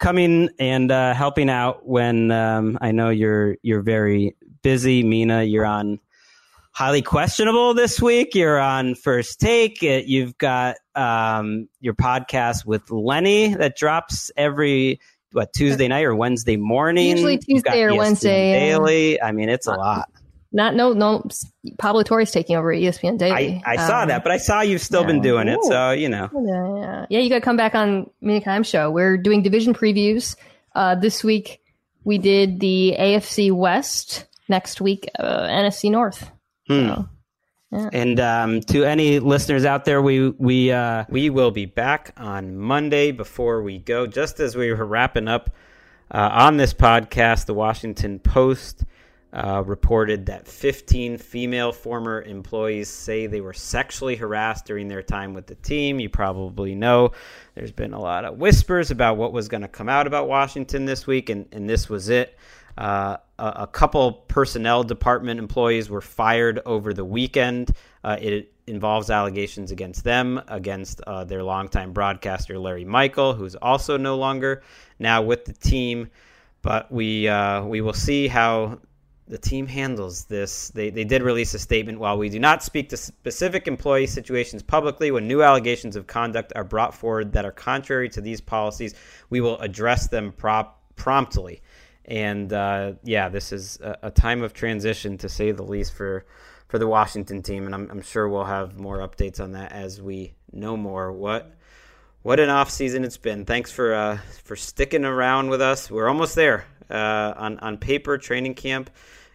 coming 0.00 0.48
and 0.58 0.90
uh, 0.90 1.14
helping 1.14 1.48
out 1.48 1.86
when 1.86 2.30
um, 2.32 2.78
I 2.80 2.90
know 2.90 3.10
you're 3.10 3.56
you're 3.62 3.82
very 3.82 4.36
busy. 4.62 5.04
Mina, 5.04 5.44
you're 5.44 5.66
on 5.66 6.00
highly 6.72 7.02
questionable 7.02 7.74
this 7.74 8.00
week. 8.00 8.34
You're 8.34 8.58
on 8.58 8.94
first 8.94 9.38
take. 9.38 9.82
It, 9.82 10.06
you've 10.06 10.36
got 10.38 10.76
um, 10.94 11.68
your 11.80 11.94
podcast 11.94 12.64
with 12.64 12.90
Lenny 12.90 13.54
that 13.54 13.76
drops 13.76 14.30
every 14.36 15.00
what 15.32 15.52
Tuesday 15.52 15.86
night 15.86 16.04
or 16.04 16.14
Wednesday 16.14 16.56
morning. 16.56 17.08
Usually 17.08 17.38
Tuesday 17.38 17.82
or 17.82 17.90
ESPN 17.90 17.98
Wednesday, 17.98 18.52
daily. 18.52 19.22
I 19.22 19.32
mean, 19.32 19.48
it's 19.48 19.66
a 19.66 19.72
lot. 19.72 20.08
Not 20.52 20.74
no 20.74 20.92
no. 20.92 21.28
Pablo 21.78 22.02
Torre's 22.02 22.32
taking 22.32 22.56
over 22.56 22.74
ESPN 22.74 23.14
I, 23.14 23.16
Daily. 23.16 23.62
I 23.64 23.76
saw 23.76 24.02
Um, 24.02 24.08
that, 24.08 24.24
but 24.24 24.32
I 24.32 24.38
saw 24.38 24.62
you've 24.62 24.80
still 24.80 25.04
been 25.04 25.20
doing 25.20 25.46
it, 25.46 25.58
so 25.62 25.92
you 25.92 26.08
know. 26.08 26.28
Yeah, 26.34 26.76
yeah. 26.80 27.06
yeah, 27.10 27.18
you 27.20 27.28
got 27.28 27.36
to 27.36 27.40
come 27.40 27.56
back 27.56 27.74
on 27.74 28.10
Mina 28.20 28.40
Kimes 28.40 28.66
show. 28.66 28.90
We're 28.90 29.16
doing 29.16 29.42
division 29.42 29.74
previews. 29.74 30.34
Uh, 30.74 30.96
this 30.96 31.22
week 31.22 31.60
we 32.02 32.18
did 32.18 32.58
the 32.60 32.96
AFC 32.98 33.52
West. 33.52 34.26
Next 34.48 34.80
week, 34.80 35.08
uh, 35.16 35.42
NFC 35.46 35.92
North. 35.92 36.28
Hmm. 36.66 37.02
And 37.92 38.18
um, 38.18 38.60
to 38.62 38.82
any 38.82 39.20
listeners 39.20 39.64
out 39.64 39.84
there, 39.84 40.02
we 40.02 40.30
we 40.30 40.72
uh, 40.72 41.04
we 41.08 41.30
will 41.30 41.52
be 41.52 41.66
back 41.66 42.12
on 42.16 42.56
Monday. 42.56 43.12
Before 43.12 43.62
we 43.62 43.78
go, 43.78 44.08
just 44.08 44.40
as 44.40 44.56
we 44.56 44.72
were 44.72 44.84
wrapping 44.84 45.28
up 45.28 45.50
uh, 46.10 46.30
on 46.32 46.56
this 46.56 46.74
podcast, 46.74 47.46
the 47.46 47.54
Washington 47.54 48.18
Post 48.18 48.82
uh, 49.32 49.62
reported 49.64 50.26
that 50.26 50.48
15 50.48 51.18
female 51.18 51.72
former 51.72 52.22
employees 52.22 52.88
say 52.88 53.26
they 53.26 53.40
were 53.40 53.52
sexually 53.52 54.16
harassed 54.16 54.64
during 54.64 54.88
their 54.88 55.02
time 55.02 55.34
with 55.34 55.46
the 55.46 55.54
team. 55.56 56.00
You 56.00 56.08
probably 56.08 56.74
know 56.74 57.12
there's 57.54 57.72
been 57.72 57.92
a 57.92 58.00
lot 58.00 58.24
of 58.24 58.38
whispers 58.38 58.90
about 58.90 59.16
what 59.16 59.32
was 59.32 59.48
going 59.48 59.62
to 59.62 59.68
come 59.68 59.88
out 59.88 60.06
about 60.06 60.28
Washington 60.28 60.84
this 60.84 61.06
week, 61.06 61.30
and, 61.30 61.46
and 61.52 61.68
this 61.68 61.88
was 61.88 62.08
it. 62.08 62.36
Uh, 62.76 63.18
a, 63.38 63.52
a 63.56 63.66
couple 63.66 64.12
personnel 64.12 64.82
department 64.82 65.38
employees 65.38 65.90
were 65.90 66.00
fired 66.00 66.60
over 66.66 66.92
the 66.92 67.04
weekend. 67.04 67.72
Uh, 68.02 68.16
it 68.20 68.52
involves 68.66 69.10
allegations 69.10 69.70
against 69.70 70.04
them, 70.04 70.40
against 70.48 71.00
uh, 71.02 71.24
their 71.24 71.42
longtime 71.42 71.92
broadcaster 71.92 72.58
Larry 72.58 72.84
Michael, 72.84 73.34
who's 73.34 73.54
also 73.56 73.96
no 73.96 74.16
longer 74.16 74.62
now 74.98 75.22
with 75.22 75.44
the 75.44 75.52
team. 75.52 76.08
But 76.62 76.90
we 76.92 77.26
uh, 77.26 77.64
we 77.64 77.80
will 77.80 77.94
see 77.94 78.28
how 78.28 78.80
the 79.30 79.38
team 79.38 79.68
handles 79.68 80.24
this. 80.24 80.70
They, 80.70 80.90
they 80.90 81.04
did 81.04 81.22
release 81.22 81.54
a 81.54 81.58
statement 81.60 82.00
while 82.00 82.18
we 82.18 82.28
do 82.28 82.40
not 82.40 82.64
speak 82.64 82.88
to 82.88 82.96
specific 82.96 83.68
employee 83.68 84.08
situations 84.08 84.60
publicly, 84.60 85.12
when 85.12 85.28
new 85.28 85.40
allegations 85.40 85.94
of 85.94 86.08
conduct 86.08 86.52
are 86.56 86.64
brought 86.64 86.94
forward 86.94 87.32
that 87.32 87.44
are 87.44 87.52
contrary 87.52 88.08
to 88.10 88.20
these 88.20 88.40
policies, 88.40 88.94
we 89.30 89.40
will 89.40 89.56
address 89.60 90.08
them 90.08 90.32
prop, 90.32 90.82
promptly. 90.96 91.62
And 92.06 92.52
uh, 92.52 92.94
yeah, 93.04 93.28
this 93.28 93.52
is 93.52 93.78
a, 93.80 93.98
a 94.02 94.10
time 94.10 94.42
of 94.42 94.52
transition 94.52 95.16
to 95.18 95.28
say 95.28 95.52
the 95.52 95.62
least 95.62 95.94
for 95.94 96.26
for 96.66 96.78
the 96.78 96.86
Washington 96.86 97.42
team, 97.42 97.66
and 97.66 97.74
I'm, 97.74 97.90
I'm 97.90 98.00
sure 98.00 98.28
we'll 98.28 98.44
have 98.44 98.78
more 98.78 98.98
updates 98.98 99.40
on 99.40 99.52
that 99.52 99.72
as 99.72 100.00
we 100.00 100.34
know 100.52 100.76
more. 100.76 101.12
What 101.12 101.52
what 102.22 102.38
an 102.40 102.48
off 102.48 102.70
season 102.70 103.04
it's 103.04 103.16
been. 103.16 103.44
Thanks 103.44 103.70
for 103.70 103.94
uh, 103.94 104.18
for 104.42 104.56
sticking 104.56 105.04
around 105.04 105.50
with 105.50 105.60
us. 105.60 105.88
We're 105.88 106.08
almost 106.08 106.34
there. 106.34 106.64
Uh, 106.88 107.32
on 107.36 107.58
on 107.60 107.78
paper, 107.78 108.18
training 108.18 108.54
camp 108.54 108.90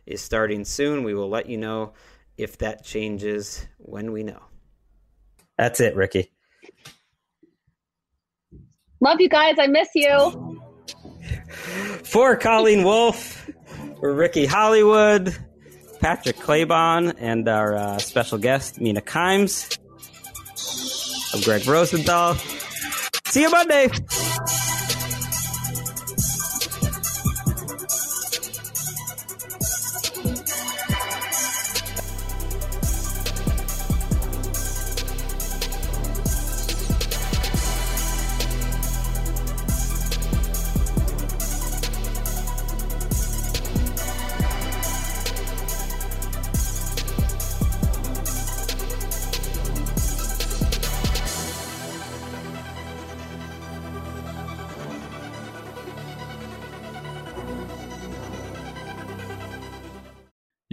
is 0.05 0.21
starting 0.21 0.65
soon. 0.65 1.03
We 1.03 1.13
will 1.13 1.29
let 1.29 1.47
you 1.47 1.57
know 1.57 1.93
if 2.37 2.57
that 2.59 2.83
changes 2.83 3.65
when 3.77 4.11
we 4.11 4.23
know. 4.23 4.41
That's 5.57 5.79
it, 5.79 5.95
Ricky. 5.95 6.31
Love 8.99 9.19
you 9.19 9.29
guys. 9.29 9.55
I 9.59 9.67
miss 9.67 9.89
you. 9.95 10.61
For 12.03 12.35
Colleen 12.35 12.83
Wolf, 12.83 13.49
for 13.99 14.13
Ricky 14.13 14.45
Hollywood, 14.45 15.35
Patrick 15.99 16.37
Claybon, 16.37 17.15
and 17.17 17.47
our 17.47 17.75
uh, 17.75 17.97
special 17.97 18.37
guest, 18.37 18.79
Mina 18.79 19.01
Kimes. 19.01 19.77
I'm 21.33 21.41
Greg 21.41 21.65
Rosenthal. 21.67 22.35
See 23.25 23.41
you 23.41 23.49
Monday. 23.49 23.89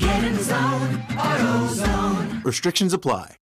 Get 0.00 0.24
in 0.24 0.42
zone, 0.42 0.96
AutoZone. 1.10 2.42
Restrictions 2.42 2.94
apply. 2.94 3.36